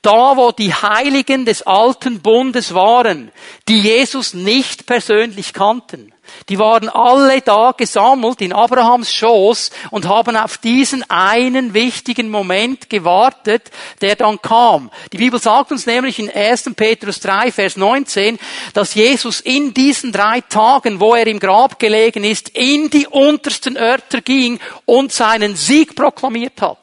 da 0.05 0.38
wo 0.38 0.51
die 0.51 0.71
Heiligen 0.71 1.45
des 1.45 1.63
alten 1.63 2.21
Bundes 2.21 2.75
waren, 2.75 3.31
die 3.67 3.79
Jesus 3.79 4.36
nicht 4.36 4.86
persönlich 4.86 5.51
kannten. 5.51 6.13
Die 6.49 6.59
waren 6.59 6.89
alle 6.89 7.41
da 7.41 7.73
gesammelt 7.75 8.41
in 8.41 8.53
Abrahams 8.53 9.11
Schoß 9.13 9.71
und 9.91 10.07
haben 10.07 10.36
auf 10.36 10.57
diesen 10.57 11.09
einen 11.09 11.73
wichtigen 11.73 12.29
Moment 12.29 12.89
gewartet, 12.89 13.71
der 14.01 14.15
dann 14.15 14.41
kam. 14.41 14.91
Die 15.11 15.17
Bibel 15.17 15.39
sagt 15.39 15.71
uns 15.71 15.86
nämlich 15.86 16.19
in 16.19 16.29
1. 16.29 16.71
Petrus 16.75 17.19
3, 17.19 17.51
Vers 17.51 17.77
19, 17.77 18.38
dass 18.73 18.93
Jesus 18.93 19.39
in 19.39 19.73
diesen 19.73 20.11
drei 20.11 20.41
Tagen, 20.41 20.99
wo 20.99 21.15
er 21.15 21.27
im 21.27 21.39
Grab 21.39 21.79
gelegen 21.79 22.23
ist, 22.23 22.49
in 22.49 22.89
die 22.89 23.07
untersten 23.07 23.77
Örter 23.77 24.21
ging 24.21 24.59
und 24.86 25.11
seinen 25.11 25.55
Sieg 25.55 25.95
proklamiert 25.95 26.61
hat. 26.61 26.77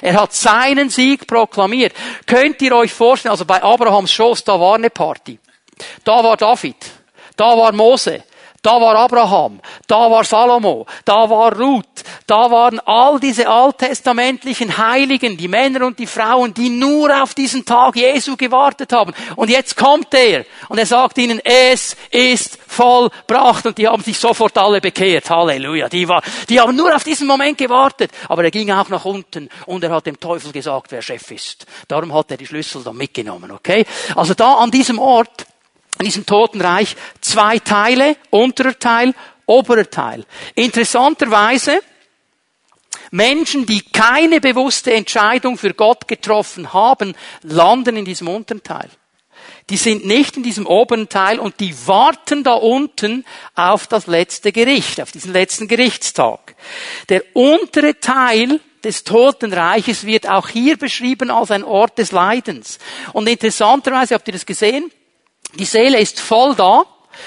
Er 0.00 0.20
hat 0.20 0.32
seinen 0.32 0.90
Sieg 0.90 1.26
proklamiert. 1.26 1.92
Könnt 2.26 2.62
ihr 2.62 2.74
euch 2.74 2.92
vorstellen, 2.92 3.32
also 3.32 3.44
bei 3.44 3.62
Abrahams 3.62 4.12
Schoß, 4.12 4.44
da 4.44 4.58
war 4.58 4.76
eine 4.76 4.90
Party. 4.90 5.38
Da 6.04 6.22
war 6.22 6.36
David. 6.36 6.76
Da 7.36 7.56
war 7.56 7.72
Mose. 7.72 8.22
Da 8.62 8.80
war 8.80 8.94
Abraham, 8.94 9.60
da 9.88 10.08
war 10.08 10.22
Salomo, 10.22 10.86
da 11.04 11.28
war 11.28 11.52
Ruth, 11.58 12.04
da 12.28 12.48
waren 12.48 12.78
all 12.80 13.18
diese 13.18 13.48
alttestamentlichen 13.48 14.78
Heiligen, 14.78 15.36
die 15.36 15.48
Männer 15.48 15.84
und 15.84 15.98
die 15.98 16.06
Frauen, 16.06 16.54
die 16.54 16.68
nur 16.68 17.22
auf 17.22 17.34
diesen 17.34 17.64
Tag 17.64 17.96
Jesu 17.96 18.36
gewartet 18.36 18.92
haben. 18.92 19.14
Und 19.34 19.50
jetzt 19.50 19.76
kommt 19.76 20.14
er 20.14 20.44
und 20.68 20.78
er 20.78 20.86
sagt 20.86 21.18
ihnen, 21.18 21.40
es 21.42 21.96
ist 22.12 22.56
vollbracht. 22.68 23.66
Und 23.66 23.78
die 23.78 23.88
haben 23.88 24.02
sich 24.02 24.18
sofort 24.18 24.56
alle 24.56 24.80
bekehrt. 24.80 25.28
Halleluja. 25.28 25.88
Die, 25.88 26.08
war, 26.08 26.22
die 26.48 26.60
haben 26.60 26.76
nur 26.76 26.94
auf 26.94 27.04
diesen 27.04 27.26
Moment 27.26 27.58
gewartet. 27.58 28.10
Aber 28.28 28.44
er 28.44 28.50
ging 28.50 28.70
auch 28.70 28.88
nach 28.88 29.04
unten 29.04 29.48
und 29.66 29.84
er 29.84 29.90
hat 29.90 30.06
dem 30.06 30.18
Teufel 30.18 30.52
gesagt, 30.52 30.90
wer 30.90 31.02
Chef 31.02 31.30
ist. 31.30 31.66
Darum 31.88 32.14
hat 32.14 32.30
er 32.30 32.36
die 32.36 32.46
Schlüssel 32.46 32.82
dann 32.82 32.96
mitgenommen. 32.96 33.50
Okay? 33.50 33.84
Also 34.14 34.34
da 34.34 34.54
an 34.54 34.70
diesem 34.70 34.98
Ort 34.98 35.46
in 35.98 36.06
diesem 36.06 36.26
Totenreich 36.26 36.96
zwei 37.20 37.58
Teile, 37.58 38.16
unterer 38.30 38.78
Teil, 38.78 39.14
oberer 39.46 39.88
Teil. 39.88 40.24
Interessanterweise, 40.54 41.80
Menschen, 43.10 43.66
die 43.66 43.82
keine 43.82 44.40
bewusste 44.40 44.92
Entscheidung 44.92 45.58
für 45.58 45.74
Gott 45.74 46.08
getroffen 46.08 46.72
haben, 46.72 47.14
landen 47.42 47.96
in 47.96 48.04
diesem 48.04 48.28
unteren 48.28 48.62
Teil. 48.62 48.88
Die 49.70 49.76
sind 49.76 50.06
nicht 50.06 50.36
in 50.36 50.42
diesem 50.42 50.66
oberen 50.66 51.08
Teil 51.08 51.38
und 51.38 51.60
die 51.60 51.74
warten 51.86 52.42
da 52.42 52.54
unten 52.54 53.24
auf 53.54 53.86
das 53.86 54.06
letzte 54.06 54.52
Gericht, 54.52 55.00
auf 55.00 55.12
diesen 55.12 55.32
letzten 55.32 55.68
Gerichtstag. 55.68 56.54
Der 57.08 57.22
untere 57.34 57.98
Teil 58.00 58.60
des 58.82 59.04
Totenreiches 59.04 60.04
wird 60.04 60.28
auch 60.28 60.48
hier 60.48 60.76
beschrieben 60.76 61.30
als 61.30 61.50
ein 61.50 61.64
Ort 61.64 61.98
des 61.98 62.12
Leidens. 62.12 62.78
Und 63.12 63.28
interessanterweise, 63.28 64.14
habt 64.14 64.26
ihr 64.26 64.32
das 64.32 64.46
gesehen? 64.46 64.90
Die 65.54 65.64
Seele 65.64 66.00
ist 66.00 66.20
voll 66.20 66.54
da. 66.54 66.84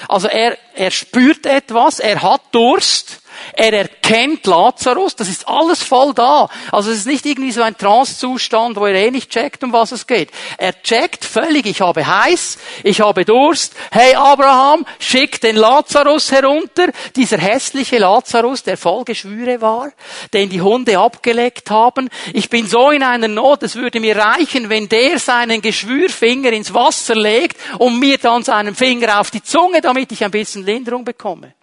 Also 0.08 0.28
er, 0.28 0.58
er 0.74 0.90
spürt 0.90 1.46
etwas, 1.46 2.00
er 2.00 2.22
hat 2.22 2.42
Durst, 2.52 3.20
er 3.52 3.72
erkennt 3.72 4.46
Lazarus, 4.46 5.16
das 5.16 5.28
ist 5.28 5.48
alles 5.48 5.82
voll 5.82 6.14
da. 6.14 6.48
Also 6.72 6.90
es 6.90 6.98
ist 6.98 7.06
nicht 7.06 7.26
irgendwie 7.26 7.52
so 7.52 7.62
ein 7.62 7.76
Trancezustand, 7.76 8.76
wo 8.76 8.86
er 8.86 8.94
eh 8.94 9.10
nicht 9.10 9.30
checkt, 9.30 9.64
um 9.64 9.72
was 9.72 9.92
es 9.92 10.06
geht. 10.06 10.30
Er 10.58 10.80
checkt 10.82 11.24
völlig, 11.24 11.66
ich 11.66 11.80
habe 11.80 12.06
heiß, 12.06 12.58
ich 12.82 13.00
habe 13.00 13.24
Durst. 13.24 13.74
Hey 13.90 14.14
Abraham, 14.14 14.86
schick 14.98 15.40
den 15.40 15.56
Lazarus 15.56 16.30
herunter. 16.32 16.88
Dieser 17.14 17.38
hässliche 17.38 17.98
Lazarus, 17.98 18.62
der 18.62 18.76
voll 18.76 19.04
Geschwüre 19.04 19.60
war, 19.60 19.90
den 20.32 20.48
die 20.48 20.60
Hunde 20.60 20.98
abgeleckt 20.98 21.70
haben. 21.70 22.08
Ich 22.32 22.48
bin 22.50 22.66
so 22.66 22.90
in 22.90 23.02
einer 23.02 23.28
Not, 23.28 23.62
es 23.62 23.76
würde 23.76 24.00
mir 24.00 24.16
reichen, 24.16 24.68
wenn 24.68 24.88
der 24.88 25.18
seinen 25.18 25.62
Geschwürfinger 25.62 26.52
ins 26.52 26.72
Wasser 26.74 27.14
legt 27.14 27.56
und 27.78 27.98
mir 27.98 28.18
dann 28.18 28.42
seinen 28.42 28.74
Finger 28.74 29.20
auf 29.20 29.30
die 29.30 29.42
Zunge, 29.42 29.80
damit 29.80 30.12
ich 30.12 30.24
ein 30.24 30.30
bisschen 30.30 30.64
Linderung 30.64 31.04
bekomme. 31.04 31.54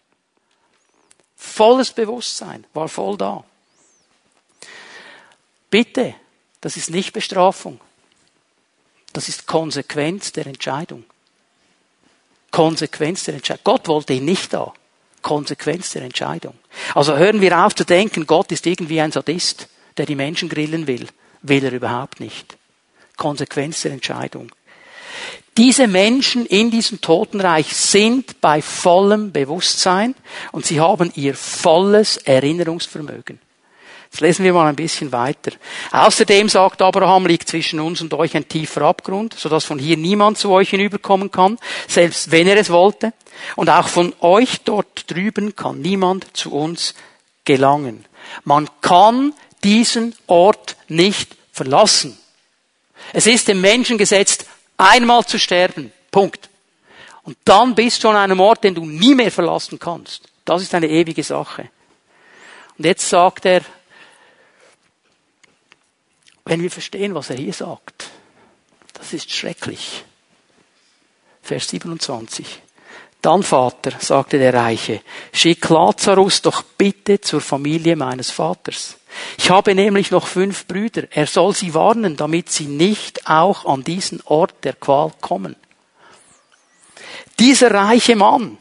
Volles 1.43 1.91
Bewusstsein, 1.91 2.65
war 2.73 2.87
voll 2.87 3.17
da. 3.17 3.43
Bitte, 5.69 6.15
das 6.61 6.77
ist 6.77 6.89
nicht 6.89 7.13
Bestrafung. 7.13 7.79
Das 9.11 9.27
ist 9.27 9.45
Konsequenz 9.45 10.31
der 10.31 10.47
Entscheidung. 10.47 11.03
Konsequenz 12.49 13.25
der 13.25 13.35
Entscheidung. 13.35 13.63
Gott 13.65 13.87
wollte 13.87 14.13
ihn 14.13 14.25
nicht 14.25 14.53
da. 14.53 14.73
Konsequenz 15.21 15.91
der 15.91 16.03
Entscheidung. 16.03 16.57
Also 16.95 17.17
hören 17.17 17.41
wir 17.41 17.65
auf 17.65 17.75
zu 17.75 17.83
denken, 17.83 18.25
Gott 18.25 18.51
ist 18.51 18.65
irgendwie 18.65 19.01
ein 19.01 19.11
Sadist, 19.11 19.67
der 19.97 20.05
die 20.05 20.15
Menschen 20.15 20.49
grillen 20.49 20.87
will. 20.87 21.07
Will 21.41 21.65
er 21.65 21.73
überhaupt 21.73 22.19
nicht. 22.19 22.57
Konsequenz 23.17 23.81
der 23.81 23.91
Entscheidung. 23.91 24.49
Diese 25.57 25.87
Menschen 25.87 26.45
in 26.47 26.71
diesem 26.71 26.99
Totenreich 26.99 27.75
sind 27.75 28.41
bei 28.41 28.61
vollem 28.61 29.31
Bewusstsein 29.31 30.15
und 30.51 30.65
sie 30.65 30.79
haben 30.79 31.11
ihr 31.15 31.35
volles 31.35 32.17
Erinnerungsvermögen. 32.17 33.39
Jetzt 34.05 34.21
lesen 34.21 34.45
wir 34.45 34.53
mal 34.53 34.67
ein 34.67 34.75
bisschen 34.75 35.11
weiter. 35.11 35.51
Außerdem 35.91 36.47
sagt 36.47 36.83
Abraham, 36.83 37.25
liegt 37.25 37.49
zwischen 37.49 37.79
uns 37.79 37.99
und 38.01 38.13
euch 38.13 38.35
ein 38.35 38.47
tiefer 38.47 38.83
Abgrund, 38.83 39.33
sodass 39.35 39.65
von 39.65 39.79
hier 39.79 39.97
niemand 39.97 40.37
zu 40.37 40.51
euch 40.51 40.69
hinüberkommen 40.69 41.31
kann, 41.31 41.57
selbst 41.87 42.29
wenn 42.29 42.47
er 42.47 42.57
es 42.57 42.69
wollte. 42.69 43.13
Und 43.55 43.69
auch 43.69 43.87
von 43.87 44.13
euch 44.21 44.61
dort 44.61 45.09
drüben 45.09 45.55
kann 45.55 45.81
niemand 45.81 46.35
zu 46.37 46.53
uns 46.53 46.93
gelangen. 47.43 48.05
Man 48.43 48.69
kann 48.81 49.33
diesen 49.63 50.15
Ort 50.27 50.77
nicht 50.87 51.35
verlassen. 51.51 52.17
Es 53.13 53.25
ist 53.27 53.47
dem 53.47 53.61
Menschen 53.61 53.97
gesetzt, 53.97 54.45
einmal 54.77 55.25
zu 55.25 55.39
sterben. 55.39 55.91
Punkt. 56.11 56.49
Und 57.23 57.37
dann 57.45 57.73
bist 57.73 58.03
du 58.03 58.09
an 58.09 58.17
einem 58.17 58.39
Ort, 58.39 58.63
den 58.63 58.75
du 58.75 58.85
nie 58.85 59.15
mehr 59.15 59.31
verlassen 59.31 59.79
kannst. 59.79 60.23
Das 60.45 60.61
ist 60.61 60.75
eine 60.75 60.89
ewige 60.89 61.23
Sache. 61.23 61.69
Und 62.77 62.85
jetzt 62.85 63.07
sagt 63.07 63.45
er, 63.45 63.61
wenn 66.45 66.61
wir 66.61 66.71
verstehen, 66.71 67.15
was 67.15 67.29
er 67.29 67.37
hier 67.37 67.53
sagt, 67.53 68.09
das 68.93 69.13
ist 69.13 69.31
schrecklich. 69.31 70.03
Vers 71.41 71.69
27. 71.69 72.61
Dann, 73.21 73.41
Vater, 73.41 73.93
sagte 73.99 74.37
der 74.37 74.53
Reiche, 74.53 75.01
schick 75.31 75.69
Lazarus 75.69 76.41
doch 76.41 76.61
bitte 76.61 77.21
zur 77.21 77.39
Familie 77.39 77.95
meines 77.95 78.31
Vaters. 78.31 78.97
Ich 79.37 79.49
habe 79.49 79.75
nämlich 79.75 80.11
noch 80.11 80.27
fünf 80.27 80.65
Brüder. 80.67 81.03
Er 81.11 81.27
soll 81.27 81.53
sie 81.53 81.73
warnen, 81.73 82.15
damit 82.15 82.49
sie 82.49 82.65
nicht 82.65 83.27
auch 83.29 83.65
an 83.65 83.83
diesen 83.83 84.21
Ort 84.25 84.53
der 84.63 84.73
Qual 84.73 85.11
kommen. 85.21 85.55
Dieser 87.39 87.71
reiche 87.71 88.15
Mann 88.15 88.57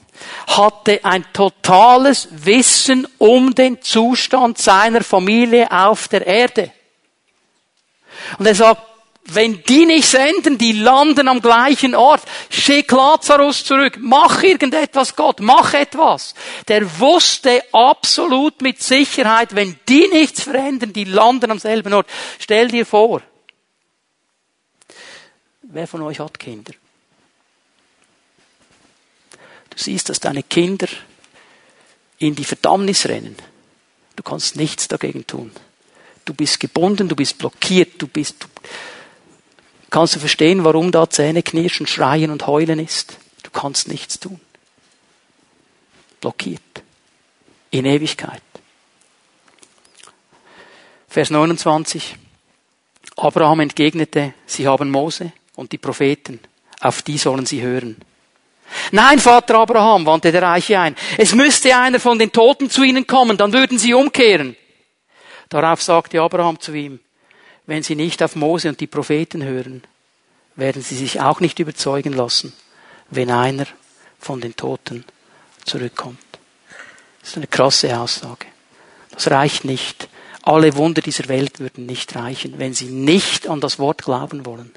hatte 0.46 1.04
ein 1.04 1.24
totales 1.32 2.28
Wissen 2.30 3.06
um 3.18 3.54
den 3.54 3.82
Zustand 3.82 4.58
seiner 4.58 5.02
Familie 5.02 5.70
auf 5.70 6.08
der 6.08 6.26
Erde. 6.26 6.72
Und 8.38 8.46
er 8.46 8.54
sagt, 8.54 8.82
wenn 9.24 9.62
die 9.62 9.86
nicht 9.86 10.08
senden, 10.08 10.58
die 10.58 10.72
landen 10.72 11.28
am 11.28 11.40
gleichen 11.40 11.94
Ort. 11.94 12.22
Schick 12.50 12.90
Lazarus 12.90 13.64
zurück. 13.64 13.96
Mach 14.00 14.42
irgendetwas, 14.42 15.14
Gott. 15.14 15.40
Mach 15.40 15.74
etwas. 15.74 16.34
Der 16.68 16.98
wusste 16.98 17.62
absolut 17.72 18.60
mit 18.62 18.82
Sicherheit, 18.82 19.54
wenn 19.54 19.78
die 19.88 20.08
nichts 20.08 20.42
verändern, 20.42 20.92
die 20.92 21.04
landen 21.04 21.50
am 21.50 21.58
selben 21.58 21.92
Ort. 21.94 22.08
Stell 22.38 22.68
dir 22.68 22.84
vor. 22.84 23.22
Wer 25.62 25.86
von 25.86 26.02
euch 26.02 26.18
hat 26.18 26.38
Kinder? 26.38 26.72
Du 29.70 29.78
siehst, 29.78 30.08
dass 30.08 30.20
deine 30.20 30.42
Kinder 30.42 30.88
in 32.18 32.34
die 32.34 32.44
Verdammnis 32.44 33.06
rennen. 33.06 33.36
Du 34.16 34.22
kannst 34.22 34.56
nichts 34.56 34.88
dagegen 34.88 35.26
tun. 35.26 35.52
Du 36.24 36.34
bist 36.34 36.60
gebunden, 36.60 37.08
du 37.08 37.16
bist 37.16 37.38
blockiert, 37.38 38.00
du 38.02 38.06
bist, 38.06 38.44
du 38.44 38.48
kannst 39.92 40.16
du 40.16 40.20
verstehen, 40.20 40.64
warum 40.64 40.90
da 40.90 41.08
Zähne 41.08 41.42
knirschen, 41.42 41.86
schreien 41.86 42.30
und 42.30 42.46
heulen 42.46 42.78
ist. 42.78 43.18
Du 43.42 43.50
kannst 43.50 43.88
nichts 43.88 44.18
tun. 44.18 44.40
Blockiert. 46.20 46.62
In 47.70 47.84
Ewigkeit. 47.84 48.42
Vers 51.08 51.30
29. 51.30 52.16
Abraham 53.16 53.60
entgegnete, 53.60 54.32
sie 54.46 54.66
haben 54.66 54.90
Mose 54.90 55.32
und 55.56 55.72
die 55.72 55.78
Propheten, 55.78 56.40
auf 56.80 57.02
die 57.02 57.18
sollen 57.18 57.44
sie 57.44 57.60
hören. 57.60 57.96
Nein, 58.92 59.18
Vater 59.18 59.58
Abraham, 59.58 60.06
wandte 60.06 60.32
der 60.32 60.42
Reiche 60.42 60.80
ein. 60.80 60.96
Es 61.18 61.34
müsste 61.34 61.76
einer 61.76 62.00
von 62.00 62.18
den 62.18 62.32
Toten 62.32 62.70
zu 62.70 62.82
ihnen 62.82 63.06
kommen, 63.06 63.36
dann 63.36 63.52
würden 63.52 63.78
sie 63.78 63.92
umkehren. 63.92 64.56
Darauf 65.50 65.82
sagte 65.82 66.22
Abraham 66.22 66.58
zu 66.58 66.72
ihm, 66.72 66.98
wenn 67.66 67.82
sie 67.82 67.94
nicht 67.94 68.22
auf 68.22 68.36
Mose 68.36 68.68
und 68.68 68.80
die 68.80 68.86
Propheten 68.86 69.42
hören, 69.42 69.82
werden 70.56 70.82
sie 70.82 70.96
sich 70.96 71.20
auch 71.20 71.40
nicht 71.40 71.58
überzeugen 71.58 72.12
lassen, 72.12 72.52
wenn 73.10 73.30
einer 73.30 73.66
von 74.18 74.40
den 74.40 74.56
Toten 74.56 75.04
zurückkommt. 75.64 76.18
Das 77.20 77.30
ist 77.30 77.36
eine 77.36 77.46
krasse 77.46 77.98
Aussage. 77.98 78.46
Das 79.12 79.30
reicht 79.30 79.64
nicht. 79.64 80.08
Alle 80.42 80.74
Wunder 80.74 81.02
dieser 81.02 81.28
Welt 81.28 81.60
würden 81.60 81.86
nicht 81.86 82.16
reichen, 82.16 82.58
wenn 82.58 82.74
sie 82.74 82.86
nicht 82.86 83.46
an 83.46 83.60
das 83.60 83.78
Wort 83.78 84.02
glauben 84.02 84.44
wollen. 84.44 84.72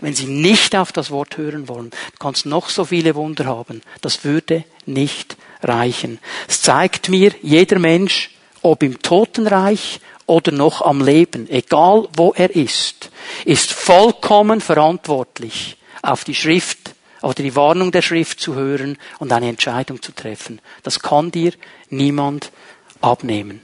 Wenn 0.00 0.14
sie 0.14 0.24
nicht 0.26 0.74
auf 0.74 0.92
das 0.92 1.10
Wort 1.10 1.36
hören 1.36 1.68
wollen. 1.68 1.90
Du 1.90 2.18
kannst 2.18 2.46
noch 2.46 2.70
so 2.70 2.86
viele 2.86 3.14
Wunder 3.14 3.44
haben. 3.44 3.82
Das 4.00 4.24
würde 4.24 4.64
nicht 4.86 5.36
reichen. 5.62 6.18
Es 6.48 6.62
zeigt 6.62 7.10
mir, 7.10 7.34
jeder 7.42 7.78
Mensch, 7.78 8.30
ob 8.62 8.82
im 8.82 9.02
Totenreich 9.02 10.00
oder 10.30 10.52
noch 10.52 10.80
am 10.80 11.04
Leben, 11.04 11.50
egal 11.50 12.06
wo 12.16 12.32
er 12.32 12.54
ist, 12.54 13.10
ist 13.44 13.72
vollkommen 13.72 14.60
verantwortlich, 14.60 15.76
auf 16.02 16.22
die 16.22 16.36
Schrift 16.36 16.94
oder 17.20 17.42
die 17.42 17.56
Warnung 17.56 17.90
der 17.90 18.00
Schrift 18.00 18.38
zu 18.38 18.54
hören 18.54 18.96
und 19.18 19.32
eine 19.32 19.48
Entscheidung 19.48 20.00
zu 20.00 20.12
treffen. 20.12 20.60
Das 20.84 21.00
kann 21.00 21.32
dir 21.32 21.52
niemand 21.88 22.52
abnehmen. 23.00 23.60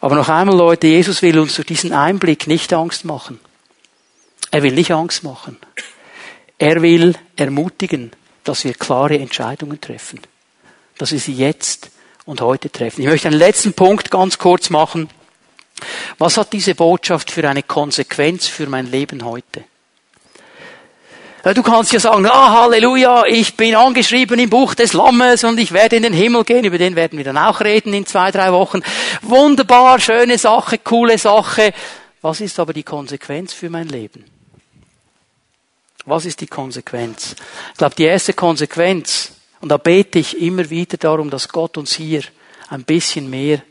Aber 0.00 0.16
noch 0.16 0.28
einmal, 0.28 0.56
Leute, 0.56 0.88
Jesus 0.88 1.22
will 1.22 1.38
uns 1.38 1.54
durch 1.54 1.68
diesen 1.68 1.92
Einblick 1.92 2.48
nicht 2.48 2.72
Angst 2.72 3.04
machen. 3.04 3.38
Er 4.50 4.64
will 4.64 4.74
nicht 4.74 4.90
Angst 4.90 5.22
machen. 5.22 5.56
Er 6.58 6.82
will 6.82 7.14
ermutigen, 7.36 8.10
dass 8.42 8.64
wir 8.64 8.74
klare 8.74 9.18
Entscheidungen 9.20 9.80
treffen. 9.80 10.20
Dass 10.98 11.12
wir 11.12 11.20
sie 11.20 11.34
jetzt 11.34 11.90
und 12.24 12.40
heute 12.40 12.72
treffen. 12.72 13.02
Ich 13.02 13.06
möchte 13.06 13.28
einen 13.28 13.38
letzten 13.38 13.72
Punkt 13.72 14.10
ganz 14.10 14.38
kurz 14.38 14.68
machen. 14.68 15.08
Was 16.18 16.38
hat 16.38 16.52
diese 16.52 16.74
Botschaft 16.74 17.30
für 17.30 17.48
eine 17.48 17.62
Konsequenz 17.62 18.46
für 18.46 18.66
mein 18.66 18.90
Leben 18.90 19.24
heute? 19.24 19.64
Du 21.54 21.62
kannst 21.62 21.92
ja 21.92 22.00
sagen, 22.00 22.26
ah, 22.26 22.60
Halleluja, 22.60 23.26
ich 23.26 23.56
bin 23.56 23.76
angeschrieben 23.76 24.40
im 24.40 24.50
Buch 24.50 24.74
des 24.74 24.94
Lammes 24.94 25.44
und 25.44 25.60
ich 25.60 25.70
werde 25.70 25.94
in 25.94 26.02
den 26.02 26.12
Himmel 26.12 26.42
gehen. 26.42 26.64
Über 26.64 26.78
den 26.78 26.96
werden 26.96 27.18
wir 27.18 27.24
dann 27.24 27.38
auch 27.38 27.60
reden 27.60 27.94
in 27.94 28.04
zwei, 28.04 28.32
drei 28.32 28.50
Wochen. 28.52 28.82
Wunderbar, 29.22 30.00
schöne 30.00 30.38
Sache, 30.38 30.78
coole 30.78 31.18
Sache. 31.18 31.72
Was 32.20 32.40
ist 32.40 32.58
aber 32.58 32.72
die 32.72 32.82
Konsequenz 32.82 33.52
für 33.52 33.70
mein 33.70 33.88
Leben? 33.88 34.24
Was 36.04 36.24
ist 36.24 36.40
die 36.40 36.48
Konsequenz? 36.48 37.36
Ich 37.72 37.78
glaube, 37.78 37.94
die 37.94 38.04
erste 38.04 38.32
Konsequenz, 38.32 39.30
und 39.60 39.68
da 39.68 39.76
bete 39.76 40.18
ich 40.18 40.40
immer 40.40 40.68
wieder 40.68 40.96
darum, 40.96 41.30
dass 41.30 41.48
Gott 41.48 41.76
uns 41.76 41.92
hier 41.92 42.22
ein 42.70 42.82
bisschen 42.82 43.30
mehr 43.30 43.62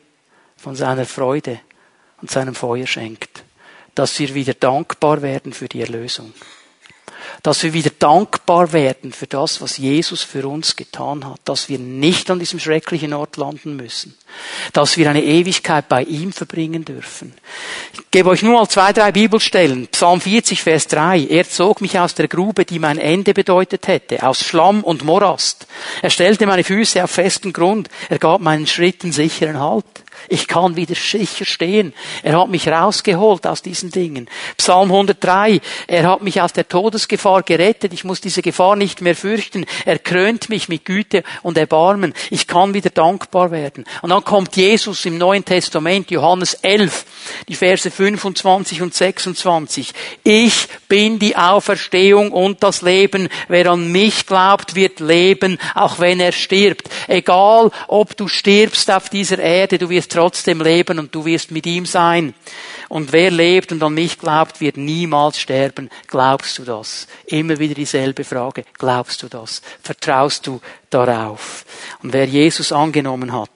von 0.56 0.78
seiner 0.78 1.06
Freude 1.06 1.60
und 2.22 2.32
seinem 2.32 2.56
Feuer 2.56 2.88
schenkt. 2.88 3.44
Dass 3.94 4.18
wir 4.20 4.34
wieder 4.34 4.54
dankbar 4.54 5.22
werden 5.22 5.54
für 5.54 5.68
die 5.68 5.82
Erlösung 5.82 6.34
dass 7.44 7.62
wir 7.62 7.74
wieder 7.74 7.92
dankbar 8.00 8.74
werden 8.74 9.12
für 9.12 9.28
das, 9.28 9.62
was 9.62 9.78
Jesus 9.78 10.24
für 10.24 10.48
uns 10.48 10.76
getan 10.76 11.26
hat, 11.26 11.40
dass 11.46 11.70
wir 11.70 11.78
nicht 11.78 12.32
an 12.32 12.40
diesem 12.40 12.60
schrecklichen 12.60 13.14
Ort 13.14 13.38
landen 13.38 13.76
müssen, 13.76 14.16
dass 14.74 14.98
wir 14.98 15.10
eine 15.10 15.24
Ewigkeit 15.24 15.88
bei 15.88 16.04
ihm 16.04 16.34
verbringen 16.34 16.86
dürfen. 16.86 17.34
Ich 17.94 18.12
gebe 18.12 18.30
euch 18.30 18.42
nur 18.42 18.54
mal 18.54 18.68
zwei, 18.68 18.94
drei 18.94 19.12
Bibelstellen. 19.12 19.88
Psalm 19.90 20.22
40, 20.22 20.64
Vers 20.64 20.88
3. 20.88 21.28
Er 21.30 21.48
zog 21.48 21.82
mich 21.82 22.00
aus 22.00 22.16
der 22.16 22.28
Grube, 22.28 22.66
die 22.66 22.80
mein 22.80 22.98
Ende 22.98 23.34
bedeutet 23.34 23.88
hätte, 23.88 24.24
aus 24.24 24.44
Schlamm 24.44 24.84
und 24.84 25.04
Morast. 25.04 25.68
Er 26.02 26.10
stellte 26.10 26.48
meine 26.48 26.64
Füße 26.64 27.04
auf 27.04 27.12
festen 27.12 27.54
Grund. 27.54 27.90
Er 28.10 28.20
gab 28.20 28.42
meinen 28.42 28.68
Schritten 28.68 29.12
sicheren 29.12 29.60
Halt. 29.60 29.86
Ich 30.30 30.48
kann 30.48 30.76
wieder 30.76 30.96
sicher 30.96 31.46
stehen. 31.46 31.94
Er 32.24 32.40
hat 32.40 32.50
mich 32.50 32.68
rausgeholt 32.68 33.46
aus 33.48 33.62
diesen 33.62 33.92
Dingen. 33.92 34.30
Psalm 34.58 34.92
103. 34.92 35.62
Er 35.88 36.10
hat 36.10 36.22
mich 36.22 36.42
aus 36.42 36.54
der 36.54 36.68
Todesgefahr 36.68 37.44
gerettet. 37.44 37.94
Ich 37.94 38.04
muss 38.04 38.22
diese 38.22 38.42
Gefahr 38.42 38.76
nicht 38.76 39.02
mehr 39.02 39.16
fürchten. 39.16 39.66
Er 39.86 40.00
krönt 40.00 40.50
mich 40.50 40.70
mit 40.70 40.86
Güte 40.86 41.24
und 41.44 41.58
Erbarmen. 41.58 42.14
Ich 42.30 42.48
kann 42.48 42.74
wieder 42.74 42.90
dankbar 42.90 43.52
werden. 43.52 43.86
Und 44.02 44.10
dann 44.10 44.24
kommt 44.24 44.56
Jesus 44.56 45.06
im 45.06 45.18
Neuen 45.18 45.46
Testament, 45.46 46.12
Johannes 46.12 46.56
11, 46.56 47.06
die 47.48 47.56
Verse 47.56 47.90
25 47.90 48.82
und 48.82 48.94
26. 48.94 49.94
Ich 50.24 50.68
bin 50.88 51.20
die 51.20 51.36
Auferstehung 51.36 52.32
und 52.32 52.64
das 52.64 52.82
Leben. 52.82 53.30
Wer 53.48 53.72
an 53.72 53.92
mich 53.92 54.26
glaubt, 54.26 54.76
wird 54.76 55.00
leben, 55.00 55.58
auch 55.74 56.00
wenn 56.00 56.20
er 56.20 56.32
stirbt. 56.32 56.90
Egal, 57.08 57.72
ob 57.88 58.18
du 58.18 58.28
stirbst 58.28 58.90
auf 58.92 59.10
dieser 59.10 59.40
Erde, 59.40 59.78
du 59.78 59.90
wirst 59.90 60.15
trotzdem 60.16 60.62
leben 60.62 61.00
und 61.00 61.14
du 61.14 61.26
wirst 61.26 61.52
mit 61.52 61.66
ihm 61.66 61.86
sein. 61.86 62.34
Und 62.90 63.12
wer 63.12 63.32
lebt 63.32 63.72
und 63.72 63.84
an 63.84 63.94
mich 63.94 64.18
glaubt, 64.18 64.62
wird 64.62 64.78
niemals 64.78 65.40
sterben. 65.40 65.90
Glaubst 66.08 66.58
du 66.58 66.64
das? 66.64 67.08
Immer 67.26 67.60
wieder 67.60 67.76
dieselbe 67.76 68.24
Frage. 68.24 68.64
Glaubst 68.78 69.24
du 69.24 69.28
das? 69.28 69.62
Vertraust 69.82 70.48
du 70.48 70.62
darauf? 70.90 71.66
Und 72.02 72.14
wer 72.14 72.26
Jesus 72.26 72.72
angenommen 72.72 73.34
hat, 73.34 73.50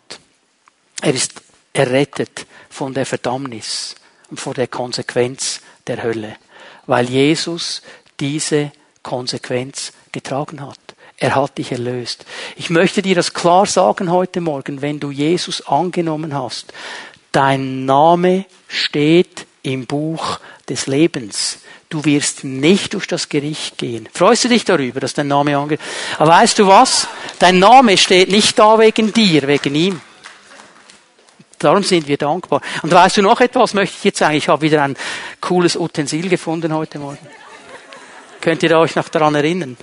er 1.02 1.14
ist 1.14 1.42
errettet 1.74 2.46
von 2.70 2.94
der 2.94 3.06
Verdammnis 3.06 3.96
und 4.30 4.40
vor 4.40 4.54
der 4.54 4.68
Konsequenz 4.68 5.62
der 5.88 6.04
Hölle. 6.04 6.36
Weil 6.86 7.10
Jesus 7.10 7.82
diese 8.20 8.72
Konsequenz 9.02 9.94
getragen 10.12 10.62
hat. 10.62 10.89
Er 11.20 11.36
hat 11.36 11.58
dich 11.58 11.74
erlöst. 11.74 12.26
Ich 12.56 12.70
möchte 12.70 13.02
dir 13.02 13.16
das 13.16 13.34
klar 13.34 13.66
sagen 13.66 14.10
heute 14.10 14.40
Morgen, 14.40 14.82
wenn 14.82 15.02
du 15.02 15.12
Jesus 15.12 15.68
angenommen 15.68 16.34
hast, 16.34 16.72
dein 17.34 17.86
Name 17.86 18.46
steht 18.70 19.46
im 19.62 19.86
Buch 19.86 20.40
des 20.70 20.88
Lebens. 20.88 21.60
Du 21.90 22.06
wirst 22.06 22.46
nicht 22.46 22.94
durch 22.94 23.06
das 23.06 23.28
Gericht 23.28 23.78
gehen. 23.78 24.08
Freust 24.14 24.46
du 24.46 24.48
dich 24.48 24.64
darüber, 24.64 25.02
dass 25.02 25.14
dein 25.14 25.28
Name 25.28 25.58
angeht? 25.58 25.82
Aber 26.18 26.32
weißt 26.32 26.58
du 26.60 26.68
was? 26.68 27.08
Dein 27.40 27.60
Name 27.60 27.98
steht 27.98 28.32
nicht 28.32 28.58
da 28.58 28.80
wegen 28.80 29.12
dir, 29.12 29.46
wegen 29.48 29.76
ihm. 29.76 30.02
Darum 31.58 31.84
sind 31.84 32.08
wir 32.08 32.18
dankbar. 32.18 32.62
Und 32.82 32.94
weißt 32.94 33.18
du 33.18 33.24
noch 33.24 33.42
etwas, 33.42 33.74
möchte 33.74 33.98
ich 33.98 34.04
jetzt 34.06 34.20
sagen? 34.20 34.36
Ich 34.36 34.48
habe 34.48 34.62
wieder 34.62 34.84
ein 34.84 34.96
cooles 35.42 35.76
Utensil 35.76 36.30
gefunden 36.30 36.74
heute 36.74 37.00
Morgen. 37.00 37.28
Könnt 38.40 38.64
ihr 38.64 38.78
euch 38.80 38.96
noch 38.96 39.10
daran 39.10 39.36
erinnern? 39.36 39.76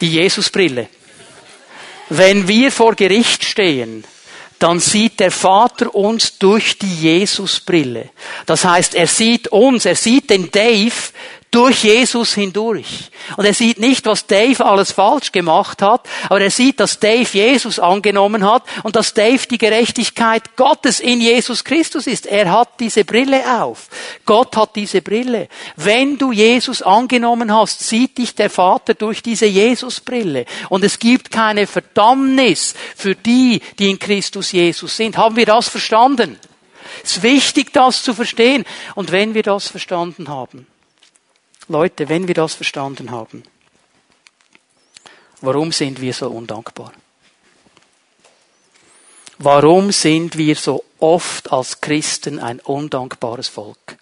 Die 0.00 0.12
Jesusbrille. 0.12 0.88
Wenn 2.10 2.48
wir 2.48 2.72
vor 2.72 2.94
Gericht 2.94 3.44
stehen, 3.44 4.04
dann 4.58 4.80
sieht 4.80 5.20
der 5.20 5.30
Vater 5.30 5.94
uns 5.94 6.38
durch 6.38 6.78
die 6.78 6.94
Jesusbrille. 6.94 8.10
Das 8.46 8.64
heißt, 8.64 8.94
er 8.94 9.06
sieht 9.06 9.48
uns, 9.48 9.84
er 9.84 9.94
sieht 9.94 10.30
den 10.30 10.50
Dave 10.50 10.92
durch 11.50 11.84
Jesus 11.84 12.34
hindurch. 12.34 13.10
Und 13.36 13.44
er 13.44 13.54
sieht 13.54 13.78
nicht, 13.78 14.04
was 14.06 14.26
Dave 14.26 14.64
alles 14.64 14.92
falsch 14.92 15.32
gemacht 15.32 15.80
hat, 15.80 16.06
aber 16.28 16.40
er 16.40 16.50
sieht, 16.50 16.78
dass 16.78 17.00
Dave 17.00 17.28
Jesus 17.30 17.78
angenommen 17.78 18.44
hat 18.44 18.64
und 18.82 18.96
dass 18.96 19.14
Dave 19.14 19.46
die 19.46 19.58
Gerechtigkeit 19.58 20.56
Gottes 20.56 21.00
in 21.00 21.20
Jesus 21.20 21.64
Christus 21.64 22.06
ist. 22.06 22.26
Er 22.26 22.52
hat 22.52 22.80
diese 22.80 23.04
Brille 23.04 23.62
auf. 23.62 23.88
Gott 24.26 24.56
hat 24.56 24.76
diese 24.76 25.00
Brille. 25.00 25.48
Wenn 25.76 26.18
du 26.18 26.32
Jesus 26.32 26.82
angenommen 26.82 27.54
hast, 27.54 27.80
sieht 27.80 28.18
dich 28.18 28.34
der 28.34 28.50
Vater 28.50 28.94
durch 28.94 29.22
diese 29.22 29.46
Jesusbrille. 29.46 30.44
Und 30.68 30.84
es 30.84 30.98
gibt 30.98 31.30
keine 31.30 31.66
Verdammnis 31.66 32.74
für 32.96 33.14
die, 33.14 33.60
die 33.78 33.90
in 33.90 33.98
Christus 33.98 34.52
Jesus 34.52 34.96
sind. 34.96 35.16
Haben 35.16 35.36
wir 35.36 35.46
das 35.46 35.68
verstanden? 35.68 36.38
Es 37.04 37.18
ist 37.18 37.22
wichtig, 37.22 37.72
das 37.72 38.02
zu 38.02 38.12
verstehen. 38.12 38.64
Und 38.94 39.12
wenn 39.12 39.34
wir 39.34 39.42
das 39.42 39.68
verstanden 39.68 40.28
haben, 40.28 40.66
Leute, 41.68 42.08
wenn 42.08 42.26
wir 42.26 42.34
das 42.34 42.54
verstanden 42.54 43.10
haben, 43.10 43.42
warum 45.40 45.70
sind 45.72 46.00
wir 46.00 46.12
so 46.12 46.28
undankbar? 46.28 46.92
Warum 49.40 49.92
sind 49.92 50.36
wir 50.36 50.56
so 50.56 50.82
oft 50.98 51.52
als 51.52 51.80
Christen 51.80 52.40
ein 52.40 52.58
undankbares 52.58 53.46
Volk? 53.46 53.98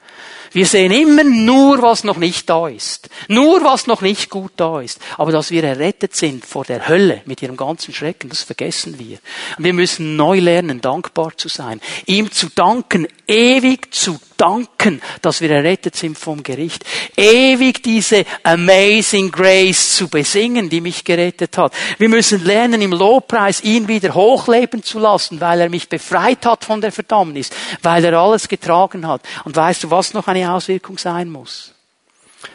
Wir 0.52 0.64
sehen 0.64 0.92
immer 0.92 1.24
nur, 1.24 1.82
was 1.82 2.04
noch 2.04 2.16
nicht 2.16 2.48
da 2.48 2.68
ist. 2.68 3.10
Nur, 3.28 3.62
was 3.62 3.86
noch 3.86 4.00
nicht 4.00 4.30
gut 4.30 4.52
da 4.56 4.80
ist. 4.80 4.98
Aber 5.18 5.32
dass 5.32 5.50
wir 5.50 5.62
errettet 5.62 6.16
sind 6.16 6.46
vor 6.46 6.64
der 6.64 6.88
Hölle 6.88 7.20
mit 7.26 7.42
ihrem 7.42 7.58
ganzen 7.58 7.92
Schrecken, 7.92 8.30
das 8.30 8.42
vergessen 8.42 8.98
wir. 8.98 9.18
Und 9.58 9.64
wir 9.64 9.74
müssen 9.74 10.16
neu 10.16 10.38
lernen, 10.38 10.80
dankbar 10.80 11.36
zu 11.36 11.48
sein. 11.48 11.82
Ihm 12.06 12.32
zu 12.32 12.48
danken, 12.48 13.06
ewig 13.26 13.92
zu 13.92 14.18
danken, 14.36 15.00
dass 15.22 15.40
wir 15.40 15.50
errettet 15.50 15.96
sind 15.96 16.18
vom 16.18 16.42
Gericht. 16.42 16.84
Ewig 17.16 17.82
diese 17.82 18.24
Amazing 18.42 19.30
Grace 19.30 19.96
zu 19.96 20.08
besingen, 20.08 20.68
die 20.68 20.80
mich 20.80 21.04
gerettet 21.04 21.56
hat. 21.58 21.72
Wir 21.98 22.08
müssen 22.08 22.44
lernen, 22.44 22.82
im 22.82 22.92
Lobpreis 22.92 23.62
ihn 23.62 23.88
wieder 23.88 24.14
hochleben 24.14 24.82
zu 24.82 24.98
lassen, 24.98 25.40
weil 25.40 25.60
er 25.60 25.68
mich 25.68 25.88
befreit 25.88 26.44
hat 26.46 26.64
von 26.64 26.80
der 26.80 26.92
Verdammnis, 26.92 27.50
weil 27.82 28.04
er 28.04 28.18
alles 28.18 28.48
getragen 28.48 29.06
hat. 29.06 29.22
Und 29.44 29.56
weißt 29.56 29.84
du, 29.84 29.90
was 29.90 30.14
noch 30.14 30.28
eine 30.28 30.52
Auswirkung 30.52 30.98
sein 30.98 31.30
muss. 31.30 31.72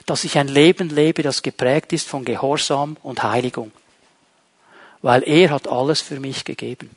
Dass 0.05 0.23
ich 0.23 0.37
ein 0.37 0.47
Leben 0.47 0.89
lebe, 0.89 1.23
das 1.23 1.41
geprägt 1.41 1.91
ist 1.93 2.07
von 2.07 2.23
Gehorsam 2.23 2.97
und 3.03 3.23
Heiligung. 3.23 3.71
Weil 5.01 5.23
er 5.27 5.49
hat 5.49 5.67
alles 5.67 6.01
für 6.01 6.19
mich 6.19 6.45
gegeben. 6.45 6.91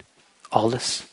Alles. 0.50 1.04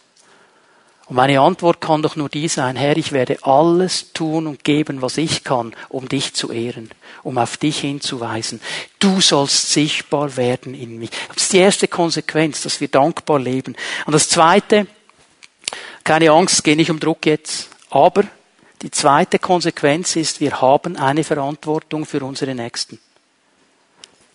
Und 1.11 1.17
meine 1.17 1.41
Antwort 1.41 1.81
kann 1.81 2.01
doch 2.01 2.15
nur 2.15 2.29
die 2.29 2.47
sein, 2.47 2.77
Herr, 2.77 2.95
ich 2.95 3.11
werde 3.11 3.39
alles 3.41 4.13
tun 4.13 4.47
und 4.47 4.63
geben, 4.63 5.01
was 5.01 5.17
ich 5.17 5.43
kann, 5.43 5.75
um 5.89 6.07
dich 6.07 6.33
zu 6.33 6.53
ehren, 6.53 6.89
um 7.21 7.37
auf 7.37 7.57
dich 7.57 7.81
hinzuweisen. 7.81 8.61
Du 8.97 9.19
sollst 9.19 9.71
sichtbar 9.71 10.37
werden 10.37 10.73
in 10.73 10.99
mich. 10.99 11.09
Das 11.33 11.43
ist 11.43 11.51
die 11.51 11.57
erste 11.57 11.89
Konsequenz, 11.89 12.61
dass 12.61 12.79
wir 12.79 12.87
dankbar 12.87 13.39
leben. 13.39 13.75
Und 14.05 14.13
das 14.13 14.29
zweite, 14.29 14.87
keine 16.05 16.31
Angst, 16.31 16.63
gehe 16.63 16.77
nicht 16.77 16.91
um 16.91 17.01
Druck 17.01 17.25
jetzt, 17.25 17.67
aber 17.89 18.23
die 18.81 18.91
zweite 18.91 19.37
Konsequenz 19.37 20.15
ist, 20.15 20.39
wir 20.39 20.61
haben 20.61 20.95
eine 20.95 21.25
Verantwortung 21.25 22.05
für 22.05 22.23
unsere 22.23 22.55
Nächsten. 22.55 22.99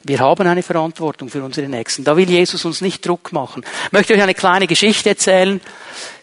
Wir 0.08 0.20
haben 0.20 0.46
eine 0.46 0.62
Verantwortung 0.62 1.28
für 1.28 1.42
unsere 1.42 1.68
Nächsten. 1.68 2.04
Da 2.04 2.16
will 2.16 2.30
Jesus 2.30 2.64
uns 2.64 2.80
nicht 2.80 3.04
Druck 3.04 3.32
machen. 3.32 3.64
Ich 3.86 3.92
möchte 3.92 4.14
euch 4.14 4.22
eine 4.22 4.34
kleine 4.34 4.68
Geschichte 4.68 5.08
erzählen. 5.08 5.60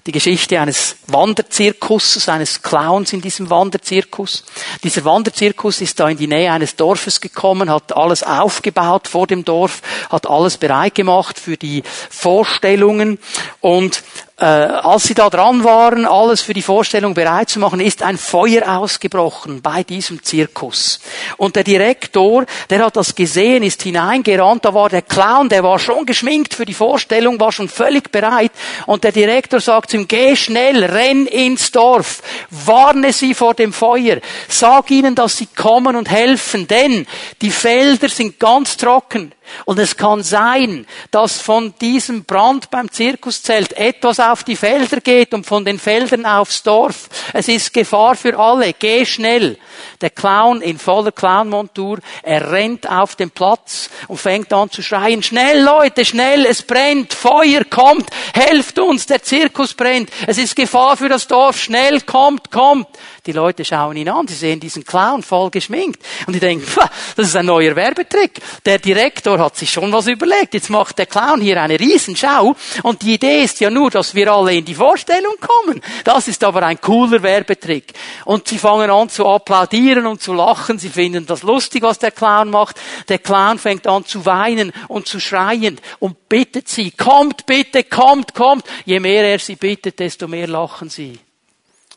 Die 0.05 0.13
Geschichte 0.13 0.57
eines 0.57 0.95
Wanderzirkusses, 1.07 2.29
eines 2.29 2.61
Clowns 2.61 3.11
in 3.11 3.19
diesem 3.19 3.49
Wanderzirkus. 3.49 4.45
Dieser 4.85 5.03
Wanderzirkus 5.03 5.81
ist 5.81 5.99
da 5.99 6.07
in 6.07 6.17
die 6.17 6.27
Nähe 6.27 6.53
eines 6.53 6.77
Dorfes 6.77 7.19
gekommen, 7.19 7.69
hat 7.69 7.93
alles 7.95 8.23
aufgebaut 8.23 9.09
vor 9.09 9.27
dem 9.27 9.43
Dorf, 9.43 9.81
hat 10.09 10.29
alles 10.29 10.57
bereit 10.57 10.95
gemacht 10.95 11.37
für 11.37 11.57
die 11.57 11.83
Vorstellungen 12.09 13.19
und 13.59 14.01
äh, 14.43 14.45
als 14.45 15.03
sie 15.03 15.13
da 15.13 15.29
dran 15.29 15.63
waren, 15.63 16.05
alles 16.05 16.41
für 16.41 16.53
die 16.53 16.61
Vorstellung 16.61 17.13
bereit 17.13 17.49
zu 17.49 17.59
machen, 17.59 17.79
ist 17.79 18.03
ein 18.03 18.17
Feuer 18.17 18.77
ausgebrochen 18.77 19.61
bei 19.61 19.83
diesem 19.83 20.21
Zirkus. 20.21 20.99
Und 21.37 21.55
der 21.55 21.63
Direktor, 21.63 22.45
der 22.69 22.83
hat 22.83 22.97
das 22.97 23.15
gesehen, 23.15 23.63
ist 23.63 23.83
hineingerannt, 23.83 24.65
da 24.65 24.73
war 24.73 24.89
der 24.89 25.03
Clown, 25.03 25.47
der 25.47 25.63
war 25.63 25.79
schon 25.79 26.05
geschminkt 26.05 26.53
für 26.53 26.65
die 26.65 26.73
Vorstellung, 26.73 27.39
war 27.39 27.53
schon 27.53 27.69
völlig 27.69 28.11
bereit. 28.11 28.51
Und 28.85 29.05
der 29.05 29.13
Direktor 29.13 29.61
sagt 29.61 29.91
zu 29.91 29.97
ihm, 29.97 30.09
geh 30.09 30.35
schnell, 30.35 30.83
renn 30.83 31.25
ins 31.25 31.71
Dorf, 31.71 32.21
warne 32.49 33.13
sie 33.13 33.35
vor 33.35 33.53
dem 33.53 33.71
Feuer, 33.71 34.17
sag 34.49 34.91
ihnen, 34.91 35.15
dass 35.15 35.37
sie 35.37 35.47
kommen 35.47 35.95
und 35.95 36.11
helfen, 36.11 36.67
denn 36.67 37.07
die 37.41 37.51
Felder 37.51 38.09
sind 38.09 38.41
ganz 38.41 38.75
trocken. 38.75 39.31
Und 39.65 39.79
es 39.79 39.97
kann 39.97 40.23
sein, 40.23 40.85
dass 41.11 41.41
von 41.41 41.73
diesem 41.79 42.23
Brand 42.23 42.69
beim 42.71 42.91
Zirkuszelt 42.91 43.73
etwas 43.73 44.19
auf 44.19 44.43
die 44.43 44.55
Felder 44.55 45.01
geht 45.01 45.33
und 45.33 45.45
von 45.45 45.65
den 45.65 45.79
Feldern 45.79 46.25
aufs 46.25 46.63
Dorf. 46.63 47.09
Es 47.33 47.47
ist 47.47 47.73
Gefahr 47.73 48.15
für 48.15 48.37
alle. 48.37 48.73
Geh 48.73 49.05
schnell. 49.05 49.57
Der 50.01 50.09
Clown 50.09 50.61
in 50.61 50.77
voller 50.77 51.11
Clownmontur, 51.11 51.99
er 52.21 52.51
rennt 52.51 52.89
auf 52.89 53.15
den 53.15 53.31
Platz 53.31 53.89
und 54.07 54.17
fängt 54.17 54.51
an 54.53 54.69
zu 54.69 54.81
schreien, 54.81 55.23
schnell 55.23 55.63
Leute, 55.63 56.05
schnell, 56.05 56.45
es 56.45 56.61
brennt, 56.61 57.13
Feuer 57.13 57.63
kommt, 57.69 58.09
helft 58.33 58.79
uns, 58.79 59.05
der 59.05 59.23
Zirkus 59.23 59.73
brennt, 59.73 60.09
es 60.27 60.37
ist 60.37 60.55
Gefahr 60.55 60.97
für 60.97 61.09
das 61.09 61.27
Dorf, 61.27 61.59
schnell, 61.59 62.01
kommt, 62.01 62.51
kommt. 62.51 62.87
Die 63.25 63.31
Leute 63.31 63.63
schauen 63.63 63.95
ihn 63.95 64.09
an, 64.09 64.27
sie 64.27 64.35
sehen 64.35 64.59
diesen 64.59 64.83
Clown 64.83 65.23
voll 65.23 65.49
geschminkt 65.49 66.03
und 66.27 66.33
die 66.33 66.39
denken, 66.39 66.67
das 67.15 67.27
ist 67.27 67.35
ein 67.35 67.45
neuer 67.45 67.75
Werbetrick. 67.75 68.41
Der 68.65 68.79
Direktor 68.79 69.39
hat 69.43 69.55
sich 69.55 69.69
schon 69.69 69.91
was 69.91 70.07
überlegt. 70.07 70.53
Jetzt 70.53 70.69
macht 70.69 70.97
der 70.97 71.05
Clown 71.05 71.41
hier 71.41 71.61
eine 71.61 71.79
Riesenschau 71.79 72.55
und 72.81 73.01
die 73.01 73.13
Idee 73.13 73.43
ist 73.43 73.59
ja 73.59 73.69
nur, 73.69 73.91
dass 73.91 74.15
wir 74.15 74.31
alle 74.31 74.55
in 74.55 74.65
die 74.65 74.73
Vorstellung 74.73 75.35
kommen. 75.39 75.81
Das 76.03 76.27
ist 76.27 76.43
aber 76.43 76.63
ein 76.63 76.81
cooler 76.81 77.21
Werbetrick. 77.21 77.93
Und 78.25 78.47
sie 78.47 78.57
fangen 78.57 78.89
an 78.89 79.09
zu 79.09 79.27
applaudieren 79.27 80.07
und 80.07 80.21
zu 80.21 80.33
lachen. 80.33 80.79
Sie 80.79 80.89
finden 80.89 81.25
das 81.25 81.43
lustig, 81.43 81.83
was 81.83 81.99
der 81.99 82.11
Clown 82.11 82.49
macht. 82.49 82.79
Der 83.09 83.19
Clown 83.19 83.59
fängt 83.59 83.85
an 83.85 84.05
zu 84.05 84.25
weinen 84.25 84.71
und 84.87 85.07
zu 85.07 85.19
schreien 85.19 85.79
und 85.99 86.29
bittet 86.29 86.67
sie, 86.69 86.91
kommt 86.91 87.45
bitte, 87.45 87.83
kommt, 87.83 88.33
kommt. 88.33 88.65
Je 88.85 88.99
mehr 88.99 89.23
er 89.23 89.39
sie 89.39 89.55
bittet, 89.55 89.99
desto 89.99 90.27
mehr 90.27 90.47
lachen 90.47 90.89
sie. 90.89 91.19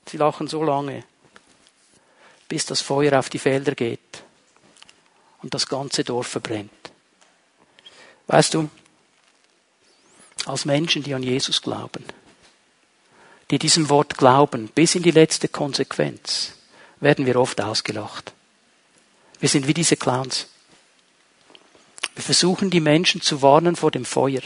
Sie 0.06 0.18
lachen 0.18 0.48
so 0.48 0.62
lange 0.62 1.04
bis 2.48 2.66
das 2.66 2.80
Feuer 2.80 3.18
auf 3.18 3.28
die 3.28 3.38
Felder 3.38 3.74
geht 3.74 4.22
und 5.42 5.52
das 5.52 5.66
ganze 5.66 6.04
Dorf 6.04 6.28
verbrennt. 6.28 6.70
Weißt 8.26 8.54
du, 8.54 8.68
als 10.46 10.64
Menschen, 10.64 11.02
die 11.02 11.14
an 11.14 11.22
Jesus 11.22 11.62
glauben, 11.62 12.04
die 13.50 13.58
diesem 13.58 13.88
Wort 13.88 14.16
glauben, 14.16 14.68
bis 14.68 14.94
in 14.94 15.02
die 15.02 15.10
letzte 15.10 15.48
Konsequenz, 15.48 16.54
werden 17.00 17.26
wir 17.26 17.36
oft 17.36 17.60
ausgelacht. 17.60 18.32
Wir 19.38 19.48
sind 19.48 19.66
wie 19.66 19.74
diese 19.74 19.96
Clowns. 19.96 20.48
Wir 22.14 22.24
versuchen 22.24 22.70
die 22.70 22.80
Menschen 22.80 23.20
zu 23.20 23.42
warnen 23.42 23.76
vor 23.76 23.90
dem 23.90 24.04
Feuer 24.04 24.40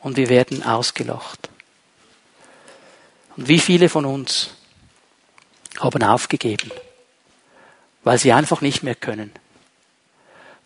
und 0.00 0.16
wir 0.16 0.28
werden 0.28 0.62
ausgelacht. 0.62 1.50
Und 3.36 3.48
wie 3.48 3.58
viele 3.58 3.88
von 3.88 4.04
uns 4.04 4.50
haben 5.78 6.02
aufgegeben, 6.02 6.70
weil 8.02 8.18
sie 8.18 8.32
einfach 8.32 8.60
nicht 8.60 8.82
mehr 8.82 8.94
können, 8.94 9.30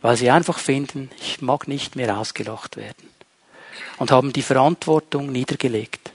weil 0.04 0.18
sie 0.18 0.28
einfach 0.28 0.58
finden, 0.58 1.10
ich 1.18 1.40
mag 1.40 1.66
nicht 1.66 1.96
mehr 1.96 2.18
ausgelacht 2.18 2.76
werden 2.76 3.08
und 3.96 4.10
haben 4.10 4.34
die 4.34 4.42
Verantwortung 4.42 5.32
niedergelegt. 5.32 6.12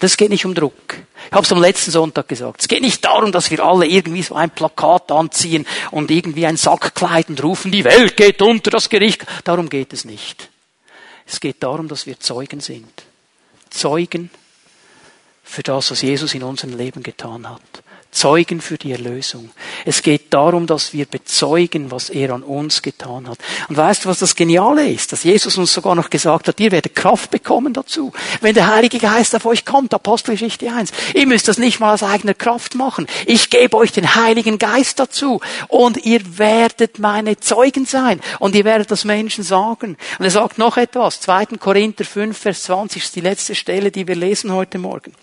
Das 0.00 0.18
geht 0.18 0.28
nicht 0.28 0.44
um 0.44 0.54
Druck. 0.54 0.98
Ich 1.26 1.32
habe 1.32 1.42
es 1.42 1.52
am 1.52 1.62
letzten 1.62 1.90
Sonntag 1.90 2.28
gesagt. 2.28 2.60
Es 2.60 2.68
geht 2.68 2.82
nicht 2.82 3.02
darum, 3.02 3.32
dass 3.32 3.50
wir 3.50 3.64
alle 3.64 3.86
irgendwie 3.86 4.22
so 4.22 4.34
ein 4.34 4.50
Plakat 4.50 5.10
anziehen 5.10 5.66
und 5.90 6.10
irgendwie 6.10 6.44
ein 6.44 6.58
Sackkleid 6.58 7.30
und 7.30 7.42
rufen, 7.42 7.72
die 7.72 7.84
Welt 7.84 8.14
geht 8.14 8.42
unter 8.42 8.70
das 8.70 8.90
Gericht. 8.90 9.24
Darum 9.44 9.70
geht 9.70 9.94
es 9.94 10.04
nicht. 10.04 10.50
Es 11.24 11.40
geht 11.40 11.62
darum, 11.62 11.88
dass 11.88 12.04
wir 12.04 12.20
Zeugen 12.20 12.60
sind. 12.60 12.92
Zeugen 13.70 14.28
für 15.42 15.62
das, 15.62 15.90
was 15.90 16.02
Jesus 16.02 16.34
in 16.34 16.42
unserem 16.42 16.76
Leben 16.76 17.02
getan 17.02 17.48
hat. 17.48 17.62
Zeugen 18.12 18.60
für 18.60 18.76
die 18.76 18.92
Erlösung. 18.92 19.50
Es 19.86 20.02
geht 20.02 20.34
darum, 20.34 20.66
dass 20.66 20.92
wir 20.92 21.06
bezeugen, 21.06 21.90
was 21.90 22.10
er 22.10 22.34
an 22.34 22.42
uns 22.42 22.82
getan 22.82 23.26
hat. 23.26 23.38
Und 23.70 23.76
weißt 23.78 24.04
du, 24.04 24.10
was 24.10 24.18
das 24.18 24.36
Geniale 24.36 24.86
ist? 24.86 25.12
Dass 25.12 25.24
Jesus 25.24 25.56
uns 25.56 25.72
sogar 25.72 25.94
noch 25.94 26.10
gesagt 26.10 26.46
hat, 26.46 26.60
ihr 26.60 26.70
werdet 26.72 26.94
Kraft 26.94 27.30
bekommen 27.30 27.72
dazu. 27.72 28.12
Wenn 28.42 28.54
der 28.54 28.66
Heilige 28.66 28.98
Geist 28.98 29.34
auf 29.34 29.46
euch 29.46 29.64
kommt, 29.64 29.94
Apostelgeschichte 29.94 30.70
1. 30.70 30.92
Ihr 31.14 31.26
müsst 31.26 31.48
das 31.48 31.56
nicht 31.56 31.80
mal 31.80 31.94
aus 31.94 32.02
eigener 32.02 32.34
Kraft 32.34 32.74
machen. 32.74 33.06
Ich 33.24 33.48
gebe 33.48 33.78
euch 33.78 33.92
den 33.92 34.14
Heiligen 34.14 34.58
Geist 34.58 35.00
dazu. 35.00 35.40
Und 35.68 36.04
ihr 36.04 36.38
werdet 36.38 36.98
meine 36.98 37.40
Zeugen 37.40 37.86
sein. 37.86 38.20
Und 38.38 38.54
ihr 38.54 38.66
werdet 38.66 38.90
das 38.90 39.04
Menschen 39.06 39.42
sagen. 39.42 39.96
Und 40.18 40.24
er 40.26 40.30
sagt 40.30 40.58
noch 40.58 40.76
etwas. 40.76 41.20
2. 41.20 41.46
Korinther 41.58 42.04
5, 42.04 42.36
Vers 42.36 42.64
20 42.64 43.04
ist 43.04 43.16
die 43.16 43.20
letzte 43.20 43.54
Stelle, 43.54 43.90
die 43.90 44.06
wir 44.06 44.16
lesen 44.16 44.52
heute 44.52 44.76
Morgen. 44.76 45.14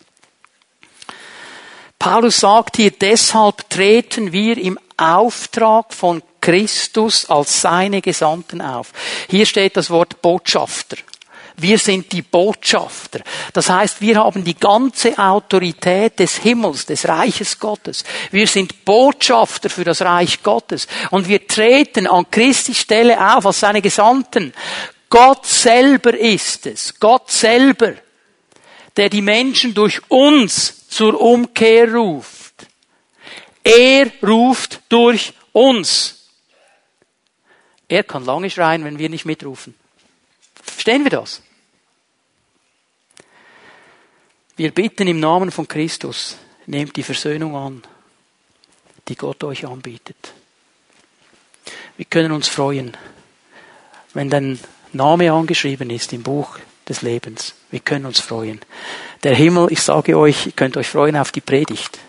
Paulus 2.00 2.40
sagt 2.40 2.78
hier, 2.78 2.92
deshalb 2.92 3.70
treten 3.70 4.32
wir 4.32 4.58
im 4.58 4.80
Auftrag 4.96 5.94
von 5.94 6.24
Christus 6.40 7.30
als 7.30 7.62
seine 7.62 8.02
Gesandten 8.02 8.62
auf. 8.62 8.94
Hier 9.30 9.46
steht 9.46 9.76
das 9.76 9.90
Wort 9.90 10.22
Botschafter. 10.22 10.96
Wir 11.58 11.78
sind 11.78 12.14
die 12.14 12.22
Botschafter. 12.22 13.20
Das 13.52 13.70
heißt, 13.70 14.00
wir 14.00 14.16
haben 14.16 14.46
die 14.46 14.56
ganze 14.56 15.18
Autorität 15.20 16.18
des 16.20 16.38
Himmels, 16.38 16.86
des 16.86 17.06
Reiches 17.06 17.60
Gottes. 17.60 18.06
Wir 18.32 18.48
sind 18.48 18.86
Botschafter 18.86 19.70
für 19.70 19.84
das 19.84 20.02
Reich 20.02 20.42
Gottes. 20.42 20.88
Und 21.12 21.28
wir 21.28 21.46
treten 21.46 22.08
an 22.08 22.32
Christi 22.32 22.74
Stelle 22.74 23.36
auf 23.36 23.46
als 23.46 23.60
seine 23.60 23.82
Gesandten. 23.82 24.54
Gott 25.10 25.46
selber 25.46 26.18
ist 26.18 26.66
es. 26.66 26.98
Gott 26.98 27.30
selber, 27.30 27.96
der 28.96 29.10
die 29.10 29.22
Menschen 29.22 29.74
durch 29.74 30.00
uns 30.08 30.79
zur 30.90 31.20
Umkehr 31.20 31.94
ruft. 31.94 32.68
Er 33.64 34.12
ruft 34.24 34.82
durch 34.90 35.34
uns. 35.54 36.30
Er 37.88 38.04
kann 38.04 38.26
lange 38.26 38.50
schreien, 38.50 38.84
wenn 38.84 39.00
wir 39.00 39.10
nicht 39.10 39.26
mitrufen. 39.26 39.76
Verstehen 40.62 41.04
wir 41.04 41.12
das? 41.12 41.42
Wir 44.56 44.72
bitten 44.72 45.08
im 45.08 45.20
Namen 45.20 45.52
von 45.52 45.68
Christus, 45.68 46.38
nehmt 46.66 46.96
die 46.98 47.04
Versöhnung 47.04 47.56
an, 47.56 47.84
die 49.08 49.16
Gott 49.16 49.44
euch 49.44 49.66
anbietet. 49.66 50.34
Wir 51.96 52.06
können 52.06 52.32
uns 52.32 52.48
freuen, 52.48 52.98
wenn 54.14 54.30
dein 54.30 54.60
Name 54.92 55.32
angeschrieben 55.32 55.90
ist 55.90 56.14
im 56.14 56.24
Buch 56.24 56.60
des 56.88 57.02
Lebens. 57.02 57.56
Wir 57.72 57.80
können 57.80 58.06
uns 58.06 58.20
freuen. 58.20 58.60
Der 59.24 59.36
Himmel, 59.36 59.72
ich 59.72 59.82
sage 59.82 60.18
euch, 60.18 60.48
ihr 60.48 60.52
könnt 60.54 60.78
euch 60.78 60.88
freuen 60.88 61.16
auf 61.16 61.32
die 61.32 61.42
Predigt. 61.42 62.00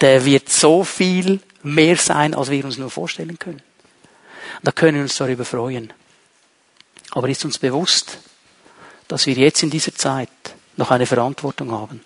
Der 0.00 0.24
wird 0.24 0.48
so 0.48 0.84
viel 0.84 1.40
mehr 1.62 1.96
sein, 1.96 2.34
als 2.34 2.50
wir 2.50 2.64
uns 2.64 2.76
nur 2.76 2.90
vorstellen 2.90 3.38
können. 3.38 3.62
Da 4.62 4.72
können 4.72 4.96
wir 4.96 5.02
uns 5.02 5.16
darüber 5.16 5.44
freuen. 5.44 5.92
Aber 7.12 7.28
ist 7.28 7.44
uns 7.44 7.58
bewusst, 7.58 8.18
dass 9.08 9.26
wir 9.26 9.34
jetzt 9.34 9.62
in 9.62 9.70
dieser 9.70 9.94
Zeit 9.94 10.30
noch 10.76 10.90
eine 10.90 11.06
Verantwortung 11.06 11.70
haben, 11.70 12.00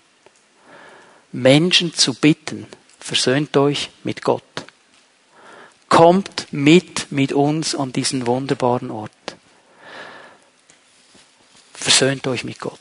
Menschen 1.31 1.93
zu 1.93 2.13
bitten, 2.13 2.67
versöhnt 2.99 3.55
euch 3.57 3.89
mit 4.03 4.23
Gott. 4.23 4.43
Kommt 5.89 6.47
mit 6.51 7.11
mit 7.11 7.31
uns 7.31 7.75
an 7.75 7.93
diesen 7.93 8.27
wunderbaren 8.27 8.91
Ort. 8.91 9.11
Versöhnt 11.87 12.27
euch 12.27 12.43
mit 12.43 12.59
Gott. 12.59 12.77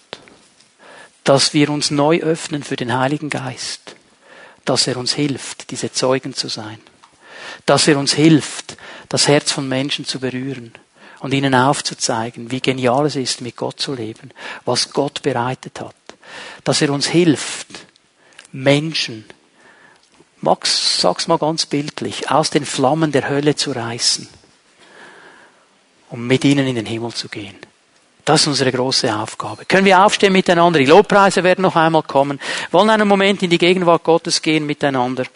Dass 1.23 1.55
wir 1.55 1.71
uns 1.71 1.93
neu 1.93 2.19
öffnen 2.19 2.65
für 2.65 2.75
den 2.75 2.93
Heiligen 2.93 3.31
Geist, 3.31 3.95
dass 4.65 4.89
er 4.89 4.97
uns 4.97 5.13
hilft, 5.13 5.71
diese 5.71 5.93
Zeugen 5.93 6.35
zu 6.35 6.49
sein, 6.49 6.81
dass 7.67 7.87
er 7.87 8.01
uns 8.01 8.15
hilft, 8.15 8.77
das 9.09 9.29
Herz 9.29 9.53
von 9.53 9.69
Menschen 9.69 10.07
zu 10.07 10.19
berühren 10.19 10.73
und 11.21 11.33
ihnen 11.35 11.55
aufzuzeigen, 11.55 12.51
wie 12.51 12.61
genial 12.61 13.07
es 13.07 13.15
ist, 13.15 13.43
mit 13.43 13.55
Gott 13.55 13.79
zu 13.79 13.95
leben, 13.95 14.33
was 14.65 14.91
Gott 14.91 15.23
bereitet 15.23 15.81
hat, 15.81 15.95
dass 16.65 16.83
er 16.83 16.91
uns 16.91 17.07
hilft, 17.07 17.69
Menschen, 18.51 19.25
Max, 20.41 21.01
sag's 21.01 21.29
mal 21.29 21.39
ganz 21.39 21.65
bildlich, 21.65 22.29
aus 22.33 22.51
den 22.51 22.67
Flammen 22.67 23.13
der 23.13 23.29
Hölle 23.29 23.55
zu 23.55 23.71
reißen, 23.71 24.29
um 26.11 26.27
mit 26.27 26.45
ihnen 26.45 26.67
in 26.67 26.75
den 26.75 26.87
Himmel 26.87 27.15
zu 27.15 27.29
gehen. 27.29 27.66
Das 28.27 28.41
ist 28.41 28.49
unsere 28.49 28.73
große 28.73 29.17
Aufgabe. 29.17 29.67
Können 29.67 29.85
wir 29.85 30.05
aufstehen 30.05 30.33
miteinander? 30.33 30.81
Die 30.81 30.85
Lobpreise 30.85 31.45
werden 31.45 31.63
noch 31.63 31.77
einmal 31.77 32.03
kommen. 32.03 32.41
Wir 32.71 32.81
wollen 32.81 32.91
einen 32.91 33.07
Moment 33.07 33.41
in 33.45 33.51
die 33.51 33.57
Gegenwart 33.57 34.03
Gottes 34.03 34.43
gehen 34.43 34.67
miteinander. 34.67 35.27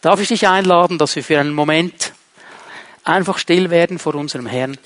Darf 0.00 0.18
ich 0.18 0.26
dich 0.26 0.48
einladen, 0.48 0.98
dass 0.98 1.14
wir 1.14 1.22
für 1.22 1.38
einen 1.38 1.54
Moment 1.54 2.12
einfach 3.04 3.38
still 3.38 3.70
werden 3.70 4.00
vor 4.00 4.16
unserem 4.16 4.46
Herrn? 4.46 4.76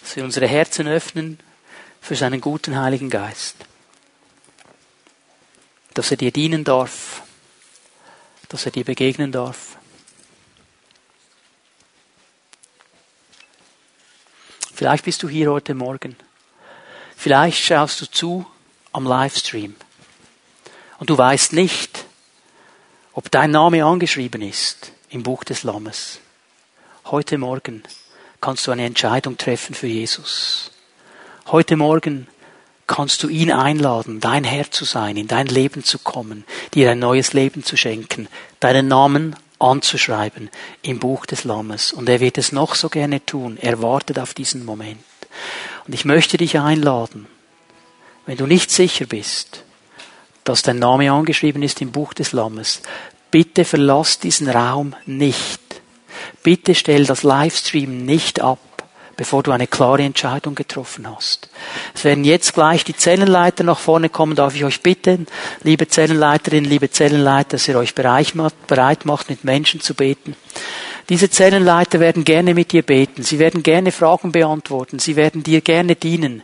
Dass 0.00 0.16
wir 0.16 0.24
unsere 0.24 0.46
Herzen 0.46 0.88
öffnen 0.88 1.38
für 2.00 2.16
seinen 2.16 2.40
guten 2.40 2.80
Heiligen 2.80 3.10
Geist. 3.10 3.56
Dass 5.92 6.10
er 6.10 6.16
dir 6.16 6.32
dienen 6.32 6.64
darf. 6.64 7.20
Dass 8.48 8.64
er 8.64 8.72
dir 8.72 8.84
begegnen 8.84 9.32
darf. 9.32 9.75
Vielleicht 14.76 15.06
bist 15.06 15.22
du 15.22 15.28
hier 15.30 15.50
heute 15.50 15.72
Morgen. 15.72 16.16
Vielleicht 17.16 17.64
schaust 17.64 17.98
du 18.02 18.10
zu 18.10 18.44
am 18.92 19.06
Livestream. 19.06 19.74
Und 20.98 21.08
du 21.08 21.16
weißt 21.16 21.54
nicht, 21.54 22.04
ob 23.14 23.30
dein 23.30 23.52
Name 23.52 23.86
angeschrieben 23.86 24.42
ist 24.42 24.92
im 25.08 25.22
Buch 25.22 25.44
des 25.44 25.62
Lammes. 25.62 26.20
Heute 27.06 27.38
Morgen 27.38 27.84
kannst 28.42 28.66
du 28.66 28.70
eine 28.70 28.84
Entscheidung 28.84 29.38
treffen 29.38 29.74
für 29.74 29.86
Jesus. 29.86 30.72
Heute 31.46 31.78
Morgen 31.78 32.28
kannst 32.86 33.22
du 33.22 33.30
ihn 33.30 33.52
einladen, 33.52 34.20
dein 34.20 34.44
Herr 34.44 34.70
zu 34.70 34.84
sein, 34.84 35.16
in 35.16 35.26
dein 35.26 35.46
Leben 35.46 35.84
zu 35.84 35.98
kommen, 35.98 36.44
dir 36.74 36.90
ein 36.90 36.98
neues 36.98 37.32
Leben 37.32 37.64
zu 37.64 37.78
schenken, 37.78 38.28
deinen 38.60 38.88
Namen 38.88 39.36
anzuschreiben 39.58 40.50
im 40.82 40.98
Buch 40.98 41.26
des 41.26 41.44
Lammes. 41.44 41.92
Und 41.92 42.08
er 42.08 42.20
wird 42.20 42.38
es 42.38 42.52
noch 42.52 42.74
so 42.74 42.88
gerne 42.88 43.24
tun. 43.24 43.58
Er 43.60 43.82
wartet 43.82 44.18
auf 44.18 44.34
diesen 44.34 44.64
Moment. 44.64 44.98
Und 45.86 45.94
ich 45.94 46.04
möchte 46.04 46.36
dich 46.36 46.58
einladen, 46.58 47.26
wenn 48.26 48.36
du 48.36 48.46
nicht 48.46 48.70
sicher 48.70 49.06
bist, 49.06 49.64
dass 50.44 50.62
dein 50.62 50.78
Name 50.78 51.10
angeschrieben 51.10 51.62
ist 51.62 51.80
im 51.80 51.92
Buch 51.92 52.14
des 52.14 52.32
Lammes, 52.32 52.82
bitte 53.30 53.64
verlass 53.64 54.18
diesen 54.18 54.48
Raum 54.48 54.94
nicht. 55.06 55.60
Bitte 56.42 56.74
stell 56.74 57.04
das 57.04 57.22
Livestream 57.22 58.04
nicht 58.04 58.40
ab 58.40 58.58
bevor 59.16 59.42
du 59.42 59.50
eine 59.50 59.66
klare 59.66 60.02
Entscheidung 60.02 60.54
getroffen 60.54 61.06
hast. 61.08 61.48
Es 61.94 62.04
werden 62.04 62.24
jetzt 62.24 62.54
gleich 62.54 62.84
die 62.84 62.96
Zellenleiter 62.96 63.64
nach 63.64 63.78
vorne 63.78 64.08
kommen. 64.08 64.36
Darf 64.36 64.54
ich 64.54 64.64
euch 64.64 64.82
bitten, 64.82 65.26
liebe 65.62 65.88
Zellenleiterinnen, 65.88 66.68
liebe 66.68 66.90
Zellenleiter, 66.90 67.50
dass 67.50 67.68
ihr 67.68 67.78
euch 67.78 67.94
bereit 67.94 68.34
macht, 68.34 69.30
mit 69.30 69.44
Menschen 69.44 69.80
zu 69.80 69.94
beten. 69.94 70.36
Diese 71.08 71.30
Zellenleiter 71.30 72.00
werden 72.00 72.24
gerne 72.24 72.54
mit 72.54 72.72
dir 72.72 72.82
beten. 72.82 73.22
Sie 73.22 73.38
werden 73.38 73.62
gerne 73.62 73.92
Fragen 73.92 74.32
beantworten. 74.32 74.98
Sie 74.98 75.16
werden 75.16 75.42
dir 75.42 75.60
gerne 75.60 75.96
dienen. 75.96 76.42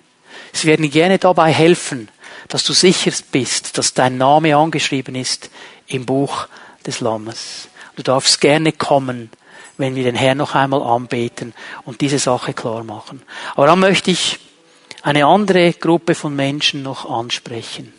Sie 0.53 0.67
werden 0.67 0.91
gerne 0.91 1.19
dabei 1.19 1.53
helfen, 1.53 2.09
dass 2.49 2.65
du 2.65 2.73
sicher 2.73 3.13
bist, 3.33 3.77
dass 3.79 3.95
dein 3.95 4.19
Name 4.19 4.57
angeschrieben 4.57 5.15
ist 5.15 5.51
im 5.87 6.07
Buch 6.07 6.47
des 6.87 7.01
Lammes. 7.01 7.69
Du 7.97 8.03
darfst 8.03 8.41
gerne 8.41 8.73
kommen 8.73 9.31
wenn 9.79 9.95
wir 9.95 10.05
den 10.05 10.15
Herrn 10.15 10.39
noch 10.39 10.55
einmal 10.55 10.83
anbeten 10.83 11.55
und 11.85 12.01
diese 12.01 12.19
Sache 12.19 12.53
klar 12.53 12.85
machen. 12.85 13.23
Aber 13.55 13.67
dann 13.67 13.81
möchte 13.81 14.11
ich 14.11 14.39
eine 15.03 15.27
andere 15.27 15.73
Gruppe 15.73 16.15
von 16.15 16.35
Menschen 16.35 16.83
noch 16.83 17.09
ansprechen. 17.11 17.93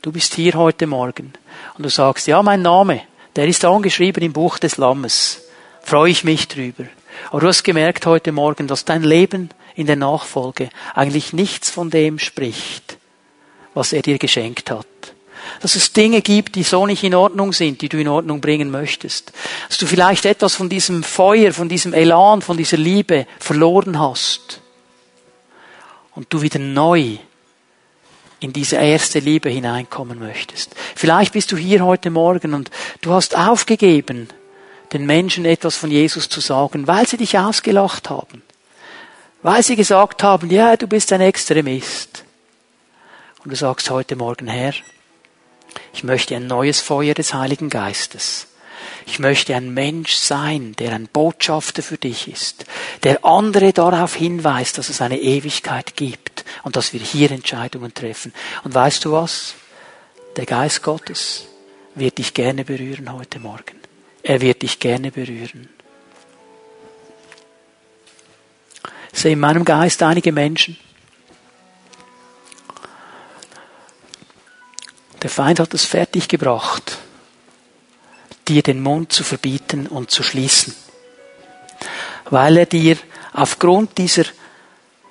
Du 0.00 0.12
bist 0.12 0.34
hier 0.34 0.54
heute 0.54 0.86
Morgen 0.86 1.32
und 1.76 1.84
du 1.84 1.90
sagst, 1.90 2.26
ja, 2.26 2.42
mein 2.42 2.62
Name, 2.62 3.02
der 3.36 3.46
ist 3.46 3.64
angeschrieben 3.64 4.22
im 4.22 4.32
Buch 4.32 4.58
des 4.58 4.76
Lammes. 4.76 5.42
Freue 5.82 6.10
ich 6.10 6.24
mich 6.24 6.48
drüber. 6.48 6.84
Aber 7.30 7.40
du 7.40 7.48
hast 7.48 7.64
gemerkt 7.64 8.06
heute 8.06 8.32
Morgen, 8.32 8.68
dass 8.68 8.84
dein 8.84 9.02
Leben 9.02 9.50
in 9.74 9.86
der 9.86 9.96
Nachfolge 9.96 10.70
eigentlich 10.94 11.32
nichts 11.32 11.70
von 11.70 11.90
dem 11.90 12.18
spricht, 12.18 12.98
was 13.74 13.92
er 13.92 14.02
dir 14.02 14.18
geschenkt 14.18 14.70
hat 14.70 14.86
dass 15.60 15.76
es 15.76 15.92
Dinge 15.92 16.22
gibt, 16.22 16.54
die 16.54 16.62
so 16.62 16.86
nicht 16.86 17.04
in 17.04 17.14
Ordnung 17.14 17.52
sind, 17.52 17.82
die 17.82 17.88
du 17.88 17.98
in 17.98 18.08
Ordnung 18.08 18.40
bringen 18.40 18.70
möchtest. 18.70 19.32
Dass 19.68 19.78
du 19.78 19.86
vielleicht 19.86 20.24
etwas 20.24 20.54
von 20.54 20.68
diesem 20.68 21.02
Feuer, 21.02 21.52
von 21.52 21.68
diesem 21.68 21.94
Elan, 21.94 22.42
von 22.42 22.56
dieser 22.56 22.76
Liebe 22.76 23.26
verloren 23.38 23.98
hast. 23.98 24.60
Und 26.14 26.26
du 26.32 26.42
wieder 26.42 26.58
neu 26.58 27.16
in 28.40 28.52
diese 28.52 28.76
erste 28.76 29.18
Liebe 29.18 29.48
hineinkommen 29.48 30.18
möchtest. 30.18 30.74
Vielleicht 30.94 31.32
bist 31.32 31.50
du 31.52 31.56
hier 31.56 31.84
heute 31.84 32.10
Morgen 32.10 32.54
und 32.54 32.70
du 33.00 33.12
hast 33.12 33.36
aufgegeben, 33.36 34.28
den 34.92 35.06
Menschen 35.06 35.44
etwas 35.44 35.76
von 35.76 35.90
Jesus 35.90 36.28
zu 36.28 36.40
sagen, 36.40 36.86
weil 36.86 37.06
sie 37.06 37.16
dich 37.16 37.38
ausgelacht 37.38 38.10
haben 38.10 38.42
Weil 39.42 39.62
sie 39.62 39.76
gesagt 39.76 40.22
haben, 40.22 40.50
ja, 40.50 40.76
du 40.76 40.86
bist 40.86 41.12
ein 41.12 41.20
Extremist. 41.20 42.24
Und 43.44 43.52
du 43.52 43.56
sagst 43.56 43.88
heute 43.90 44.16
Morgen, 44.16 44.48
Herr, 44.48 44.74
ich 45.92 46.04
möchte 46.04 46.36
ein 46.36 46.46
neues 46.46 46.80
Feuer 46.80 47.14
des 47.14 47.34
Heiligen 47.34 47.70
Geistes. 47.70 48.46
Ich 49.06 49.18
möchte 49.18 49.54
ein 49.54 49.72
Mensch 49.72 50.14
sein, 50.14 50.74
der 50.78 50.92
ein 50.92 51.08
Botschafter 51.08 51.82
für 51.82 51.96
dich 51.96 52.28
ist, 52.28 52.66
der 53.02 53.24
andere 53.24 53.72
darauf 53.72 54.14
hinweist, 54.14 54.78
dass 54.78 54.90
es 54.90 55.00
eine 55.00 55.18
Ewigkeit 55.18 55.96
gibt 55.96 56.44
und 56.62 56.76
dass 56.76 56.92
wir 56.92 57.00
hier 57.00 57.30
Entscheidungen 57.30 57.94
treffen. 57.94 58.32
Und 58.64 58.74
weißt 58.74 59.04
du 59.04 59.12
was? 59.12 59.54
Der 60.36 60.46
Geist 60.46 60.82
Gottes 60.82 61.46
wird 61.94 62.18
dich 62.18 62.34
gerne 62.34 62.64
berühren 62.64 63.12
heute 63.12 63.40
Morgen. 63.40 63.80
Er 64.22 64.40
wird 64.40 64.62
dich 64.62 64.78
gerne 64.78 65.10
berühren. 65.10 65.68
Ich 69.12 69.20
sehe 69.20 69.32
in 69.32 69.40
meinem 69.40 69.64
Geist 69.64 70.02
einige 70.02 70.32
Menschen. 70.32 70.76
Der 75.22 75.30
Feind 75.30 75.58
hat 75.60 75.74
es 75.74 75.84
fertiggebracht, 75.84 76.98
dir 78.46 78.62
den 78.62 78.82
Mund 78.82 79.12
zu 79.12 79.24
verbieten 79.24 79.86
und 79.86 80.10
zu 80.10 80.22
schließen. 80.22 80.74
Weil 82.30 82.58
er 82.58 82.66
dir 82.66 82.96
aufgrund 83.32 83.98
dieser 83.98 84.24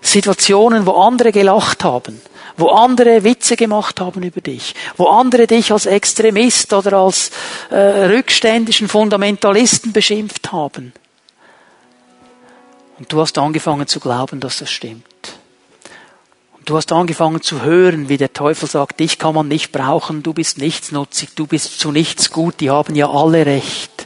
Situationen, 0.01 0.85
wo 0.85 0.91
andere 0.91 1.31
gelacht 1.31 1.83
haben, 1.83 2.21
wo 2.55 2.69
andere 2.69 3.23
Witze 3.23 3.55
gemacht 3.55 3.99
haben 3.99 4.23
über 4.23 4.41
dich, 4.41 4.73
wo 4.95 5.07
andere 5.07 5.47
dich 5.47 5.71
als 5.71 5.85
Extremist 5.85 6.73
oder 6.73 6.93
als 6.93 7.31
äh, 7.69 7.75
rückständischen 7.75 8.87
Fundamentalisten 8.87 9.91
beschimpft 9.91 10.51
haben. 10.51 10.93
Und 12.97 13.11
du 13.11 13.21
hast 13.21 13.37
angefangen 13.37 13.87
zu 13.87 13.99
glauben, 13.99 14.39
dass 14.39 14.59
das 14.59 14.71
stimmt. 14.71 15.03
Du 16.67 16.75
hast 16.75 16.91
angefangen 16.91 17.41
zu 17.41 17.61
hören, 17.61 18.09
wie 18.09 18.17
der 18.17 18.33
Teufel 18.33 18.67
sagt, 18.67 18.99
dich 18.99 19.17
kann 19.17 19.33
man 19.33 19.47
nicht 19.47 19.71
brauchen, 19.71 20.21
du 20.21 20.33
bist 20.33 20.57
nichtsnutzig, 20.57 21.29
du 21.33 21.47
bist 21.47 21.79
zu 21.79 21.93
nichts 21.93 22.29
gut, 22.29 22.59
die 22.59 22.69
haben 22.69 22.93
ja 22.93 23.09
alle 23.09 23.45
recht. 23.45 24.05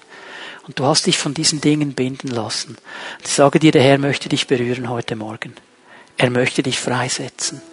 Und 0.68 0.78
du 0.78 0.86
hast 0.86 1.08
dich 1.08 1.18
von 1.18 1.34
diesen 1.34 1.60
Dingen 1.60 1.96
binden 1.96 2.28
lassen. 2.28 2.78
Ich 3.24 3.30
sage 3.32 3.58
dir, 3.58 3.72
der 3.72 3.82
Herr 3.82 3.98
möchte 3.98 4.30
dich 4.30 4.46
berühren 4.46 4.90
heute 4.90 5.16
Morgen. 5.16 5.56
Er 6.18 6.30
möchte 6.30 6.62
dich 6.62 6.80
freisetzen. 6.80 7.64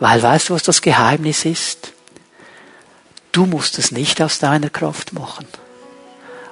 Weil 0.00 0.22
weißt 0.22 0.50
du, 0.50 0.54
was 0.54 0.64
das 0.64 0.82
Geheimnis 0.82 1.46
ist? 1.46 1.94
Du 3.32 3.46
musst 3.46 3.78
es 3.78 3.90
nicht 3.90 4.20
aus 4.20 4.38
deiner 4.38 4.68
Kraft 4.68 5.14
machen, 5.14 5.46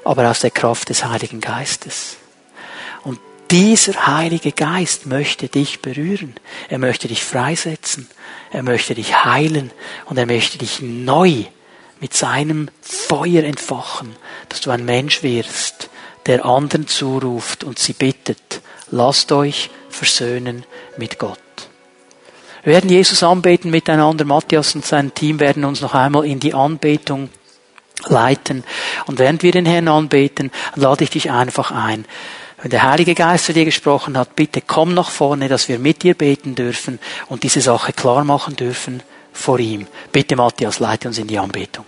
aber 0.07 0.31
aus 0.31 0.41
der 0.41 0.53
Kraft 0.53 0.89
des 0.89 1.05
Heiligen 1.05 1.43
Geistes. 1.43 2.17
Dieser 3.51 4.07
Heilige 4.07 4.53
Geist 4.53 5.07
möchte 5.07 5.49
dich 5.49 5.81
berühren. 5.81 6.35
Er 6.69 6.79
möchte 6.79 7.09
dich 7.09 7.23
freisetzen. 7.23 8.09
Er 8.51 8.63
möchte 8.63 8.95
dich 8.95 9.25
heilen. 9.25 9.71
Und 10.07 10.19
er 10.19 10.27
möchte 10.27 10.59
dich 10.59 10.81
neu 10.81 11.45
mit 12.01 12.15
seinem 12.15 12.69
Feuer 12.81 13.45
entfachen, 13.45 14.17
dass 14.49 14.61
du 14.61 14.71
ein 14.71 14.85
Mensch 14.85 15.23
wirst, 15.23 15.89
der 16.27 16.45
anderen 16.45 16.87
zuruft 16.87 17.65
und 17.65 17.79
sie 17.79 17.93
bittet, 17.93 18.61
lasst 18.91 19.31
euch 19.33 19.71
versöhnen 19.89 20.65
mit 20.97 21.19
Gott. 21.19 21.39
Wir 22.63 22.73
werden 22.73 22.91
Jesus 22.91 23.23
anbeten 23.23 23.71
miteinander. 23.71 24.25
Matthias 24.25 24.75
und 24.75 24.87
sein 24.87 25.15
Team 25.15 25.39
werden 25.39 25.65
uns 25.65 25.83
noch 25.83 25.95
einmal 25.95 26.25
in 26.25 26.41
die 26.41 26.55
Anbetung 26.55 27.29
leiten. 28.07 28.65
Und 29.07 29.19
während 29.19 29.43
wir 29.43 29.53
den 29.53 29.67
Herrn 29.67 29.89
anbeten, 29.89 30.51
lade 30.75 31.05
ich 31.05 31.11
dich 31.11 31.31
einfach 31.31 31.71
ein, 31.71 32.07
wenn 32.65 32.71
der 32.71 32.83
Heilige 32.83 33.15
Geist 33.15 33.45
zu 33.45 33.53
dir 33.53 33.67
gesprochen 33.67 34.17
hat, 34.17 34.35
bitte 34.37 34.63
komm 34.63 34.95
nach 34.95 35.11
vorne, 35.11 35.49
dass 35.49 35.69
wir 35.69 35.79
mit 35.79 36.03
dir 36.03 36.15
beten 36.15 36.55
dürfen 36.55 36.99
und 37.29 37.43
diese 37.43 37.61
Sache 37.61 37.93
klar 37.93 38.25
machen 38.25 38.57
dürfen 38.57 39.03
vor 39.35 39.59
ihm. 39.59 39.87
Bitte 40.13 40.35
Matthias, 40.35 40.79
leite 40.79 41.09
uns 41.09 41.19
in 41.19 41.27
die 41.27 41.39
Anbetung. 41.39 41.85